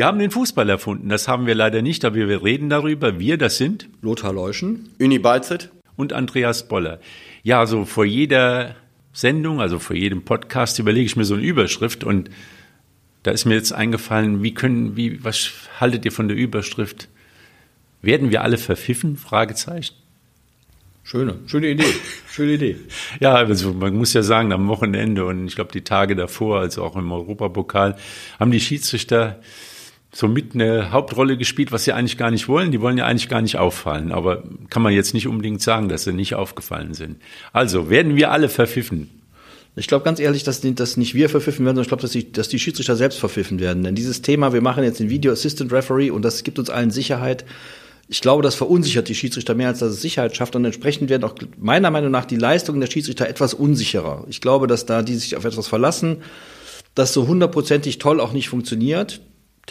Wir 0.00 0.06
haben 0.06 0.18
den 0.18 0.30
Fußball 0.30 0.66
erfunden, 0.70 1.10
das 1.10 1.28
haben 1.28 1.44
wir 1.44 1.54
leider 1.54 1.82
nicht, 1.82 2.06
aber 2.06 2.16
wir 2.16 2.42
reden 2.42 2.70
darüber. 2.70 3.20
Wir, 3.20 3.36
das 3.36 3.58
sind 3.58 3.90
Lothar 4.00 4.32
Leuschen, 4.32 4.88
Uni 4.98 5.18
Balzet 5.18 5.68
und 5.94 6.14
Andreas 6.14 6.68
Boller. 6.68 7.00
Ja, 7.42 7.60
also 7.60 7.84
vor 7.84 8.06
jeder 8.06 8.76
Sendung, 9.12 9.60
also 9.60 9.78
vor 9.78 9.94
jedem 9.94 10.24
Podcast 10.24 10.78
überlege 10.78 11.04
ich 11.04 11.16
mir 11.16 11.26
so 11.26 11.34
eine 11.34 11.42
Überschrift 11.42 12.02
und 12.02 12.30
da 13.24 13.30
ist 13.30 13.44
mir 13.44 13.56
jetzt 13.56 13.74
eingefallen, 13.74 14.42
wie 14.42 14.54
können, 14.54 14.96
wie, 14.96 15.22
was 15.22 15.50
haltet 15.78 16.06
ihr 16.06 16.12
von 16.12 16.28
der 16.28 16.36
Überschrift? 16.38 17.10
Werden 18.00 18.30
wir 18.30 18.40
alle 18.40 18.56
verpfiffen? 18.56 19.18
Fragezeichen. 19.18 19.96
Schöne, 21.02 21.40
schöne 21.44 21.68
Idee, 21.68 21.94
schöne 22.30 22.52
Idee. 22.52 22.76
Ja, 23.20 23.34
also 23.34 23.74
man 23.74 23.94
muss 23.96 24.14
ja 24.14 24.22
sagen, 24.22 24.52
am 24.52 24.66
Wochenende 24.68 25.26
und 25.26 25.46
ich 25.46 25.56
glaube 25.56 25.72
die 25.72 25.84
Tage 25.84 26.16
davor, 26.16 26.60
also 26.60 26.84
auch 26.84 26.96
im 26.96 27.12
Europapokal, 27.12 27.96
haben 28.38 28.50
die 28.50 28.60
Schiedsrichter 28.60 29.40
somit 30.12 30.54
eine 30.54 30.90
Hauptrolle 30.90 31.36
gespielt, 31.36 31.72
was 31.72 31.84
sie 31.84 31.92
eigentlich 31.92 32.18
gar 32.18 32.30
nicht 32.30 32.48
wollen. 32.48 32.72
Die 32.72 32.80
wollen 32.80 32.98
ja 32.98 33.06
eigentlich 33.06 33.28
gar 33.28 33.42
nicht 33.42 33.56
auffallen, 33.58 34.12
aber 34.12 34.42
kann 34.68 34.82
man 34.82 34.92
jetzt 34.92 35.14
nicht 35.14 35.28
unbedingt 35.28 35.62
sagen, 35.62 35.88
dass 35.88 36.04
sie 36.04 36.12
nicht 36.12 36.34
aufgefallen 36.34 36.94
sind. 36.94 37.16
Also 37.52 37.90
werden 37.90 38.16
wir 38.16 38.30
alle 38.30 38.48
verpfiffen. 38.48 39.10
Ich 39.76 39.86
glaube 39.86 40.04
ganz 40.04 40.18
ehrlich, 40.18 40.42
dass, 40.42 40.60
dass 40.60 40.96
nicht 40.96 41.14
wir 41.14 41.28
verpfiffen 41.28 41.64
werden, 41.64 41.76
sondern 41.76 41.84
ich 41.84 41.88
glaube, 41.88 42.02
dass 42.02 42.10
die, 42.10 42.32
dass 42.32 42.48
die 42.48 42.58
Schiedsrichter 42.58 42.96
selbst 42.96 43.18
verpfiffen 43.18 43.60
werden. 43.60 43.84
Denn 43.84 43.94
dieses 43.94 44.20
Thema, 44.20 44.52
wir 44.52 44.62
machen 44.62 44.82
jetzt 44.82 44.98
den 44.98 45.10
Video 45.10 45.32
Assistant 45.32 45.72
Referee 45.72 46.10
und 46.10 46.22
das 46.22 46.42
gibt 46.42 46.58
uns 46.58 46.70
allen 46.70 46.90
Sicherheit. 46.90 47.44
Ich 48.08 48.20
glaube, 48.20 48.42
das 48.42 48.56
verunsichert 48.56 49.08
die 49.08 49.14
Schiedsrichter 49.14 49.54
mehr, 49.54 49.68
als 49.68 49.78
dass 49.78 49.92
es 49.92 50.02
Sicherheit 50.02 50.36
schafft. 50.36 50.56
Und 50.56 50.64
entsprechend 50.64 51.08
werden 51.08 51.22
auch 51.22 51.36
meiner 51.56 51.92
Meinung 51.92 52.10
nach 52.10 52.24
die 52.24 52.36
Leistungen 52.36 52.80
der 52.80 52.88
Schiedsrichter 52.88 53.28
etwas 53.28 53.54
unsicherer. 53.54 54.24
Ich 54.28 54.40
glaube, 54.40 54.66
dass 54.66 54.86
da 54.86 55.02
die 55.02 55.14
sich 55.14 55.36
auf 55.36 55.44
etwas 55.44 55.68
verlassen, 55.68 56.16
das 56.96 57.12
so 57.12 57.28
hundertprozentig 57.28 57.98
toll 57.98 58.18
auch 58.18 58.32
nicht 58.32 58.48
funktioniert. 58.48 59.20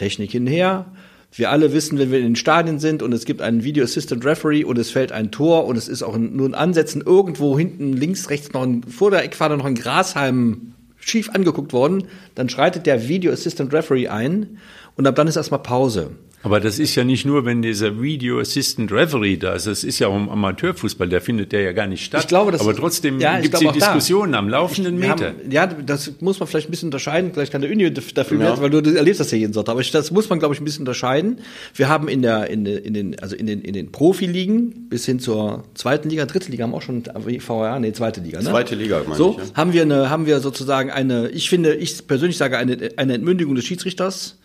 Technik 0.00 0.30
hinher. 0.30 0.86
Wir 1.30 1.50
alle 1.50 1.74
wissen, 1.74 1.98
wenn 1.98 2.10
wir 2.10 2.18
in 2.18 2.24
den 2.24 2.36
Stadien 2.36 2.78
sind 2.78 3.02
und 3.02 3.12
es 3.12 3.26
gibt 3.26 3.42
einen 3.42 3.62
Video 3.62 3.84
Assistant 3.84 4.24
Referee 4.24 4.64
und 4.64 4.78
es 4.78 4.90
fällt 4.90 5.12
ein 5.12 5.30
Tor 5.30 5.66
und 5.66 5.76
es 5.76 5.88
ist 5.88 6.02
auch 6.02 6.16
nur 6.16 6.48
ein 6.48 6.54
Ansetzen 6.54 7.02
irgendwo 7.04 7.58
hinten 7.58 7.92
links, 7.92 8.30
rechts 8.30 8.52
noch 8.54 8.62
ein, 8.62 8.82
vor 8.82 9.10
der 9.10 9.22
Eckfahne 9.22 9.58
noch 9.58 9.66
ein 9.66 9.74
Grashalm 9.74 10.72
schief 10.98 11.30
angeguckt 11.30 11.74
worden, 11.74 12.04
dann 12.34 12.48
schreitet 12.48 12.86
der 12.86 13.08
Video 13.08 13.30
Assistant 13.30 13.72
Referee 13.74 14.08
ein 14.08 14.58
und 14.96 15.06
ab 15.06 15.16
dann 15.16 15.28
ist 15.28 15.36
erstmal 15.36 15.62
Pause. 15.62 16.12
Aber 16.42 16.58
das 16.58 16.78
ist 16.78 16.94
ja 16.94 17.04
nicht 17.04 17.26
nur, 17.26 17.44
wenn 17.44 17.60
dieser 17.60 18.00
Video 18.00 18.40
Assistant 18.40 18.90
Referee 18.90 19.36
da 19.36 19.54
ist. 19.54 19.66
Das 19.66 19.84
ist 19.84 19.98
ja 19.98 20.08
auch 20.08 20.16
im 20.16 20.30
Amateurfußball, 20.30 21.08
der 21.08 21.20
findet 21.20 21.52
der 21.52 21.60
ja 21.60 21.72
gar 21.72 21.86
nicht 21.86 22.04
statt. 22.04 22.22
Ich 22.22 22.28
glaube, 22.28 22.50
das, 22.50 22.62
Aber 22.62 22.74
trotzdem 22.74 23.20
ja, 23.20 23.38
gibt 23.40 23.54
es 23.54 23.60
die 23.60 23.68
Diskussionen 23.68 24.34
am 24.34 24.48
laufenden 24.48 24.98
Meter. 24.98 25.28
Haben, 25.28 25.50
ja, 25.50 25.66
das 25.66 26.12
muss 26.20 26.40
man 26.40 26.48
vielleicht 26.48 26.68
ein 26.68 26.70
bisschen 26.70 26.86
unterscheiden. 26.86 27.32
Vielleicht 27.34 27.52
kann 27.52 27.60
der 27.60 27.70
Uni 27.70 27.92
dafür 27.92 28.38
mehr, 28.38 28.60
weil 28.60 28.70
du 28.70 28.78
erlebst 28.94 29.20
das 29.20 29.30
ja 29.32 29.38
jeden 29.38 29.52
Sonntag. 29.52 29.72
Aber 29.72 29.82
ich, 29.82 29.90
das 29.90 30.10
muss 30.10 30.30
man, 30.30 30.38
glaube 30.38 30.54
ich, 30.54 30.60
ein 30.60 30.64
bisschen 30.64 30.82
unterscheiden. 30.82 31.40
Wir 31.74 31.88
haben 31.88 32.08
in 32.08 32.22
der, 32.22 32.48
in, 32.48 32.64
in 32.64 32.94
den, 32.94 33.18
also 33.18 33.36
in 33.36 33.46
den, 33.46 33.60
in 33.60 33.74
den 33.74 33.92
Profiligen 33.92 34.88
bis 34.88 35.04
hin 35.04 35.20
zur 35.20 35.64
zweiten 35.74 36.08
Liga, 36.08 36.24
dritte 36.24 36.50
Liga 36.50 36.64
haben 36.64 36.74
auch 36.74 36.82
schon 36.82 37.04
VRA, 37.40 37.78
nee, 37.80 37.92
zweite 37.92 38.22
Liga, 38.22 38.38
ne? 38.38 38.46
Zweite 38.46 38.74
Liga, 38.74 39.02
meine 39.04 39.14
so, 39.14 39.38
ich. 39.38 39.48
Ja. 39.48 39.54
haben 39.56 39.72
wir 39.74 39.82
eine, 39.82 40.08
haben 40.08 40.24
wir 40.24 40.40
sozusagen 40.40 40.90
eine, 40.90 41.28
ich 41.28 41.50
finde, 41.50 41.74
ich 41.74 42.06
persönlich 42.06 42.38
sage 42.38 42.56
eine, 42.56 42.78
eine 42.96 43.14
Entmündigung 43.14 43.54
des 43.54 43.66
Schiedsrichters 43.66 44.38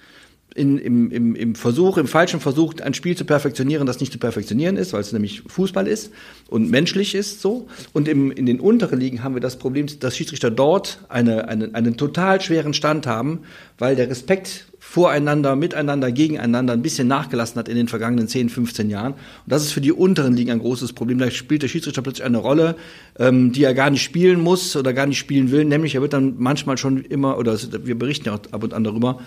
in, 0.53 0.77
im, 0.77 1.11
im, 1.11 1.35
im 1.35 1.55
Versuch, 1.55 1.97
im 1.97 2.07
falschen 2.07 2.39
Versuch, 2.39 2.75
ein 2.81 2.93
Spiel 2.93 3.15
zu 3.17 3.25
perfektionieren, 3.25 3.85
das 3.85 3.99
nicht 3.99 4.13
zu 4.13 4.19
perfektionieren 4.19 4.77
ist, 4.77 4.93
weil 4.93 5.01
es 5.01 5.11
nämlich 5.11 5.43
Fußball 5.47 5.85
ist 5.85 6.11
und 6.49 6.71
menschlich 6.71 7.13
ist 7.13 7.41
so. 7.41 7.67
Und 7.91 8.07
im, 8.07 8.31
in 8.31 8.45
den 8.45 8.61
unteren 8.61 8.99
Ligen 8.99 9.21
haben 9.21 9.35
wir 9.35 9.41
das 9.41 9.57
Problem, 9.57 9.87
dass 9.99 10.15
Schiedsrichter 10.15 10.51
dort 10.51 11.03
eine, 11.09 11.49
eine, 11.49 11.75
einen 11.75 11.97
total 11.97 12.39
schweren 12.39 12.73
Stand 12.73 13.05
haben, 13.05 13.39
weil 13.77 13.97
der 13.97 14.09
Respekt 14.09 14.67
voreinander, 14.79 15.57
miteinander, 15.57 16.09
gegeneinander 16.11 16.71
ein 16.71 16.81
bisschen 16.81 17.07
nachgelassen 17.09 17.59
hat 17.59 17.67
in 17.67 17.75
den 17.75 17.89
vergangenen 17.89 18.29
10, 18.29 18.47
15 18.47 18.89
Jahren. 18.89 19.13
Und 19.13 19.19
das 19.47 19.63
ist 19.63 19.73
für 19.73 19.81
die 19.81 19.91
unteren 19.91 20.35
Ligen 20.37 20.51
ein 20.51 20.59
großes 20.59 20.93
Problem. 20.93 21.17
Da 21.17 21.29
spielt 21.31 21.63
der 21.63 21.67
Schiedsrichter 21.67 22.01
plötzlich 22.01 22.23
eine 22.23 22.37
Rolle, 22.37 22.75
ähm, 23.19 23.51
die 23.51 23.63
er 23.63 23.73
gar 23.73 23.89
nicht 23.89 24.03
spielen 24.03 24.39
muss 24.39 24.75
oder 24.77 24.93
gar 24.93 25.07
nicht 25.07 25.17
spielen 25.17 25.51
will. 25.51 25.65
Nämlich 25.65 25.95
er 25.95 26.01
wird 26.01 26.13
dann 26.13 26.35
manchmal 26.37 26.77
schon 26.77 27.03
immer, 27.03 27.37
oder 27.37 27.57
wir 27.83 27.99
berichten 27.99 28.27
ja 28.27 28.35
auch 28.35 28.53
ab 28.53 28.63
und 28.63 28.73
an 28.73 28.85
darüber, 28.85 29.19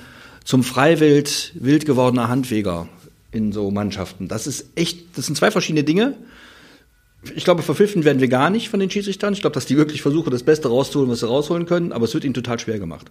zum 0.48 0.64
Freiwild, 0.64 1.52
wild 1.56 1.84
gewordener 1.84 2.28
Handweger 2.28 2.88
in 3.32 3.52
so 3.52 3.70
Mannschaften. 3.70 4.28
Das 4.28 4.46
ist 4.46 4.70
echt, 4.76 5.18
das 5.18 5.26
sind 5.26 5.36
zwei 5.36 5.50
verschiedene 5.50 5.84
Dinge. 5.84 6.14
Ich 7.34 7.44
glaube, 7.44 7.60
verpfiffen 7.60 8.06
werden 8.06 8.22
wir 8.22 8.28
gar 8.28 8.48
nicht 8.48 8.70
von 8.70 8.80
den 8.80 8.90
Schiedsrichtern. 8.90 9.34
Ich 9.34 9.42
glaube, 9.42 9.52
dass 9.52 9.66
die 9.66 9.76
wirklich 9.76 10.00
versuchen, 10.00 10.30
das 10.30 10.44
Beste 10.44 10.68
rauszuholen, 10.68 11.10
was 11.10 11.20
sie 11.20 11.28
rausholen 11.28 11.66
können, 11.66 11.92
aber 11.92 12.06
es 12.06 12.14
wird 12.14 12.24
ihnen 12.24 12.32
total 12.32 12.58
schwer 12.58 12.78
gemacht. 12.78 13.10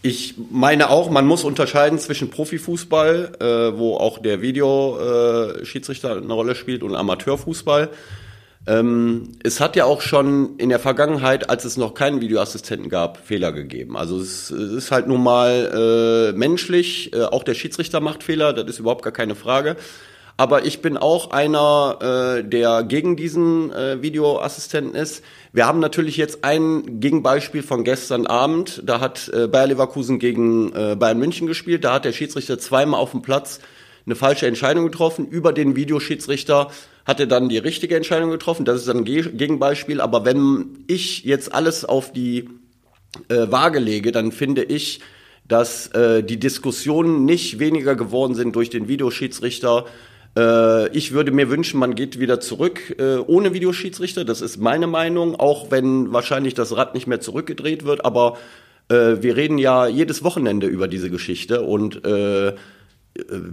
Ich 0.00 0.36
meine 0.50 0.88
auch, 0.88 1.10
man 1.10 1.26
muss 1.26 1.44
unterscheiden 1.44 1.98
zwischen 1.98 2.30
Profifußball, 2.30 3.36
äh, 3.40 3.78
wo 3.78 3.98
auch 3.98 4.18
der 4.18 4.40
Videoschiedsrichter 4.40 6.16
äh, 6.16 6.22
eine 6.22 6.32
Rolle 6.32 6.54
spielt, 6.54 6.82
und 6.82 6.94
Amateurfußball. 6.94 7.90
Ähm, 8.66 9.32
es 9.42 9.60
hat 9.60 9.76
ja 9.76 9.84
auch 9.84 10.00
schon 10.00 10.56
in 10.56 10.70
der 10.70 10.78
Vergangenheit, 10.78 11.50
als 11.50 11.64
es 11.64 11.76
noch 11.76 11.92
keinen 11.92 12.20
Videoassistenten 12.20 12.88
gab, 12.88 13.18
Fehler 13.18 13.52
gegeben. 13.52 13.96
Also 13.96 14.18
es, 14.18 14.50
es 14.50 14.72
ist 14.72 14.90
halt 14.90 15.06
nun 15.06 15.22
mal 15.22 16.32
äh, 16.32 16.36
menschlich, 16.36 17.12
äh, 17.12 17.24
auch 17.24 17.42
der 17.44 17.54
Schiedsrichter 17.54 18.00
macht 18.00 18.22
Fehler, 18.22 18.52
das 18.52 18.66
ist 18.66 18.78
überhaupt 18.78 19.02
gar 19.02 19.12
keine 19.12 19.34
Frage. 19.34 19.76
Aber 20.36 20.64
ich 20.64 20.82
bin 20.82 20.96
auch 20.96 21.30
einer, 21.30 21.98
äh, 22.40 22.42
der 22.42 22.82
gegen 22.82 23.16
diesen 23.16 23.70
äh, 23.72 24.02
Videoassistenten 24.02 24.94
ist. 24.94 25.22
Wir 25.52 25.66
haben 25.66 25.78
natürlich 25.78 26.16
jetzt 26.16 26.42
ein 26.42 26.98
Gegenbeispiel 26.98 27.62
von 27.62 27.84
gestern 27.84 28.26
Abend. 28.26 28.82
Da 28.84 28.98
hat 28.98 29.28
äh, 29.28 29.46
Bayer 29.46 29.68
Leverkusen 29.68 30.18
gegen 30.18 30.72
äh, 30.72 30.96
Bayern 30.96 31.18
München 31.18 31.46
gespielt. 31.46 31.84
Da 31.84 31.92
hat 31.92 32.04
der 32.04 32.12
Schiedsrichter 32.12 32.58
zweimal 32.58 32.98
auf 32.98 33.12
dem 33.12 33.22
Platz 33.22 33.60
eine 34.06 34.16
falsche 34.16 34.48
Entscheidung 34.48 34.84
getroffen. 34.84 35.28
Über 35.28 35.52
den 35.52 35.76
Videoschiedsrichter 35.76 36.68
hat 37.04 37.20
er 37.20 37.26
dann 37.26 37.48
die 37.48 37.58
richtige 37.58 37.96
Entscheidung 37.96 38.30
getroffen. 38.30 38.64
Das 38.64 38.80
ist 38.80 38.88
dann 38.88 38.98
ein 38.98 39.04
Gegenbeispiel. 39.04 40.00
Aber 40.00 40.24
wenn 40.24 40.84
ich 40.86 41.24
jetzt 41.24 41.54
alles 41.54 41.84
auf 41.84 42.12
die 42.12 42.48
äh, 43.28 43.46
Waage 43.50 43.78
lege, 43.78 44.12
dann 44.12 44.32
finde 44.32 44.64
ich, 44.64 45.00
dass 45.46 45.88
äh, 45.88 46.22
die 46.22 46.38
Diskussionen 46.38 47.24
nicht 47.24 47.58
weniger 47.58 47.94
geworden 47.94 48.34
sind 48.34 48.56
durch 48.56 48.70
den 48.70 48.88
Videoschiedsrichter. 48.88 49.84
Äh, 50.36 50.88
ich 50.96 51.12
würde 51.12 51.30
mir 51.30 51.50
wünschen, 51.50 51.78
man 51.78 51.94
geht 51.94 52.18
wieder 52.18 52.40
zurück 52.40 52.94
äh, 52.98 53.16
ohne 53.18 53.52
Videoschiedsrichter. 53.52 54.24
Das 54.24 54.40
ist 54.40 54.56
meine 54.56 54.86
Meinung, 54.86 55.38
auch 55.38 55.70
wenn 55.70 56.12
wahrscheinlich 56.12 56.54
das 56.54 56.74
Rad 56.74 56.94
nicht 56.94 57.06
mehr 57.06 57.20
zurückgedreht 57.20 57.84
wird. 57.84 58.04
Aber 58.06 58.38
äh, 58.88 59.16
wir 59.20 59.36
reden 59.36 59.58
ja 59.58 59.86
jedes 59.86 60.24
Wochenende 60.24 60.66
über 60.66 60.88
diese 60.88 61.10
Geschichte 61.10 61.60
und 61.62 62.04
äh, 62.06 62.54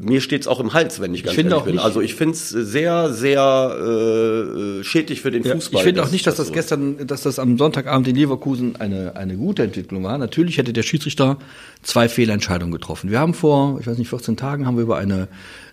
mir 0.02 0.22
steht's 0.22 0.48
auch 0.48 0.60
im 0.60 0.74
Hals, 0.74 1.00
wenn 1.00 1.14
ich 1.14 1.24
ganz 1.24 1.38
ich 1.38 1.44
ehrlich 1.46 1.64
bin. 1.64 1.76
nicht- 1.76 1.84
Also 1.84 2.02
ich 2.02 2.16
finde 2.16 2.34
es 2.34 2.50
sehr, 2.50 3.14
sehr 3.14 4.80
äh, 4.80 4.84
schädlich 4.84 5.22
für 5.22 5.30
den 5.30 5.44
Ja, 5.44 5.54
Fußball. 5.54 5.80
ich 5.80 5.84
finde 5.84 6.04
auch 6.04 6.12
nicht, 6.12 6.26
dass 6.26 6.36
das 6.38 6.48
ist. 6.48 6.54
gestern, 6.54 7.06
dass 7.06 7.22
das 7.22 7.38
am 7.38 7.58
Sonntagabend 7.58 8.08
in 8.08 8.16
Leverkusen 8.16 8.76
eine, 8.78 9.16
eine 9.16 9.36
gute 9.38 9.62
Entwicklung 9.64 10.04
war. 10.04 10.18
Natürlich 10.18 10.58
hätte 10.58 10.74
der 10.74 10.84
Schiedsrichter 10.84 11.38
zwei 11.84 12.10
Fehlentscheidungen 12.10 12.72
getroffen. 12.72 13.12
Wir 13.12 13.20
haben 13.20 13.34
vor, 13.36 13.78
ich 13.80 13.86
weiß 13.88 13.98
nicht, 14.00 14.10
14 14.10 14.36
Tagen 14.36 14.66
haben 14.66 14.78
wir 14.78 14.84
über 14.84 14.98
eine 14.98 15.28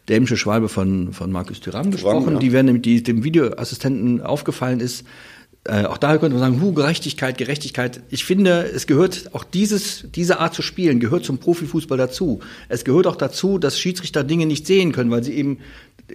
dämische 0.09 0.37
Schwalbe 0.37 0.69
von, 0.69 1.13
von 1.13 1.33
Markus 1.33 1.61
Thuram 1.61 1.91
gesprochen, 1.91 2.35
ja. 2.35 2.39
die 2.39 2.53
werden, 2.53 2.83
die 2.83 3.03
dem 3.03 3.25
Videoassistenten 3.25 4.21
aufgefallen 4.21 4.81
ist. 4.81 5.05
Äh, 5.65 5.85
auch 5.85 5.99
daher 5.99 6.19
könnte 6.19 6.39
man 6.39 6.51
sagen, 6.51 6.63
hu, 6.63 6.73
Gerechtigkeit, 6.73 7.37
Gerechtigkeit. 7.37 8.01
Ich 8.11 8.25
finde, 8.25 8.63
es 8.63 8.87
gehört 8.87 9.35
auch 9.35 9.45
dieses, 9.45 10.07
diese 10.15 10.39
Art 10.41 10.55
zu 10.55 10.63
spielen, 10.63 11.01
gehört 11.01 11.25
zum 11.25 11.39
Profifußball 11.39 11.99
dazu. 11.99 12.41
Es 12.69 12.85
gehört 12.85 13.07
auch 13.07 13.17
dazu, 13.17 13.59
dass 13.59 13.79
Schiedsrichter 13.79 14.25
Dinge 14.25 14.47
nicht 14.47 14.67
sehen 14.67 14.93
können, 14.93 15.11
weil 15.11 15.25
sie 15.25 15.35
eben 15.35 15.59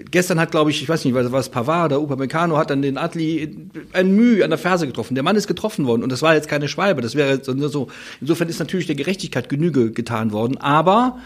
Gestern 0.09 0.39
hat, 0.39 0.49
glaube 0.49 0.71
ich, 0.71 0.81
ich 0.81 0.89
weiß 0.89 1.05
nicht, 1.05 1.13
was 1.13 1.31
was 1.31 1.49
Pavard 1.49 1.91
oder 1.91 2.01
Upamecano 2.01 2.57
hat 2.57 2.71
dann 2.71 2.81
den 2.81 2.97
Atli 2.97 3.69
ein 3.93 4.15
Mühe 4.15 4.43
an 4.43 4.49
der 4.49 4.57
Ferse 4.57 4.87
getroffen. 4.87 5.13
Der 5.13 5.23
Mann 5.23 5.35
ist 5.35 5.45
getroffen 5.45 5.85
worden 5.85 6.01
und 6.01 6.11
das 6.11 6.23
war 6.23 6.33
jetzt 6.33 6.47
keine 6.47 6.67
Schwalbe. 6.67 7.03
Das 7.03 7.13
wäre 7.13 7.43
so. 7.43 7.87
Insofern 8.19 8.49
ist 8.49 8.57
natürlich 8.57 8.87
der 8.87 8.95
Gerechtigkeit 8.95 9.49
Genüge 9.49 9.91
getan 9.91 10.31
worden. 10.31 10.57
Aber 10.57 11.19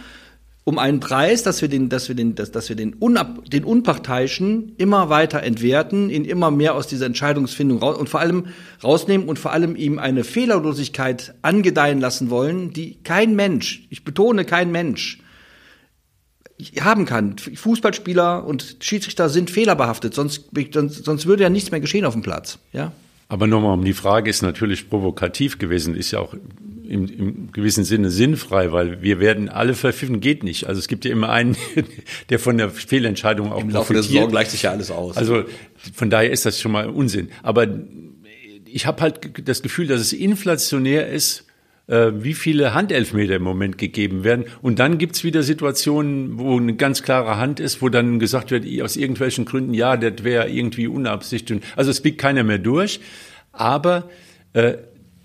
um 0.68 0.80
einen 0.80 1.00
Preis, 1.00 1.44
dass 1.44 1.62
wir 1.62 1.70
den, 1.70 1.88
dass 1.88 2.10
wir 2.10 2.16
den, 2.16 2.36
dass, 2.36 2.52
dass 2.52 2.68
wir 2.68 2.76
den, 2.76 2.94
Unab, 2.96 3.50
den 3.50 3.64
Unparteiischen 3.64 4.74
immer 4.76 5.08
weiter 5.08 5.42
entwerten, 5.42 6.10
ihn 6.10 6.26
immer 6.26 6.52
mehr 6.52 6.76
aus 6.76 6.88
dieser 6.88 7.06
Entscheidungsfindung 7.06 7.78
raus 7.78 7.96
und 7.96 8.10
vor 8.10 8.20
allem 8.20 8.48
rausnehmen 8.84 9.30
und 9.30 9.40
vor 9.40 9.54
allem 9.54 9.78
ihm 9.78 9.98
eine 9.98 10.26
Fehlerlosigkeit 10.26 11.36
angedeihen 11.42 12.02
lassen 12.02 12.30
wollen, 12.30 12.74
die 12.74 12.98
kein 13.06 13.34
Mensch, 13.34 13.88
ich 13.90 14.04
betone 14.04 14.44
kein 14.44 14.70
Mensch, 14.70 15.20
haben 16.82 17.06
kann. 17.06 17.38
Fußballspieler 17.38 18.44
und 18.46 18.76
Schiedsrichter 18.82 19.30
sind 19.30 19.50
fehlerbehaftet, 19.50 20.14
sonst, 20.14 20.50
sonst, 21.02 21.28
würde 21.28 21.44
ja 21.44 21.50
nichts 21.50 21.72
mehr 21.72 21.80
geschehen 21.80 22.04
auf 22.04 22.12
dem 22.12 22.24
Platz. 22.24 22.60
Ja? 22.74 22.92
Aber 23.30 23.48
nochmal 23.48 23.80
die 23.86 23.94
Frage 23.94 24.30
ist 24.30 24.42
natürlich 24.42 24.90
provokativ 24.90 25.60
gewesen, 25.60 25.96
ist 25.96 26.12
ja 26.12 26.20
auch 26.20 26.34
im, 26.88 27.06
im 27.06 27.52
gewissen 27.52 27.84
Sinne 27.84 28.10
sinnfrei, 28.10 28.72
weil 28.72 29.02
wir 29.02 29.20
werden 29.20 29.50
alle 29.50 29.74
verpfiffen, 29.74 30.20
geht 30.20 30.44
nicht. 30.44 30.68
Also 30.68 30.80
es 30.80 30.88
gibt 30.88 31.06
ja 31.06 31.12
immer 31.12 31.30
einen, 31.30 31.56
der 32.30 32.40
von 32.40 32.58
der 32.58 32.70
Fehlentscheidung 32.70 33.52
auch 33.52 33.62
Im 33.62 33.70
Laufe 33.70 33.94
der. 33.94 34.04
Saison 34.04 34.30
gleicht 34.30 34.52
sich 34.52 34.64
ja 34.64 34.72
alles 34.72 34.92
aus. 34.92 35.18
Also 35.18 35.44
von 35.94 36.10
daher 36.10 36.32
ist 36.32 36.46
das 36.46 36.60
schon 36.60 36.72
mal 36.72 36.90
Unsinn. 36.90 37.30
Aber 37.44 37.68
ich 38.66 38.86
habe 38.86 39.02
halt 39.02 39.48
das 39.48 39.62
Gefühl, 39.62 39.88
dass 39.88 40.02
es 40.02 40.14
inflationär 40.14 41.08
ist, 41.08 41.46
äh, 41.88 42.12
wie 42.16 42.34
viele 42.34 42.74
Handelfmeter 42.74 43.36
im 43.36 43.44
Moment 43.44 43.78
gegeben 43.78 44.24
werden. 44.24 44.46
Und 44.62 44.80
dann 44.80 44.98
gibt's 44.98 45.24
wieder 45.24 45.44
Situationen, 45.44 46.38
wo 46.38 46.58
eine 46.58 46.76
ganz 46.76 47.02
klare 47.04 47.38
Hand 47.38 47.60
ist, 47.60 47.82
wo 47.82 47.90
dann 47.90 48.20
gesagt 48.20 48.52
wird, 48.52 48.66
aus 48.82 48.96
irgendwelchen 48.96 49.46
Gründen, 49.46 49.74
ja, 49.74 49.98
das 49.98 50.24
wäre 50.24 50.50
irgendwie 50.50 50.88
unabsichtlich. 50.88 51.62
Also 51.76 51.92
es 51.92 52.02
biegt 52.02 52.20
keiner 52.20 52.44
mehr 52.44 52.60
durch. 52.60 53.00
Aber 53.52 54.10
äh, 54.54 54.74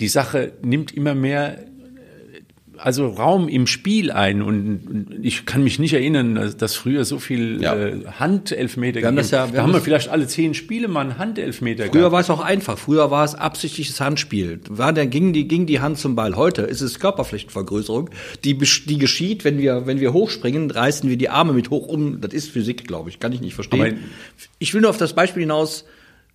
die 0.02 0.08
Sache 0.08 0.52
nimmt 0.62 0.90
immer 0.93 1.14
mehr 1.14 1.58
also 2.76 3.06
Raum 3.06 3.49
im 3.49 3.69
Spiel 3.69 4.10
ein 4.10 4.43
und 4.43 5.20
ich 5.22 5.46
kann 5.46 5.62
mich 5.62 5.78
nicht 5.78 5.93
erinnern, 5.93 6.52
dass 6.58 6.75
früher 6.75 7.04
so 7.04 7.20
viel 7.20 7.62
ja. 7.62 7.76
äh, 7.76 8.04
Handelfmeter 8.19 9.00
wir 9.00 9.06
haben 9.06 9.14
das 9.14 9.31
ja, 9.31 9.52
wir 9.52 9.58
da 9.58 9.62
haben 9.62 9.72
wir 9.72 9.81
vielleicht 9.81 10.08
alle 10.08 10.26
zehn 10.26 10.54
Spiele 10.54 10.88
mal 10.88 11.02
einen 11.02 11.19
Handelfmeter 11.19 11.84
Früher 11.84 11.93
gehabt. 11.93 12.12
war 12.12 12.20
es 12.20 12.31
auch 12.31 12.40
einfach. 12.40 12.78
Früher 12.78 13.12
war 13.12 13.25
es 13.25 13.37
absichtliches 13.37 14.00
Handspiel. 14.00 14.58
War 14.69 14.93
dann 14.93 15.10
ging 15.10 15.32
die 15.32 15.46
ging 15.46 15.66
die 15.66 15.78
Hand 15.78 15.99
zum 15.99 16.16
Ball. 16.16 16.34
Heute 16.34 16.62
ist 16.62 16.81
es 16.81 16.99
Körperflächenvergrößerung, 16.99 18.10
die 18.43 18.58
die 18.58 18.99
geschieht, 18.99 19.44
wenn 19.44 19.58
wir 19.58 19.87
wenn 19.87 20.00
wir 20.00 20.12
hochspringen, 20.12 20.69
reißen 20.69 21.08
wir 21.08 21.16
die 21.16 21.28
Arme 21.28 21.52
mit 21.52 21.70
hoch 21.70 21.87
um. 21.87 22.20
Das 22.20 22.32
ist 22.32 22.50
Physik, 22.50 22.88
glaube 22.88 23.10
ich. 23.10 23.20
Kann 23.20 23.31
ich 23.31 23.40
nicht 23.40 23.54
verstehen. 23.54 23.81
Aber 23.81 23.96
ich 24.58 24.75
will 24.75 24.81
nur 24.81 24.90
auf 24.90 24.99
das 24.99 25.12
Beispiel 25.12 25.43
hinaus 25.43 25.84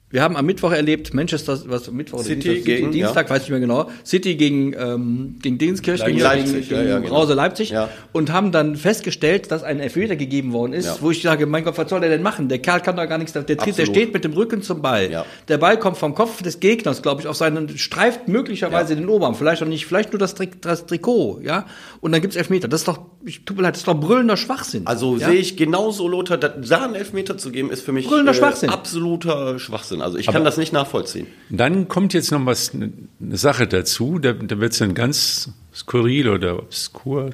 wir 0.09 0.21
haben 0.21 0.37
am 0.37 0.45
Mittwoch 0.45 0.71
erlebt, 0.71 1.13
Manchester, 1.13 1.59
was 1.65 1.91
Mittwoch 1.91 2.19
City 2.19 2.39
Dienstag, 2.39 2.65
gegen, 2.65 2.91
Dienstag, 2.91 3.27
ja. 3.27 3.35
weiß 3.35 3.43
ich 3.43 3.49
mehr 3.49 3.59
genau, 3.59 3.89
City 4.05 4.35
gegen, 4.35 4.73
ähm, 4.73 5.35
gegen 5.41 5.57
Dinskirch, 5.57 6.05
gegen 6.05 6.19
Leipzig, 6.19 6.69
gegen, 6.69 6.81
ja, 6.81 6.87
ja, 6.87 6.99
genau. 6.99 7.09
Brause 7.09 7.33
Leipzig 7.33 7.73
und 8.13 8.31
haben 8.31 8.53
dann 8.53 8.77
festgestellt, 8.77 9.51
dass 9.51 9.63
ein 9.63 9.81
Elfmeter 9.81 10.15
gegeben 10.15 10.53
worden 10.53 10.71
ist, 10.71 11.01
wo 11.01 11.11
ich 11.11 11.21
sage, 11.21 11.45
mein 11.45 11.65
Gott, 11.65 11.77
was 11.77 11.89
soll 11.89 11.99
der 11.99 12.09
denn 12.09 12.21
machen? 12.21 12.47
Der 12.47 12.59
Kerl 12.59 12.79
kann 12.79 12.95
da 12.95 13.05
gar 13.05 13.17
nichts, 13.17 13.33
der 13.33 13.45
tritt, 13.45 13.77
der 13.77 13.85
steht 13.85 14.13
mit 14.13 14.23
dem 14.23 14.31
Rücken 14.31 14.61
zum 14.61 14.81
Ball. 14.81 15.25
Der 15.49 15.57
Ball 15.57 15.77
kommt 15.77 15.97
vom 15.97 16.15
Kopf 16.15 16.41
des 16.41 16.61
Gegners, 16.61 17.01
glaube 17.01 17.21
ich, 17.21 17.27
auf 17.27 17.35
seinen, 17.35 17.77
streift 17.77 18.29
möglicherweise 18.29 18.95
den 18.95 19.09
Oberarm, 19.09 19.35
vielleicht 19.35 19.61
auch 19.61 19.67
nicht, 19.67 19.85
vielleicht 19.85 20.13
nur 20.13 20.19
das, 20.19 20.35
Trik, 20.35 20.61
das 20.61 20.85
Trikot, 20.85 21.41
ja, 21.43 21.65
und 21.99 22.13
dann 22.13 22.21
gibt's 22.21 22.37
Elfmeter. 22.37 22.69
Das 22.69 22.81
ist 22.81 22.87
doch, 22.87 22.99
ich 23.25 23.43
tut 23.43 23.57
mir 23.57 23.63
leid, 23.63 23.73
das 23.73 23.81
ist 23.81 23.87
doch 23.89 23.99
brüllender 23.99 24.37
Schwachsinn. 24.37 24.87
Also 24.87 25.17
sehe 25.17 25.33
ich 25.33 25.57
genauso, 25.57 26.07
Lothar, 26.07 26.37
da 26.37 26.53
einen 26.53 26.95
Elfmeter 26.95 27.37
zu 27.37 27.51
geben, 27.51 27.71
ist 27.71 27.81
für 27.81 27.91
mich 27.91 28.07
brüllender 28.07 28.31
äh, 28.31 28.35
Schwachsinn. 28.35 28.69
absoluter 28.69 29.59
Schwachsinn. 29.59 29.96
Also 30.01 30.17
ich 30.17 30.27
kann 30.27 30.43
das 30.43 30.57
nicht 30.57 30.73
nachvollziehen. 30.73 31.27
Dann 31.49 31.87
kommt 31.87 32.13
jetzt 32.13 32.31
noch 32.31 32.45
was, 32.45 32.73
eine 32.73 33.37
Sache 33.37 33.67
dazu, 33.67 34.19
da, 34.19 34.33
da 34.33 34.59
wird 34.59 34.73
es 34.73 34.79
dann 34.79 34.93
ganz 34.93 35.49
skurril 35.73 36.29
oder 36.29 36.59
obskur. 36.59 37.31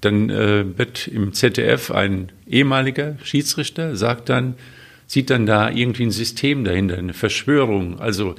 Dann 0.00 0.30
äh, 0.30 0.78
wird 0.78 1.08
im 1.08 1.32
ZDF 1.32 1.90
ein 1.90 2.30
ehemaliger 2.46 3.16
Schiedsrichter, 3.22 3.96
sagt 3.96 4.28
dann, 4.28 4.54
sieht 5.06 5.30
dann 5.30 5.46
da 5.46 5.70
irgendwie 5.70 6.04
ein 6.04 6.10
System 6.10 6.64
dahinter, 6.64 6.98
eine 6.98 7.14
Verschwörung. 7.14 7.98
Also 7.98 8.34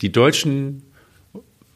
die 0.00 0.10
deutschen 0.10 0.82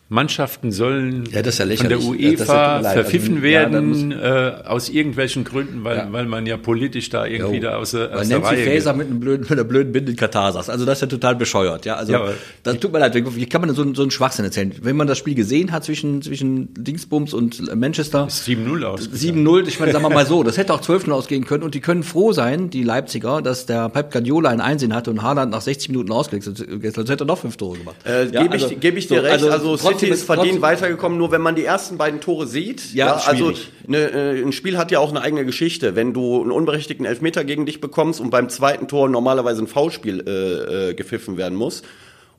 Mannschaften 0.09 0.71
sollen 0.71 1.25
ja, 1.33 1.41
ja 1.41 1.51
von 1.51 1.89
der 1.89 2.01
UEFA 2.01 2.81
ja, 2.81 2.91
verpfiffen 2.91 3.35
also, 3.35 3.43
werden 3.43 4.13
äh, 4.13 4.53
aus 4.65 4.89
irgendwelchen 4.89 5.43
Gründen, 5.43 5.83
weil, 5.83 6.07
weil 6.13 6.27
man 6.27 6.47
ja 6.47 6.57
politisch 6.57 7.11
da 7.11 7.27
irgendwie 7.27 7.57
jo. 7.57 7.63
da 7.63 7.77
aus, 7.77 7.91
der, 7.91 8.17
aus 8.17 8.29
der 8.29 8.39
Nancy 8.39 8.57
Faeser 8.57 8.93
mit, 8.93 9.09
einem 9.09 9.19
blöden, 9.19 9.43
mit 9.43 9.51
einer 9.51 9.65
blöden 9.65 9.93
Binde 9.93 10.13
in 10.13 10.17
Katar 10.17 10.53
saß. 10.53 10.71
Also 10.71 10.85
das 10.85 10.99
ist 10.99 11.03
ja 11.03 11.09
total 11.09 11.35
bescheuert. 11.35 11.87
Ja, 11.87 11.97
also 11.97 12.29
das 12.63 12.79
tut 12.79 12.93
mir 12.93 13.01
leid. 13.01 13.17
Wie 13.17 13.47
kann 13.47 13.63
man 13.63 13.75
so, 13.75 13.95
so 13.95 14.03
einen 14.03 14.13
Schwachsinn 14.13 14.45
erzählen? 14.45 14.73
Wenn 14.81 14.95
man 14.95 15.09
das 15.09 15.19
Spiel 15.19 15.35
gesehen 15.35 15.73
hat 15.73 15.83
zwischen, 15.83 16.23
zwischen 16.23 16.73
Dingsbums 16.75 17.35
und 17.35 17.75
Manchester. 17.75 18.29
7-0 18.29 18.85
aus. 18.85 19.11
7-0, 19.11 19.67
ich 19.67 19.81
meine, 19.81 19.91
sagen 19.91 20.05
wir 20.05 20.11
mal 20.11 20.27
so, 20.27 20.45
das 20.45 20.57
hätte 20.57 20.73
auch 20.73 20.83
12-0 20.83 21.11
ausgehen 21.11 21.45
können 21.47 21.65
und 21.65 21.75
die 21.75 21.81
können 21.81 22.05
froh 22.05 22.33
sein, 22.33 22.71
die 22.71 22.85
Leipziger, 22.85 23.43
dass 23.43 23.67
der 23.67 23.89
Pep 23.89 24.13
Guardiola 24.13 24.51
ein 24.51 24.61
Einsehen 24.61 24.95
hatte 24.95 25.11
und 25.11 25.23
Haaland 25.23 25.51
nach 25.51 25.63
60 25.63 25.89
Minuten 25.89 26.13
ausgelegt 26.13 26.47
hat. 26.47 26.59
Sonst 26.59 27.11
hätte 27.11 27.25
er 27.25 27.27
noch 27.27 27.39
fünf 27.39 27.57
Tore 27.57 27.79
gemacht. 27.79 27.97
Äh, 28.05 28.27
Gebe 28.27 28.53
also, 28.53 28.71
ich, 28.71 28.79
geb 28.79 28.97
ich 28.97 29.09
dir 29.09 29.17
so, 29.17 29.23
recht. 29.23 29.33
Also, 29.33 29.51
also 29.51 29.77
City 29.99 30.13
ist 30.13 30.25
verdient 30.25 30.63
weitergekommen, 30.63 31.19
nur 31.19 31.31
wenn 31.31 31.41
man 31.41 31.55
die 31.55 31.65
ersten 31.65 31.99
beiden 31.99 32.21
Tore 32.21 32.47
sieht. 32.47 32.95
Ja, 32.95 33.07
ja 33.07 33.15
also 33.27 33.53
ne, 33.87 33.99
äh, 33.99 34.43
ein 34.43 34.53
Spiel 34.53 34.79
hat 34.79 34.91
ja 34.91 34.99
auch 34.99 35.11
eine 35.11 35.21
eigene 35.21 35.45
Geschichte. 35.45 35.97
Wenn 35.97 36.13
du 36.13 36.41
einen 36.43 36.51
unberechtigten 36.51 37.07
Elfmeter 37.07 37.45
gegen 37.45 37.67
dich 37.67 37.81
bekommst 37.81 38.21
und 38.21 38.31
beim 38.31 38.49
zweiten 38.49 38.89
Tor 38.89 39.09
normalerweise 39.09 39.63
ein 39.63 39.67
Foulspiel 39.67 40.25
äh, 40.27 40.91
äh, 40.91 40.95
gepfiffen 40.95 41.37
werden 41.37 41.57
muss. 41.57 41.83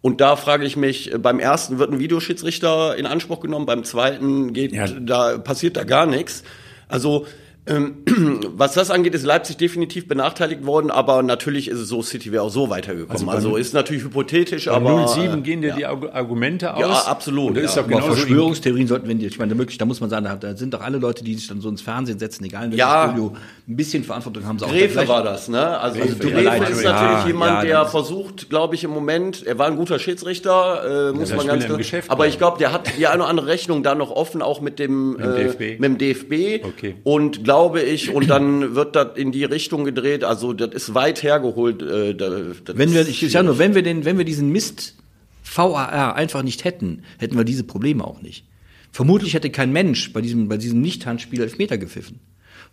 Und 0.01 0.21
da 0.21 0.35
frage 0.35 0.65
ich 0.65 0.77
mich, 0.77 1.13
äh, 1.13 1.17
beim 1.17 1.39
ersten 1.39 1.79
wird 1.79 1.91
ein 1.91 1.99
Videoschiedsrichter 1.99 2.95
in 2.95 3.05
Anspruch 3.05 3.39
genommen, 3.39 3.65
beim 3.65 3.83
zweiten 3.83 4.53
geht, 4.53 4.71
ja. 4.71 4.87
da 4.87 5.37
passiert 5.37 5.77
da 5.77 5.83
gar 5.83 6.05
nichts. 6.05 6.43
Also 6.87 7.25
was 8.55 8.73
das 8.73 8.91
angeht, 8.91 9.13
ist 9.13 9.25
Leipzig 9.25 9.57
definitiv 9.57 10.07
benachteiligt 10.07 10.65
worden, 10.65 10.89
aber 10.89 11.21
natürlich 11.21 11.67
ist 11.67 11.79
es 11.79 11.89
so, 11.89 12.01
City 12.01 12.31
wäre 12.31 12.43
auch 12.43 12.49
so 12.49 12.69
weitergekommen. 12.69 13.29
Also, 13.29 13.49
also 13.49 13.55
ist 13.57 13.73
natürlich 13.73 14.03
hypothetisch, 14.03 14.67
aber 14.67 15.07
07 15.07 15.43
gehen 15.43 15.61
dir 15.61 15.69
ja. 15.69 15.75
die 15.75 15.85
Argumente 15.85 16.73
aus. 16.73 16.81
Ja, 16.81 17.11
absolut. 17.11 17.49
Und 17.49 17.55
das 17.57 17.75
ja. 17.75 17.81
ist 17.81 17.91
doch 17.91 18.01
Verschwörungstheorien 18.01 18.87
sollten 18.87 19.07
wir, 19.07 19.27
ich 19.27 19.39
meine, 19.39 19.57
wirklich, 19.57 19.77
da 19.77 19.85
muss 19.85 19.99
man 19.99 20.09
sagen, 20.09 20.27
da 20.39 20.55
sind 20.55 20.73
doch 20.73 20.81
alle 20.81 20.97
Leute, 20.97 21.23
die 21.23 21.33
sich 21.33 21.47
dann 21.47 21.59
so 21.59 21.69
ins 21.69 21.81
Fernsehen 21.81 22.19
setzen, 22.19 22.45
egal 22.45 22.65
in 22.65 22.71
ja. 22.73 23.09
Studio, 23.09 23.35
ein 23.67 23.75
bisschen 23.75 24.03
Verantwortung 24.03 24.45
haben 24.45 24.59
sie 24.59 24.65
auch. 24.65 24.69
Gräfe 24.69 25.07
war 25.07 25.23
das, 25.23 25.49
ne? 25.49 25.79
Also 25.79 25.99
Gräfe, 25.99 26.15
Gräfe 26.15 26.71
ist 26.71 26.83
natürlich 26.83 27.25
jemand, 27.25 27.63
der 27.63 27.85
versucht, 27.85 28.49
glaube 28.49 28.75
ich, 28.75 28.83
im 28.83 28.91
Moment, 28.91 29.45
er 29.45 29.57
war 29.57 29.67
ein 29.67 29.75
guter 29.75 29.99
Schiedsrichter, 29.99 31.09
äh, 31.09 31.13
muss 31.13 31.33
man 31.33 31.47
ganz 31.47 31.65
klar, 31.65 31.77
Geschäft, 31.77 32.09
aber 32.09 32.27
ich 32.27 32.37
glaube, 32.37 32.57
der 32.57 32.71
hat 32.71 32.97
die 32.97 33.07
eine 33.07 33.23
oder 33.23 33.29
andere 33.29 33.47
Rechnung 33.47 33.83
da 33.83 33.93
noch 33.93 34.11
offen, 34.11 34.41
auch 34.41 34.61
mit 34.61 34.79
dem, 34.79 35.11
mit 35.11 35.21
dem 35.21 35.31
äh, 35.33 35.43
DFB. 35.43 35.79
Mit 35.79 35.83
dem 35.83 35.97
DFB. 35.97 36.65
Okay. 36.65 36.95
Und 37.03 37.43
glaube 37.43 37.56
ich, 37.75 38.13
und 38.13 38.29
dann 38.29 38.75
wird 38.75 38.95
das 38.95 39.17
in 39.17 39.31
die 39.31 39.43
Richtung 39.43 39.85
gedreht. 39.85 40.23
Also 40.23 40.53
das 40.53 40.73
ist 40.73 40.93
weit 40.93 41.23
hergeholt. 41.23 41.81
Äh, 41.81 42.15
das, 42.15 42.31
das 42.65 42.77
wenn 42.77 42.93
wir, 42.93 43.07
ich 43.07 43.31
sag 43.31 43.45
nur, 43.45 43.59
wenn 43.59 43.75
wir 43.75 43.83
den, 43.83 44.05
wenn 44.05 44.17
wir 44.17 44.25
diesen 44.25 44.51
Mist 44.51 44.95
VAR 45.43 46.15
einfach 46.15 46.43
nicht 46.43 46.63
hätten, 46.65 47.03
hätten 47.17 47.37
wir 47.37 47.43
diese 47.43 47.63
Probleme 47.63 48.03
auch 48.05 48.21
nicht. 48.21 48.45
Vermutlich 48.91 49.33
hätte 49.33 49.49
kein 49.49 49.71
Mensch 49.71 50.13
bei 50.13 50.21
diesem, 50.21 50.47
bei 50.47 50.57
diesem 50.57 50.81
Nicht-Handspiel 50.81 51.41
Elfmeter 51.41 51.77
gepfiffen. 51.77 52.19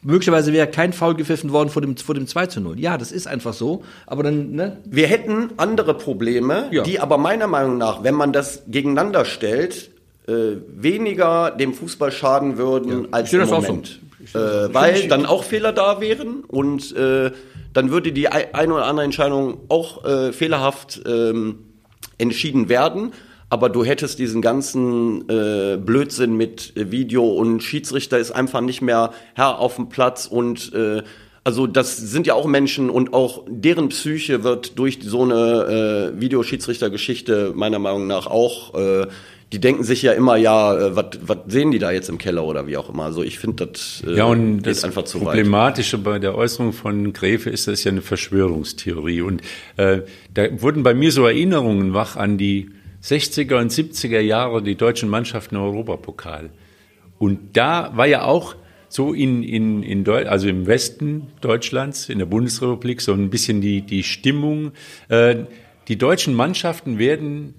Möglicherweise 0.03 0.53
wäre 0.53 0.67
kein 0.67 0.93
Foul 0.93 1.15
gepfiffen 1.15 1.53
worden 1.53 1.71
vor 1.71 1.81
dem, 1.81 1.97
vor 1.97 2.15
dem 2.15 2.27
2 2.27 2.47
zu 2.47 2.61
0. 2.61 2.79
Ja, 2.79 2.99
das 2.99 3.11
ist 3.11 3.27
einfach 3.27 3.55
so. 3.55 3.85
Aber 4.07 4.23
dann, 4.23 4.53
ne? 4.53 4.79
Wir 4.85 5.07
hätten 5.07 5.51
andere 5.57 5.95
Probleme, 5.95 6.69
ja. 6.71 6.83
die 6.83 7.01
aber 7.01 7.17
meiner 7.17 7.47
Meinung 7.47 7.79
nach, 7.79 8.05
wenn 8.05 8.15
man 8.15 8.33
das 8.33 8.65
gegeneinander 8.67 9.25
stellt, 9.25 9.91
äh, 10.27 10.57
weniger 10.69 11.51
dem 11.51 11.73
Fußball 11.75 12.13
schaden 12.13 12.59
würden 12.59 13.05
ja. 13.05 13.09
als 13.13 13.33
im 13.33 13.49
Moment. 13.49 13.87
So. 13.87 14.05
Äh, 14.33 14.73
weil 14.73 15.09
dann 15.09 15.27
auch 15.27 15.45
Fehler 15.45 15.73
da 15.73 16.01
wären 16.01 16.45
und 16.45 16.95
äh, 16.97 17.31
dann 17.73 17.91
würde 17.91 18.13
die 18.13 18.29
eine 18.29 18.75
oder 18.75 18.87
andere 18.87 19.05
Entscheidung 19.05 19.63
auch 19.69 20.05
äh, 20.05 20.33
fehlerhaft 20.33 21.03
ähm, 21.07 21.59
entschieden 22.19 22.69
werden. 22.69 23.13
Aber 23.51 23.69
du 23.69 23.85
hättest 23.85 24.19
diesen 24.19 24.43
ganzen 24.43 25.29
äh, 25.29 25.77
Blödsinn 25.77 26.37
mit 26.37 26.73
Video 26.75 27.25
und 27.25 27.63
Schiedsrichter 27.63 28.19
ist 28.19 28.33
einfach 28.33 28.61
nicht 28.61 28.81
mehr 28.81 29.13
Herr 29.35 29.59
auf 29.59 29.77
dem 29.77 29.89
Platz 29.89 30.27
und 30.27 30.73
äh, 30.73 31.03
also 31.45 31.67
das 31.67 31.99
sind 31.99 32.27
ja 32.27 32.35
auch 32.35 32.47
Menschen 32.47 32.89
und 32.89 33.13
auch 33.13 33.45
deren 33.47 33.91
Psyche 33.91 34.45
wird 34.45 34.79
durch 34.79 35.01
so 35.03 35.23
eine 35.23 36.13
äh, 36.15 36.21
Videoschiedsrichtergeschichte 36.21 37.53
meiner 37.55 37.79
Meinung 37.79 38.07
nach 38.07 38.27
auch 38.27 38.75
äh, 38.75 39.07
die 39.55 39.61
denken 39.61 39.85
sich 39.85 40.03
ja 40.03 40.13
immer, 40.13 40.35
ja, 40.35 40.77
äh, 40.77 40.97
was 40.97 41.37
sehen 41.47 41.71
die 41.71 41.79
da 41.79 41.93
jetzt 41.93 42.09
im 42.09 42.19
Keller 42.19 42.45
oder 42.45 42.67
wie 42.67 42.77
auch 42.77 42.89
immer. 42.89 43.05
Also 43.05 43.23
ich 43.23 43.39
finde, 43.39 43.67
das 43.67 44.03
äh, 44.05 44.17
ja, 44.17 44.25
und 44.25 44.57
geht 44.57 44.67
das 44.67 44.83
einfach 44.83 45.05
zu 45.05 45.21
Problematische 45.21 45.99
weit. 45.99 46.05
bei 46.05 46.19
der 46.19 46.35
Äußerung 46.35 46.73
von 46.73 47.13
Gräfe 47.13 47.51
ist, 47.51 47.69
das 47.69 47.75
ist 47.75 47.85
ja 47.85 47.93
eine 47.93 48.03
Verschwörungstheorie. 48.03 49.21
Und 49.21 49.43
äh, 49.77 50.01
da 50.35 50.61
wurden 50.61 50.83
bei 50.83 50.93
mir 50.93 51.13
so 51.13 51.25
Erinnerungen 51.25 51.95
wach 51.95 52.17
an 52.17 52.37
die 52.37 52.73
60er 53.05 53.61
und 53.61 53.71
70er 53.71 54.19
Jahre, 54.19 54.61
die 54.61 54.75
deutschen 54.75 55.09
Mannschaften 55.09 55.55
im 55.55 55.63
Europapokal. 55.63 56.51
Und 57.19 57.57
da 57.57 57.93
war 57.95 58.07
ja 58.07 58.25
auch 58.25 58.57
so 58.89 59.13
in, 59.13 59.45
in, 59.45 59.85
in 59.85 60.03
Deu 60.03 60.27
also 60.27 60.49
im 60.49 60.67
Westen 60.67 61.29
Deutschlands, 61.41 62.09
in 62.09 62.19
der 62.19 62.27
Bundesrepublik, 62.27 63.01
so 63.01 63.13
ein 63.13 63.31
bisschen 63.31 63.61
die, 63.61 63.83
die 63.83 64.03
Stimmung. 64.03 64.73
Äh, 65.09 65.45
die 65.87 65.97
deutschen 65.97 66.35
Mannschaften 66.35 66.99
werden 66.99 67.55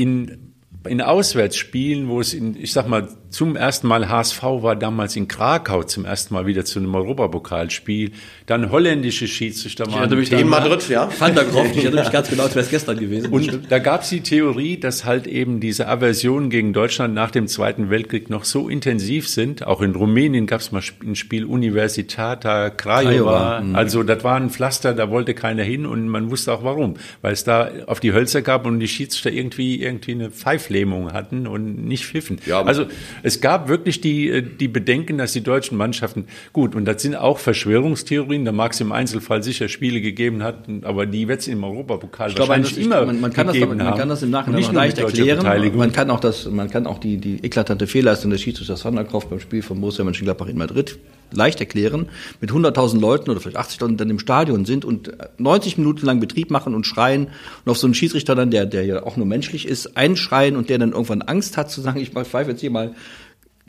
in 0.00 0.50
in 0.88 1.00
Auswärtsspielen, 1.02 2.08
wo 2.08 2.20
es 2.20 2.32
in, 2.32 2.56
ich 2.56 2.72
sag 2.72 2.88
mal, 2.88 3.08
zum 3.30 3.54
ersten 3.54 3.86
Mal 3.86 4.08
HSV 4.08 4.42
war 4.42 4.74
damals 4.74 5.14
in 5.14 5.28
Krakau 5.28 5.84
zum 5.84 6.04
ersten 6.04 6.34
Mal 6.34 6.46
wieder 6.46 6.64
zu 6.64 6.80
einem 6.80 6.92
Europapokalspiel, 6.94 8.10
dann 8.46 8.72
holländische 8.72 9.28
Schiedsrichter 9.28 9.90
waren. 9.90 10.20
Ich 10.20 10.32
in 10.32 10.48
Madrid, 10.48 10.88
ja. 10.88 11.08
Van 11.18 11.34
der 11.34 11.44
Kroft, 11.44 11.76
ich 11.76 11.84
erinnere 11.84 12.04
mich 12.04 12.12
ganz 12.12 12.28
genau, 12.28 12.44
das 12.44 12.56
wäre 12.56 12.64
es 12.64 12.70
gestern 12.70 12.98
gewesen. 12.98 13.30
Und 13.30 13.70
da 13.70 13.78
gab 13.78 14.02
es 14.02 14.08
die 14.08 14.20
Theorie, 14.20 14.78
dass 14.78 15.04
halt 15.04 15.28
eben 15.28 15.60
diese 15.60 15.86
Aversionen 15.86 16.50
gegen 16.50 16.72
Deutschland 16.72 17.14
nach 17.14 17.30
dem 17.30 17.46
Zweiten 17.46 17.88
Weltkrieg 17.88 18.30
noch 18.30 18.44
so 18.44 18.68
intensiv 18.68 19.28
sind. 19.28 19.64
Auch 19.64 19.80
in 19.80 19.94
Rumänien 19.94 20.46
gab 20.46 20.60
es 20.60 20.72
mal 20.72 20.82
ein 21.04 21.14
Spiel 21.14 21.44
Universitata 21.44 22.70
Craiova. 22.70 23.60
Mhm. 23.60 23.76
Also 23.76 24.02
das 24.02 24.24
war 24.24 24.36
ein 24.36 24.50
Pflaster, 24.50 24.92
da 24.92 25.08
wollte 25.08 25.34
keiner 25.34 25.62
hin 25.62 25.86
und 25.86 26.08
man 26.08 26.32
wusste 26.32 26.52
auch 26.52 26.64
warum. 26.64 26.94
Weil 27.22 27.32
es 27.32 27.44
da 27.44 27.70
auf 27.86 28.00
die 28.00 28.12
Hölzer 28.12 28.42
gab 28.42 28.66
und 28.66 28.80
die 28.80 28.88
Schiedsrichter 28.88 29.30
irgendwie, 29.30 29.80
irgendwie 29.80 30.12
eine 30.12 30.30
Pfeif 30.30 30.68
Lähmung 30.68 31.12
hatten 31.12 31.46
und 31.46 31.86
nicht 31.86 32.06
pfiffen. 32.06 32.38
Ja, 32.46 32.62
also 32.62 32.86
Es 33.22 33.40
gab 33.40 33.68
wirklich 33.68 34.00
die, 34.00 34.28
äh, 34.28 34.42
die 34.42 34.68
Bedenken, 34.68 35.18
dass 35.18 35.32
die 35.32 35.42
deutschen 35.42 35.76
Mannschaften, 35.76 36.26
gut, 36.52 36.74
und 36.74 36.84
das 36.84 37.02
sind 37.02 37.16
auch 37.16 37.38
Verschwörungstheorien, 37.38 38.44
da 38.44 38.52
mag 38.52 38.72
es 38.72 38.80
im 38.80 38.92
Einzelfall 38.92 39.42
sicher 39.42 39.68
Spiele 39.68 40.00
gegeben 40.00 40.42
haben, 40.42 40.82
aber 40.84 41.06
die 41.06 41.28
wird 41.28 41.40
es 41.40 41.48
im 41.48 41.62
Europapokal 41.62 42.36
wahrscheinlich 42.36 42.74
das, 42.74 42.84
immer 42.84 43.06
man, 43.06 43.20
man 43.20 43.32
kann 43.32 43.46
das, 43.46 43.58
man 43.58 43.82
haben. 43.82 43.98
kann 43.98 44.08
das 44.08 44.22
im 44.22 44.30
Nachhinein 44.30 44.62
nur 44.62 44.72
leicht 44.72 44.98
erklären. 44.98 45.76
Man 45.76 45.92
kann 45.92 46.10
auch 46.10 46.20
das, 46.20 46.48
man 46.50 46.70
kann 46.70 46.86
auch 46.86 46.98
die, 46.98 47.16
die 47.16 47.44
eklatante 47.44 47.86
Fehlleistung 47.86 48.30
des 48.30 48.40
Schiedsrichters 48.40 48.84
Vanderkopf 48.84 49.26
beim 49.26 49.40
Spiel 49.40 49.62
von 49.62 49.80
Borussia 49.80 50.04
Mönchengladbach 50.04 50.48
in 50.48 50.58
Madrid 50.58 50.98
leicht 51.32 51.60
erklären, 51.60 52.08
mit 52.40 52.50
100.000 52.50 53.00
Leuten 53.00 53.30
oder 53.30 53.40
vielleicht 53.40 53.58
80.000 53.58 53.96
dann 53.96 54.10
im 54.10 54.18
Stadion 54.18 54.64
sind 54.64 54.84
und 54.84 55.12
90 55.38 55.78
Minuten 55.78 56.06
lang 56.06 56.20
Betrieb 56.20 56.50
machen 56.50 56.74
und 56.74 56.86
schreien 56.86 57.28
und 57.64 57.70
auf 57.70 57.78
so 57.78 57.86
einen 57.86 57.94
Schiedsrichter 57.94 58.34
dann, 58.34 58.50
der, 58.50 58.66
der 58.66 58.84
ja 58.84 59.02
auch 59.04 59.16
nur 59.16 59.26
menschlich 59.26 59.66
ist, 59.66 59.96
einschreien 59.96 60.56
und 60.56 60.68
der 60.68 60.78
dann 60.78 60.92
irgendwann 60.92 61.22
Angst 61.22 61.56
hat 61.56 61.70
zu 61.70 61.80
sagen, 61.80 62.00
ich 62.00 62.10
pfeife 62.10 62.50
jetzt 62.50 62.60
hier 62.60 62.70
mal 62.70 62.94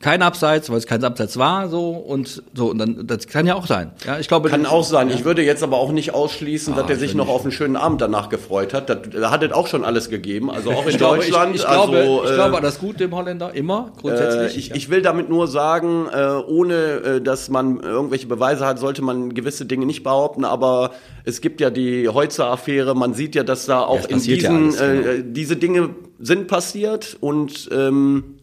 kein 0.01 0.22
Abseits, 0.22 0.70
weil 0.70 0.77
es 0.77 0.88
kein 0.88 1.03
Abseits 1.03 1.38
war, 1.38 1.70
so 1.70 1.91
und 1.91 2.43
so 2.53 2.70
und 2.70 2.77
dann 2.77 3.08
das 3.08 3.27
kann 3.27 3.48
ja 3.48 3.55
auch 3.55 3.67
sein. 3.67 3.91
Ja, 4.05 4.20
ich 4.20 4.27
glaube, 4.27 4.50
Kann 4.50 4.65
auch 4.65 4.84
sein. 4.84 5.10
Ich 5.10 5.24
würde 5.24 5.43
jetzt 5.43 5.63
aber 5.63 5.77
auch 5.77 5.91
nicht 5.91 6.13
ausschließen, 6.13 6.75
dass 6.75 6.86
Ah, 6.86 6.89
er 6.89 6.96
ich 6.96 7.00
sich 7.00 7.15
noch 7.15 7.29
auf 7.29 7.43
einen 7.43 7.51
schönen 7.51 7.75
Abend 7.75 8.01
danach 8.01 8.29
gefreut 8.29 8.74
hat. 8.74 8.89
Da 8.89 9.31
hat 9.31 9.43
es 9.43 9.51
auch 9.51 9.67
schon 9.67 9.84
alles 9.86 10.10
gegeben. 10.10 10.50
Also 10.50 10.72
auch 10.72 10.84
in 10.84 10.89
ich 10.89 10.98
glaube, 10.98 11.17
Deutschland. 11.17 11.55
Ich, 11.55 11.62
ich, 11.62 11.67
glaube, 11.67 11.98
also, 11.98 12.24
ich 12.25 12.31
äh, 12.31 12.36
glaube 12.36 12.58
an 12.58 12.63
das 12.63 12.79
Gute 12.79 13.03
im 13.03 13.15
Holländer 13.15 13.53
immer 13.53 13.91
grundsätzlich. 14.00 14.55
Äh, 14.55 14.60
ich, 14.60 14.72
ich 14.72 14.89
will 14.89 15.01
damit 15.01 15.29
nur 15.29 15.48
sagen, 15.48 16.08
äh, 16.12 16.25
ohne 16.48 16.74
äh, 16.74 17.22
dass 17.22 17.50
man 17.50 17.79
irgendwelche 17.79 18.27
Beweise 18.27 18.65
hat, 18.65 18.79
sollte 18.79 19.01
man 19.01 19.34
gewisse 19.34 19.65
Dinge 19.65 19.86
nicht 19.86 20.03
behaupten. 20.03 20.46
Aber 20.46 20.91
es 21.24 21.41
gibt 21.41 21.62
ja 21.62 21.70
die 21.70 22.10
Heutzer-Affäre. 22.10 22.96
Man 22.96 23.13
sieht 23.13 23.36
ja, 23.36 23.43
dass 23.43 23.65
da 23.65 23.81
auch 23.81 24.00
es 24.00 24.05
in 24.05 24.20
ja 24.20 24.36
diesen 24.36 24.77
alles, 24.77 24.81
äh, 24.81 25.24
diese 25.25 25.55
Dinge 25.55 25.89
sind 26.20 26.48
passiert 26.48 27.17
und 27.20 27.70
ähm, 27.72 28.38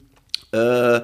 äh, 0.53 1.01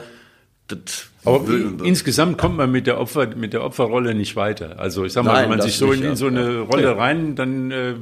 das 0.68 1.06
Aber 1.24 1.46
will- 1.48 1.74
insgesamt 1.84 2.38
kommt 2.38 2.56
man 2.56 2.70
mit 2.70 2.86
der 2.86 2.98
Opfer, 3.00 3.34
mit 3.36 3.52
der 3.52 3.62
Opferrolle 3.64 4.14
nicht 4.14 4.34
weiter. 4.36 4.78
Also 4.78 5.04
ich 5.04 5.12
sag 5.12 5.24
mal, 5.24 5.32
Nein, 5.34 5.42
wenn 5.50 5.58
man 5.58 5.60
sich 5.66 5.76
so 5.76 5.86
nicht, 5.86 5.98
in, 5.98 6.04
ja. 6.04 6.10
in 6.10 6.16
so 6.16 6.26
eine 6.26 6.60
Rolle 6.60 6.96
rein, 6.96 7.34
dann 7.36 7.70
äh, 7.70 7.94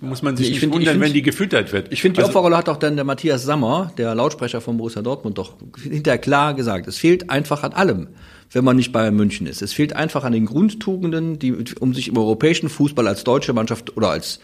muss 0.00 0.22
man 0.22 0.36
sich 0.36 0.46
Ich 0.46 0.52
nicht 0.52 0.60
find- 0.60 0.72
ich 0.72 0.78
wundern, 0.78 0.94
find- 0.94 1.04
wenn 1.04 1.12
die 1.12 1.22
gefüttert 1.22 1.72
wird. 1.72 1.92
Ich 1.92 2.00
finde, 2.00 2.16
die 2.16 2.20
Also- 2.20 2.30
Opferrolle 2.30 2.56
hat 2.56 2.68
auch 2.70 2.78
dann 2.78 2.96
der 2.96 3.04
Matthias 3.04 3.42
Sammer, 3.44 3.92
der 3.98 4.14
Lautsprecher 4.14 4.60
von 4.62 4.76
Borussia 4.78 5.02
Dortmund, 5.02 5.36
doch 5.36 5.54
hinterher 5.82 6.18
klar 6.18 6.54
gesagt. 6.54 6.86
Es 6.88 6.96
fehlt 6.96 7.28
einfach 7.28 7.62
an 7.64 7.72
allem, 7.74 8.08
wenn 8.50 8.64
man 8.64 8.76
nicht 8.76 8.92
Bayern 8.92 9.14
München 9.14 9.46
ist. 9.46 9.60
Es 9.60 9.72
fehlt 9.74 9.94
einfach 9.94 10.24
an 10.24 10.32
den 10.32 10.46
Grundtugenden, 10.46 11.38
die, 11.38 11.52
um 11.80 11.92
sich 11.92 12.08
im 12.08 12.16
europäischen 12.16 12.68
Fußball 12.70 13.06
als 13.08 13.24
deutsche 13.24 13.52
Mannschaft 13.52 13.96
oder 13.96 14.08
als 14.10 14.40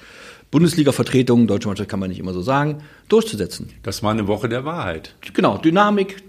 Bundesliga-Vertretung, 0.51 1.47
deutsche 1.47 1.69
Mannschaft 1.69 1.89
kann 1.91 2.01
man 2.01 2.09
nicht 2.11 2.21
immer 2.21 2.33
so 2.33 2.41
sagen, 2.43 2.79
durchzusetzen. 3.09 3.71
Das 3.83 4.03
war 4.03 4.13
eine 4.13 4.27
Woche 4.29 4.49
der 4.49 4.65
Wahrheit. 4.65 5.15
Genau, 5.35 5.59
Dynamik, 5.59 6.23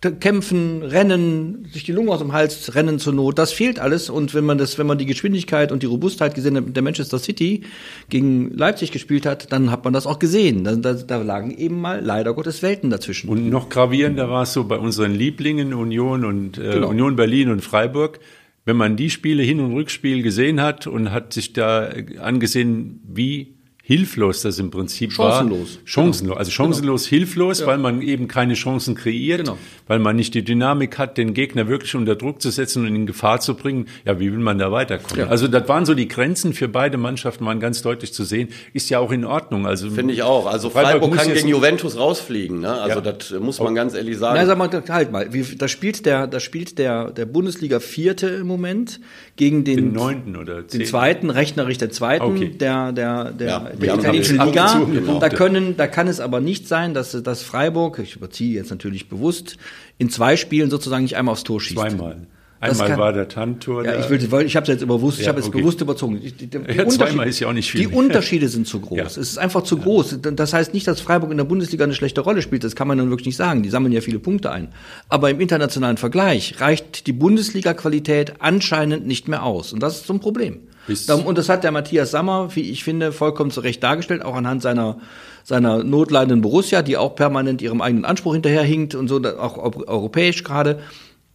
kämpfen, 0.00 0.82
rennen, 0.82 1.66
sich 1.72 1.82
die 1.82 1.92
Lunge 1.92 2.12
aus 2.12 2.20
dem 2.20 2.32
Hals 2.32 2.74
rennen 2.76 3.00
zur 3.00 3.12
Not, 3.12 3.36
das 3.38 3.52
fehlt 3.52 3.80
alles. 3.80 4.10
Und 4.10 4.32
wenn 4.32 4.44
man 4.44 4.56
das, 4.56 4.78
wenn 4.78 4.86
man 4.86 4.96
die 4.98 5.06
Geschwindigkeit 5.06 5.72
und 5.72 5.82
die 5.82 5.86
Robustheit 5.86 6.34
gesehen 6.36 6.56
hat, 6.56 6.66
mit 6.66 6.76
der 6.76 6.84
Manchester 6.84 7.18
City 7.18 7.62
gegen 8.08 8.56
Leipzig 8.56 8.92
gespielt 8.92 9.26
hat, 9.26 9.52
dann 9.52 9.72
hat 9.72 9.82
man 9.84 9.92
das 9.92 10.06
auch 10.06 10.20
gesehen. 10.20 10.62
Da, 10.62 10.76
da, 10.76 10.94
da 10.94 11.16
lagen 11.22 11.50
eben 11.50 11.80
mal 11.80 12.00
leider 12.00 12.32
Gottes 12.34 12.62
Welten 12.62 12.90
dazwischen. 12.90 13.28
Und 13.28 13.48
noch 13.50 13.68
gravierender 13.68 14.30
war 14.30 14.44
es 14.44 14.52
so 14.52 14.64
bei 14.64 14.78
unseren 14.78 15.14
Lieblingen 15.14 15.74
Union 15.74 16.24
und 16.24 16.58
äh, 16.58 16.74
Genau. 16.74 16.90
Union 16.90 17.16
Berlin 17.16 17.50
und 17.50 17.60
Freiburg. 17.62 18.20
Wenn 18.64 18.76
man 18.76 18.96
die 18.96 19.10
Spiele 19.10 19.42
Hin- 19.42 19.60
und 19.60 19.72
Rückspiel 19.72 20.22
gesehen 20.22 20.60
hat 20.60 20.86
und 20.86 21.10
hat 21.10 21.32
sich 21.32 21.54
da 21.54 21.88
äh, 21.88 22.18
angesehen, 22.18 23.00
wie 23.04 23.57
hilflos 23.88 24.42
das 24.42 24.58
im 24.58 24.70
Prinzip 24.70 25.12
Chancenlos. 25.14 25.76
war. 25.76 25.80
Chancenlos. 25.86 26.36
Also 26.36 26.50
chancenlos, 26.50 27.06
hilflos, 27.06 27.64
weil 27.64 27.78
man 27.78 28.02
eben 28.02 28.28
keine 28.28 28.52
Chancen 28.52 28.94
kreiert, 28.94 29.40
Genau. 29.46 29.56
weil 29.86 29.98
man 29.98 30.14
nicht 30.14 30.34
die 30.34 30.44
Dynamik 30.44 30.98
hat, 30.98 31.16
den 31.16 31.32
Gegner 31.32 31.68
wirklich 31.68 31.94
unter 31.94 32.14
Druck 32.14 32.42
zu 32.42 32.50
setzen 32.50 32.84
und 32.86 32.94
in 32.94 33.06
Gefahr 33.06 33.40
zu 33.40 33.54
bringen. 33.54 33.86
Ja, 34.04 34.20
wie 34.20 34.30
will 34.30 34.40
man 34.40 34.58
da 34.58 34.70
weiterkommen? 34.70 35.20
Ja. 35.24 35.28
Also 35.28 35.48
das 35.48 35.66
waren 35.70 35.86
so 35.86 35.94
die 35.94 36.06
Grenzen 36.06 36.52
für 36.52 36.68
beide 36.68 36.98
Mannschaften, 36.98 37.46
waren 37.46 37.60
ganz 37.60 37.80
deutlich 37.80 38.12
zu 38.12 38.24
sehen. 38.24 38.48
Ist 38.74 38.90
ja 38.90 38.98
auch 38.98 39.10
in 39.10 39.24
Ordnung. 39.24 39.66
Also 39.66 39.88
Finde 39.88 40.12
ich 40.12 40.22
auch. 40.22 40.44
Also 40.44 40.68
Freiburg 40.68 41.00
Freiburg, 41.04 41.14
kann 41.16 41.32
gegen 41.32 41.48
Juventus 41.48 41.96
rausfliegen. 41.96 42.60
Ne? 42.60 42.70
Also 42.70 43.00
Ja. 43.00 43.12
das 43.12 43.30
muss 43.40 43.58
man 43.58 43.74
ganz 43.74 43.94
ehrlich 43.94 44.18
sagen. 44.18 44.36
Na, 44.38 44.44
sag 44.44 44.58
mal, 44.58 44.68
halt 44.90 45.12
mal, 45.12 45.32
wie, 45.32 45.42
da 45.56 45.66
spielt 45.66 46.04
der, 46.04 46.26
da 46.26 46.40
spielt 46.40 46.78
der, 46.78 47.10
der 47.10 47.24
Bundesliga 47.24 47.80
Vierte 47.80 48.26
im 48.28 48.46
Moment 48.48 49.00
gegen 49.36 49.64
den, 49.64 49.76
den 49.76 49.92
neunten 49.94 50.36
oder 50.36 50.56
den 50.60 50.68
zehnten. 50.68 50.86
zweiten, 50.86 51.30
rechnerisch 51.30 51.78
der 51.78 51.88
zweiten, 51.90 52.24
Okay. 52.26 52.48
der, 52.50 52.92
der, 52.92 53.30
der, 53.32 53.77
Italienischen 53.86 54.38
Liga. 54.38 54.78
genau. 54.84 55.18
Da 55.18 55.28
können, 55.28 55.76
da 55.76 55.86
kann 55.86 56.08
es 56.08 56.20
aber 56.20 56.40
nicht 56.40 56.68
sein, 56.68 56.94
dass, 56.94 57.12
dass 57.22 57.42
Freiburg, 57.42 57.98
ich 57.98 58.16
überziehe 58.16 58.54
jetzt 58.54 58.70
natürlich 58.70 59.08
bewusst, 59.08 59.56
in 59.98 60.10
zwei 60.10 60.36
Spielen 60.36 60.70
sozusagen 60.70 61.04
nicht 61.04 61.16
einmal 61.16 61.32
aufs 61.32 61.44
Tor 61.44 61.60
schießt. 61.60 61.78
Zweimal. 61.78 62.26
Einmal 62.60 62.88
kann- 62.88 62.98
war 62.98 63.12
der 63.12 63.28
Tantor. 63.28 63.84
Ja, 63.84 63.98
ich 64.00 64.10
will, 64.10 64.18
ich 64.44 64.56
habe 64.56 64.64
es 64.64 64.68
jetzt 64.68 64.82
überwusst, 64.82 65.18
ich 65.20 65.26
Ja, 65.26 65.30
habe 65.32 65.40
es 65.40 65.46
okay. 65.46 65.58
bewusst 65.58 65.80
überzogen. 65.80 66.20
Die, 66.20 66.32
die, 66.32 66.46
die 66.48 66.58
Ja, 66.76 66.88
zweimal 66.88 67.28
ist 67.28 67.38
ja 67.38 67.48
auch 67.48 67.52
nicht 67.52 67.70
viel. 67.70 67.80
Die 67.82 67.86
Unterschiede 67.88 68.48
sind 68.48 68.66
zu 68.66 68.80
groß. 68.80 68.98
Ja. 68.98 69.04
Es 69.04 69.16
ist 69.16 69.38
einfach 69.38 69.62
zu 69.62 69.76
groß. 69.78 70.18
Das 70.22 70.52
heißt 70.52 70.74
nicht, 70.74 70.86
dass 70.88 71.00
Freiburg 71.00 71.30
in 71.30 71.36
der 71.36 71.44
Bundesliga 71.44 71.84
eine 71.84 71.94
schlechte 71.94 72.20
Rolle 72.20 72.42
spielt. 72.42 72.64
Das 72.64 72.74
kann 72.74 72.88
man 72.88 72.98
dann 72.98 73.10
wirklich 73.10 73.26
nicht 73.26 73.36
sagen. 73.36 73.62
Die 73.62 73.68
sammeln 73.70 73.92
ja 73.92 74.00
viele 74.00 74.18
Punkte 74.18 74.50
ein. 74.50 74.68
Aber 75.08 75.30
im 75.30 75.40
internationalen 75.40 75.98
Vergleich 75.98 76.60
reicht 76.60 77.06
die 77.06 77.12
Bundesliga-Qualität 77.12 78.34
anscheinend 78.40 79.06
nicht 79.06 79.28
mehr 79.28 79.42
aus. 79.44 79.72
Und 79.72 79.80
das 79.82 79.98
ist 79.98 80.06
so 80.06 80.12
ein 80.14 80.20
Problem. 80.20 80.60
Bis- 80.86 81.08
Und 81.08 81.38
das 81.38 81.48
hat 81.48 81.64
der 81.64 81.70
Matthias 81.70 82.10
Sammer, 82.10 82.48
wie 82.56 82.62
ich 82.70 82.82
finde, 82.82 83.12
vollkommen 83.12 83.50
zu 83.50 83.60
Recht 83.60 83.82
dargestellt, 83.82 84.24
auch 84.24 84.34
anhand 84.34 84.62
seiner 84.62 84.98
seiner 85.44 85.82
notleidenden 85.82 86.42
Borussia, 86.42 86.82
die 86.82 86.98
auch 86.98 87.14
permanent 87.14 87.62
ihrem 87.62 87.80
eigenen 87.80 88.04
Anspruch 88.04 88.34
hinterherhinkt 88.34 88.94
und 88.94 89.08
so, 89.08 89.16
auch 89.38 89.56
eu- 89.56 89.84
europäisch 89.86 90.44
gerade. 90.44 90.80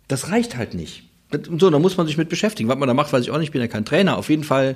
Das 0.08 0.30
reicht 0.30 0.56
halt 0.56 0.76
nicht. 0.76 1.10
So, 1.60 1.70
da 1.70 1.80
muss 1.80 1.98
man 1.98 2.08
sich 2.08 2.18
mit 2.18 2.30
beschäftigen. 2.30 2.70
Was 2.70 2.78
man 2.78 2.88
da 2.88 2.94
macht, 2.94 3.12
weiß 3.14 3.22
ich 3.24 3.32
auch 3.32 3.38
nicht. 3.38 3.48
Ich 3.48 3.52
bin 3.52 3.62
ja 3.62 3.68
kein 3.68 3.86
Trainer. 3.86 4.18
Auf 4.18 4.30
jeden 4.30 4.44
Fall 4.44 4.76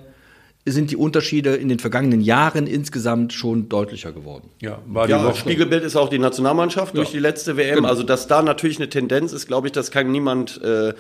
sind 0.66 0.92
die 0.92 0.98
Unterschiede 0.98 1.56
in 1.56 1.70
den 1.70 1.80
vergangenen 1.80 2.20
Jahren 2.20 2.68
insgesamt 2.68 3.32
schon 3.32 3.70
deutlicher 3.70 4.12
geworden. 4.12 4.50
ja, 4.60 4.80
war 4.86 5.06
die 5.08 5.12
Ja, 5.12 5.24
Woche. 5.24 5.36
Spiegelbild 5.38 5.84
ist 5.84 5.96
auch 5.96 6.10
die 6.10 6.20
Nationalmannschaft 6.20 6.98
durch 6.98 7.12
die 7.12 7.20
letzte 7.20 7.56
WM. 7.56 7.76
Genau. 7.78 7.88
Also, 7.88 8.04
dass 8.04 8.28
da 8.28 8.42
natürlich 8.42 8.78
eine 8.78 8.90
Tendenz 8.90 9.32
ist, 9.32 9.48
glaube 9.48 9.68
ich, 9.68 9.72
das 9.74 9.92
kann 9.92 10.12
niemand 10.12 10.60
äh, 10.62 10.94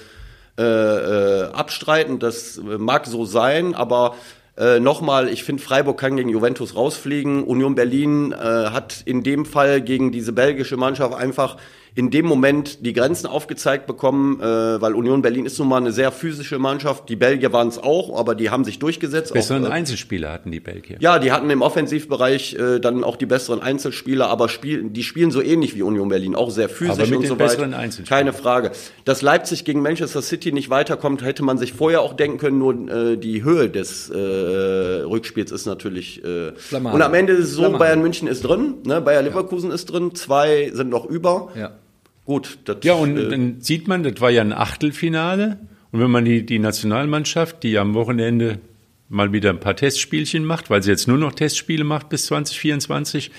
äh, 0.57 0.63
äh, 0.63 1.43
abstreiten. 1.51 2.19
Das 2.19 2.57
äh, 2.57 2.61
mag 2.77 3.05
so 3.07 3.25
sein, 3.25 3.75
aber 3.75 4.15
äh, 4.57 4.79
nochmal, 4.79 5.27
ich 5.29 5.43
finde, 5.43 5.61
Freiburg 5.61 5.99
kann 5.99 6.15
gegen 6.15 6.29
Juventus 6.29 6.75
rausfliegen. 6.75 7.43
Union 7.43 7.75
Berlin 7.75 8.31
äh, 8.31 8.35
hat 8.37 9.01
in 9.05 9.21
dem 9.21 9.45
Fall 9.45 9.81
gegen 9.81 10.11
diese 10.11 10.31
belgische 10.33 10.77
Mannschaft 10.77 11.13
einfach 11.13 11.57
in 11.97 12.11
dem 12.11 12.27
Moment 12.27 12.85
die 12.85 12.93
Grenzen 12.93 13.25
aufgezeigt 13.25 13.87
bekommen, 13.87 14.39
äh, 14.39 14.43
weil 14.79 14.93
Union 14.93 15.23
Berlin 15.23 15.47
ist 15.47 15.57
nun 15.57 15.67
mal 15.67 15.77
eine 15.77 15.91
sehr 15.91 16.11
physische 16.11 16.59
Mannschaft. 16.59 17.09
Die 17.09 17.15
Belgier 17.15 17.51
waren 17.53 17.69
es 17.69 17.79
auch, 17.79 18.15
aber 18.15 18.35
die 18.35 18.51
haben 18.51 18.63
sich 18.65 18.77
durchgesetzt. 18.77 19.33
Besseren 19.33 19.65
Auch, 19.65 19.69
äh, 19.69 19.73
Einzelspieler 19.73 20.31
hatten 20.31 20.51
die 20.51 20.59
Belgier. 20.59 20.97
ja, 20.99 21.17
die 21.17 21.31
hatten 21.31 21.49
im 21.49 21.63
Offensivbereich 21.63 22.53
äh, 22.53 22.79
dann 22.79 23.03
auch 23.03 23.15
die 23.15 23.25
besseren 23.25 23.63
Einzelspieler, 23.63 24.29
aber 24.29 24.47
spiel, 24.47 24.83
die 24.83 25.01
spielen 25.01 25.31
so 25.31 25.41
ähnlich 25.41 25.73
wie 25.73 25.81
Union 25.81 26.07
Berlin, 26.09 26.35
auch 26.35 26.51
sehr 26.51 26.69
physisch 26.69 26.91
Aber 26.91 27.07
mit 27.07 27.15
und 27.15 27.21
den 27.23 27.29
so 27.29 27.35
besseren 27.35 27.73
Einzelspielern. 27.73 28.19
Keine 28.19 28.33
Frage. 28.33 28.71
Dass 29.03 29.23
Leipzig 29.23 29.65
gegen 29.65 29.81
Manchester 29.81 30.21
City 30.21 30.51
nicht 30.51 30.69
weiterkommt, 30.69 31.23
hätte 31.23 31.43
man 31.43 31.57
sich 31.57 31.73
vorher 31.73 32.03
auch 32.03 32.13
denken 32.13 32.37
können. 32.37 32.59
Nur 32.59 32.75
äh, 32.89 33.17
die 33.17 33.43
Höhe 33.43 33.71
des 33.71 34.11
äh, 34.11 34.17
Rückspiels 34.19 35.51
ist 35.51 35.65
natürlich. 35.65 36.23
Äh, 36.23 36.51
Flammade. 36.57 36.95
und 36.95 37.01
am 37.01 37.15
Ende 37.15 37.33
ist 37.33 37.45
es 37.45 37.51
so: 37.53 37.61
Flammade. 37.61 37.79
Bayern 37.83 38.01
München 38.01 38.27
ist 38.27 38.43
drin, 38.43 38.75
ne? 38.85 39.01
Bayer 39.01 39.23
Leverkusen 39.23 39.71
ist 39.71 39.87
drin, 39.87 40.13
zwei 40.13 40.69
sind 40.75 40.89
noch 40.89 41.05
über. 41.05 41.49
Ja. 41.55 41.71
Gut, 42.27 42.59
das, 42.65 42.79
Ja, 42.83 42.93
und 42.93 43.17
äh, 43.17 43.29
dann 43.29 43.61
sieht 43.61 43.87
man, 43.87 44.03
das 44.03 44.19
war 44.19 44.29
ja 44.29 44.41
ein 44.41 44.51
Achtelfinale. 44.51 45.59
Und 45.93 46.01
wenn 46.01 46.11
man 46.11 46.25
die, 46.25 46.45
die 46.45 46.59
Nationalmannschaft, 46.59 47.63
die 47.63 47.77
am 47.77 47.93
Wochenende 47.93 48.59
mal 49.07 49.31
wieder 49.31 49.49
ein 49.49 49.61
paar 49.61 49.77
Testspielchen 49.77 50.43
macht, 50.43 50.69
weil 50.69 50.83
sie 50.83 50.91
jetzt 50.91 51.07
nur 51.07 51.17
noch 51.17 51.31
Testspiele 51.31 51.85
macht 51.85 52.09
bis 52.09 52.25
2024, 52.25 53.31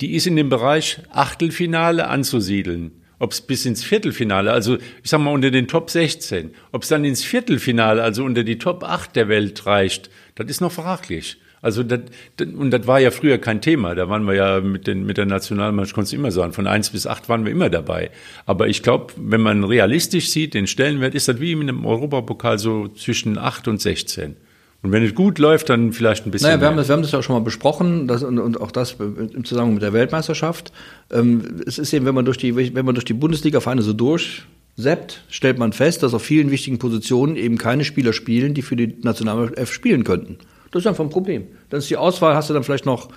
die 0.00 0.14
ist 0.14 0.28
in 0.28 0.36
dem 0.36 0.48
Bereich 0.48 1.00
Achtelfinale 1.10 2.06
anzusiedeln. 2.06 2.92
Ob 3.18 3.32
es 3.32 3.40
bis 3.40 3.66
ins 3.66 3.82
Viertelfinale, 3.82 4.52
also 4.52 4.76
ich 4.76 5.10
sag 5.10 5.20
mal 5.20 5.32
unter 5.32 5.50
den 5.50 5.66
Top 5.66 5.90
16, 5.90 6.52
ob 6.70 6.84
es 6.84 6.88
dann 6.88 7.04
ins 7.04 7.24
Viertelfinale, 7.24 8.00
also 8.00 8.22
unter 8.22 8.44
die 8.44 8.58
Top 8.58 8.84
8 8.84 9.16
der 9.16 9.28
Welt 9.28 9.66
reicht, 9.66 10.08
das 10.36 10.48
ist 10.48 10.60
noch 10.60 10.70
fraglich. 10.70 11.38
Also 11.62 11.82
das, 11.82 12.00
das, 12.36 12.48
und 12.48 12.70
das 12.70 12.86
war 12.86 13.00
ja 13.00 13.10
früher 13.10 13.38
kein 13.38 13.60
Thema. 13.60 13.94
Da 13.94 14.08
waren 14.08 14.24
wir 14.24 14.34
ja 14.34 14.60
mit, 14.60 14.86
den, 14.86 15.04
mit 15.04 15.18
der 15.18 15.26
Nationalmannschaft, 15.26 15.94
konntest 15.94 16.12
du 16.12 16.16
immer 16.16 16.32
sagen, 16.32 16.52
von 16.52 16.66
eins 16.66 16.90
bis 16.90 17.06
acht 17.06 17.28
waren 17.28 17.44
wir 17.44 17.52
immer 17.52 17.68
dabei. 17.68 18.10
Aber 18.46 18.68
ich 18.68 18.82
glaube, 18.82 19.12
wenn 19.16 19.42
man 19.42 19.64
realistisch 19.64 20.30
sieht, 20.30 20.54
den 20.54 20.66
Stellenwert, 20.66 21.14
ist 21.14 21.28
das 21.28 21.40
wie 21.40 21.52
in 21.52 21.60
einem 21.62 21.84
Europapokal 21.84 22.58
so 22.58 22.88
zwischen 22.88 23.36
acht 23.36 23.68
und 23.68 23.80
16. 23.80 24.36
Und 24.82 24.92
wenn 24.92 25.04
es 25.04 25.14
gut 25.14 25.38
läuft, 25.38 25.68
dann 25.68 25.92
vielleicht 25.92 26.26
ein 26.26 26.30
bisschen 26.30 26.48
Naja, 26.48 26.60
wir 26.60 26.68
haben 26.68 26.74
mehr. 26.74 26.82
das, 26.82 26.88
wir 26.88 26.94
haben 26.94 27.02
das 27.02 27.12
ja 27.12 27.18
auch 27.18 27.22
schon 27.22 27.34
mal 27.34 27.40
besprochen 27.40 28.08
das, 28.08 28.22
und, 28.22 28.38
und 28.38 28.58
auch 28.60 28.70
das 28.70 28.96
im 28.98 29.44
Zusammenhang 29.44 29.74
mit 29.74 29.82
der 29.82 29.92
Weltmeisterschaft. 29.92 30.72
Ähm, 31.12 31.60
es 31.66 31.78
ist 31.78 31.92
eben, 31.92 32.06
wenn 32.06 32.14
man 32.14 32.24
durch 32.24 32.38
die, 32.38 32.56
wenn 32.56 32.86
man 32.86 32.94
durch 32.94 33.04
die 33.04 33.12
Bundesliga-Vereine 33.12 33.82
so 33.82 33.92
durchseppt, 33.92 35.24
stellt 35.28 35.58
man 35.58 35.74
fest, 35.74 36.02
dass 36.02 36.14
auf 36.14 36.22
vielen 36.22 36.50
wichtigen 36.50 36.78
Positionen 36.78 37.36
eben 37.36 37.58
keine 37.58 37.84
Spieler 37.84 38.14
spielen, 38.14 38.54
die 38.54 38.62
für 38.62 38.76
die 38.76 38.96
Nationalmannschaft 39.02 39.74
spielen 39.74 40.04
könnten. 40.04 40.38
Das 40.70 40.82
ist 40.82 40.86
einfach 40.86 41.04
ein 41.04 41.10
Problem. 41.10 41.46
Dann 41.68 41.78
ist 41.78 41.90
die 41.90 41.96
Auswahl, 41.96 42.34
hast 42.34 42.50
du 42.50 42.54
dann 42.54 42.64
vielleicht 42.64 42.86
noch 42.86 43.08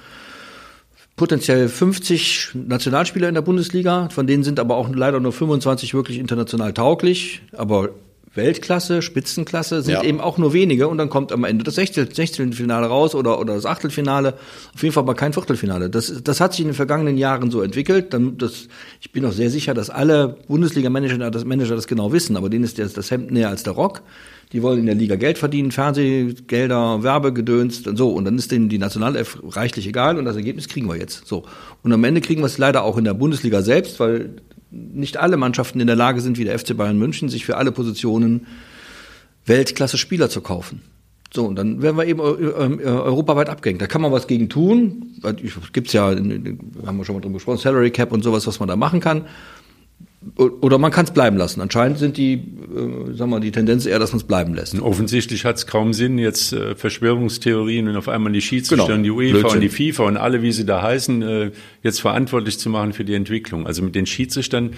potenziell 1.15 1.67
50 1.69 2.51
Nationalspieler 2.53 3.27
in 3.27 3.35
der 3.35 3.41
Bundesliga, 3.41 4.09
von 4.09 4.25
denen 4.25 4.43
sind 4.43 4.59
aber 4.59 4.75
auch 4.75 4.89
leider 4.93 5.19
nur 5.19 5.31
25 5.31 5.93
wirklich 5.93 6.17
international 6.17 6.73
tauglich, 6.73 7.41
aber 7.51 7.89
Weltklasse, 8.35 9.01
Spitzenklasse 9.01 9.81
sind 9.83 9.93
Ja. 9.93 10.03
eben 10.03 10.19
auch 10.19 10.37
nur 10.37 10.53
wenige 10.53 10.87
und 10.87 10.97
dann 10.97 11.09
kommt 11.09 11.31
am 11.31 11.43
Ende 11.43 11.63
das 11.63 11.75
Sechzehntel- 11.77 12.15
Sechzehntelfinale 12.15 12.87
raus 12.87 13.13
oder, 13.13 13.39
oder 13.39 13.53
das 13.53 13.65
Achtelfinale, 13.65 14.33
auf 14.73 14.81
jeden 14.81 14.93
Fall 14.93 15.03
aber 15.03 15.13
kein 15.13 15.33
Viertelfinale. 15.33 15.89
Das, 15.89 16.21
das 16.23 16.39
hat 16.39 16.53
sich 16.53 16.61
in 16.61 16.67
den 16.69 16.73
vergangenen 16.73 17.17
Jahren 17.17 17.51
so 17.51 17.61
entwickelt. 17.61 18.13
Dann, 18.13 18.37
das, 18.37 18.67
ich 19.01 19.11
bin 19.11 19.25
auch 19.25 19.31
sehr 19.33 19.49
sicher, 19.49 19.73
dass 19.73 19.89
alle 19.89 20.37
Bundesliga-Manager 20.47 21.29
das, 21.29 21.45
Manager 21.45 21.75
das 21.75 21.87
genau 21.87 22.11
wissen, 22.11 22.35
aber 22.35 22.49
denen 22.49 22.63
ist 22.63 22.79
das, 22.79 22.93
das 22.93 23.11
Hemd 23.11 23.31
näher 23.31 23.49
als 23.49 23.63
der 23.63 23.73
Rock. 23.73 24.01
Die 24.51 24.61
wollen 24.61 24.79
in 24.79 24.85
der 24.85 24.95
Liga 24.95 25.15
Geld 25.15 25.39
verdienen, 25.39 25.71
Fernsehgelder, 25.71 27.01
Werbegedöns 27.01 27.87
und 27.87 27.97
so. 27.97 28.09
Und 28.09 28.25
dann 28.25 28.37
ist 28.37 28.51
denen 28.51 28.69
die 28.69 28.77
Nationalelf 28.77 29.39
reichlich 29.49 29.87
egal 29.87 30.17
und 30.17 30.25
das 30.25 30.35
Ergebnis 30.35 30.67
kriegen 30.67 30.87
wir 30.87 30.95
jetzt. 30.95 31.27
So. 31.27 31.43
Und 31.81 31.91
am 31.91 32.03
Ende 32.03 32.21
kriegen 32.21 32.41
wir 32.41 32.45
es 32.47 32.57
leider 32.57 32.83
auch 32.83 32.97
in 32.97 33.03
der 33.03 33.13
Bundesliga 33.15 33.61
selbst, 33.61 33.99
weil 33.99 34.35
nicht 34.73 35.17
alle 35.17 35.37
Mannschaften 35.37 35.79
in 35.79 35.87
der 35.87 35.95
Lage 35.95 36.21
sind, 36.21 36.37
wie 36.37 36.43
der 36.45 36.57
FC 36.57 36.75
Bayern 36.75 36.97
München, 36.97 37.29
sich 37.29 37.45
für 37.45 37.57
alle 37.57 37.71
Positionen 37.71 38.47
Weltklasse 39.45 39.97
Spieler 39.97 40.29
zu 40.29 40.41
kaufen. 40.41 40.81
So, 41.33 41.45
und 41.45 41.55
dann 41.55 41.81
werden 41.81 41.97
wir 41.97 42.05
eben 42.05 42.19
eu- 42.19 42.37
eu- 42.37 42.79
äh, 42.79 42.83
europaweit 42.85 43.49
abgehängt. 43.49 43.81
Da 43.81 43.87
kann 43.87 44.01
man 44.01 44.11
was 44.11 44.27
gegen 44.27 44.49
tun. 44.49 45.13
Ich- 45.41 45.53
Gibt's 45.73 45.91
ja, 45.93 46.09
haben 46.09 46.97
wir 46.97 47.05
schon 47.05 47.15
mal 47.15 47.21
drüber 47.21 47.33
gesprochen, 47.35 47.57
Salary 47.57 47.89
Cap 47.91 48.11
und 48.11 48.23
sowas, 48.23 48.45
was 48.45 48.59
man 48.59 48.69
da 48.69 48.75
machen 48.75 48.99
kann. 48.99 49.23
Oder 50.35 50.77
man 50.77 50.91
kann 50.91 51.05
es 51.05 51.11
bleiben 51.11 51.37
lassen. 51.37 51.61
Anscheinend 51.61 51.97
sind 51.99 52.17
die, 52.17 52.33
äh, 52.33 53.13
sagen 53.15 53.29
wir, 53.31 53.39
die 53.39 53.51
Tendenz 53.51 53.85
eher, 53.85 53.99
dass 53.99 54.11
man 54.13 54.21
es 54.21 54.23
bleiben 54.27 54.53
lässt. 54.53 54.79
Offensichtlich 54.79 55.45
hat 55.45 55.57
es 55.57 55.67
kaum 55.67 55.93
Sinn, 55.93 56.17
jetzt 56.17 56.53
äh, 56.53 56.75
Verschwörungstheorien 56.75 57.87
und 57.87 57.95
auf 57.97 58.07
einmal 58.07 58.31
die 58.33 58.41
Schiedsrichter 58.41 58.85
Genau. 58.85 58.97
und 58.97 59.03
die 59.03 59.11
UEFA 59.11 59.39
Blödsinn. 59.39 59.55
und 59.57 59.61
die 59.61 59.91
FIFA 59.91 60.03
und 60.03 60.17
alle, 60.17 60.41
wie 60.41 60.51
sie 60.51 60.65
da 60.65 60.81
heißen, 60.81 61.21
äh, 61.21 61.51
jetzt 61.83 62.01
verantwortlich 62.01 62.57
zu 62.59 62.69
machen 62.69 62.93
für 62.93 63.03
die 63.05 63.13
Entwicklung. 63.15 63.67
Also 63.67 63.83
mit 63.83 63.95
den 63.95 64.05
Schiedsrichtern 64.05 64.71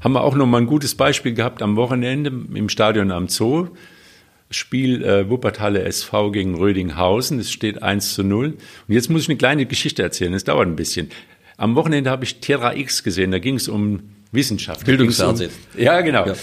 haben 0.00 0.12
wir 0.12 0.22
auch 0.22 0.34
noch 0.36 0.46
mal 0.46 0.58
ein 0.58 0.66
gutes 0.66 0.94
Beispiel 0.94 1.34
gehabt 1.34 1.62
am 1.62 1.76
Wochenende 1.76 2.30
im 2.54 2.68
Stadion 2.68 3.10
am 3.10 3.28
Zoo. 3.28 3.68
Spiel 4.52 5.04
äh, 5.04 5.30
Wuppertaler 5.30 5.84
SV 5.86 6.32
gegen 6.32 6.56
Rödinghausen. 6.56 7.38
Es 7.38 7.52
steht 7.52 7.82
1 7.82 8.14
zu 8.14 8.24
0. 8.24 8.46
Und 8.88 8.94
jetzt 8.94 9.08
muss 9.08 9.22
ich 9.22 9.28
eine 9.28 9.38
kleine 9.38 9.64
Geschichte 9.66 10.02
erzählen. 10.02 10.34
Es 10.34 10.44
dauert 10.44 10.66
ein 10.66 10.74
bisschen. 10.76 11.08
Am 11.56 11.76
Wochenende 11.76 12.10
habe 12.10 12.24
ich 12.24 12.40
Terra 12.40 12.74
X 12.74 13.04
gesehen. 13.04 13.30
Da 13.30 13.38
ging 13.38 13.54
es 13.56 13.68
um 13.68 14.00
Wissenschaft. 14.32 14.86
Bildungsfernsehen. 14.86 15.50
Ja, 15.76 16.00
genau. 16.00 16.26
Ja. 16.26 16.34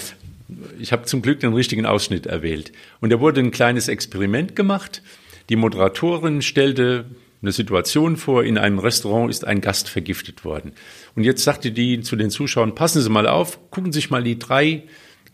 Ich 0.80 0.92
habe 0.92 1.06
zum 1.06 1.22
Glück 1.22 1.40
den 1.40 1.54
richtigen 1.54 1.86
Ausschnitt 1.86 2.26
erwählt. 2.26 2.72
Und 3.02 3.12
da 3.12 3.20
wurde 3.20 3.42
ein 3.42 3.52
kleines 3.52 3.88
Experiment 3.88 4.56
gemacht. 4.56 5.02
Die 5.50 5.56
Moderatorin 5.56 6.42
stellte 6.42 7.06
eine 7.42 7.52
Situation 7.52 8.18
vor, 8.18 8.44
in 8.44 8.58
einem 8.58 8.80
Restaurant 8.80 9.30
ist 9.30 9.46
ein 9.46 9.62
Gast 9.62 9.90
vergiftet 9.90 10.44
worden. 10.44 10.74
Und 11.16 11.24
jetzt 11.24 11.44
sagte 11.44 11.72
die 11.72 12.02
zu 12.02 12.16
den 12.16 12.30
Zuschauern, 12.30 12.76
passen 12.76 13.02
Sie 13.02 13.10
mal 13.10 13.28
auf, 13.28 13.70
gucken 13.70 13.92
Sie 13.92 14.00
sich 14.00 14.10
mal 14.10 14.24
die 14.24 14.40
drei 14.40 14.84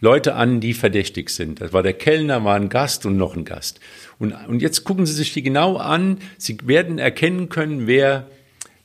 Leute 0.01 0.35
an, 0.35 0.59
die 0.59 0.73
verdächtig 0.73 1.29
sind. 1.29 1.61
Das 1.61 1.71
war 1.71 1.81
der 1.81 1.93
Kellner, 1.93 2.43
war 2.43 2.55
ein 2.55 2.67
Gast 2.67 3.05
und 3.05 3.15
noch 3.15 3.37
ein 3.37 3.45
Gast. 3.45 3.79
Und, 4.19 4.33
und 4.47 4.61
jetzt 4.61 4.83
gucken 4.83 5.05
Sie 5.05 5.13
sich 5.13 5.31
die 5.31 5.43
genau 5.43 5.77
an. 5.77 6.17
Sie 6.37 6.57
werden 6.65 6.99
erkennen 6.99 7.47
können, 7.47 7.87
wer 7.87 8.27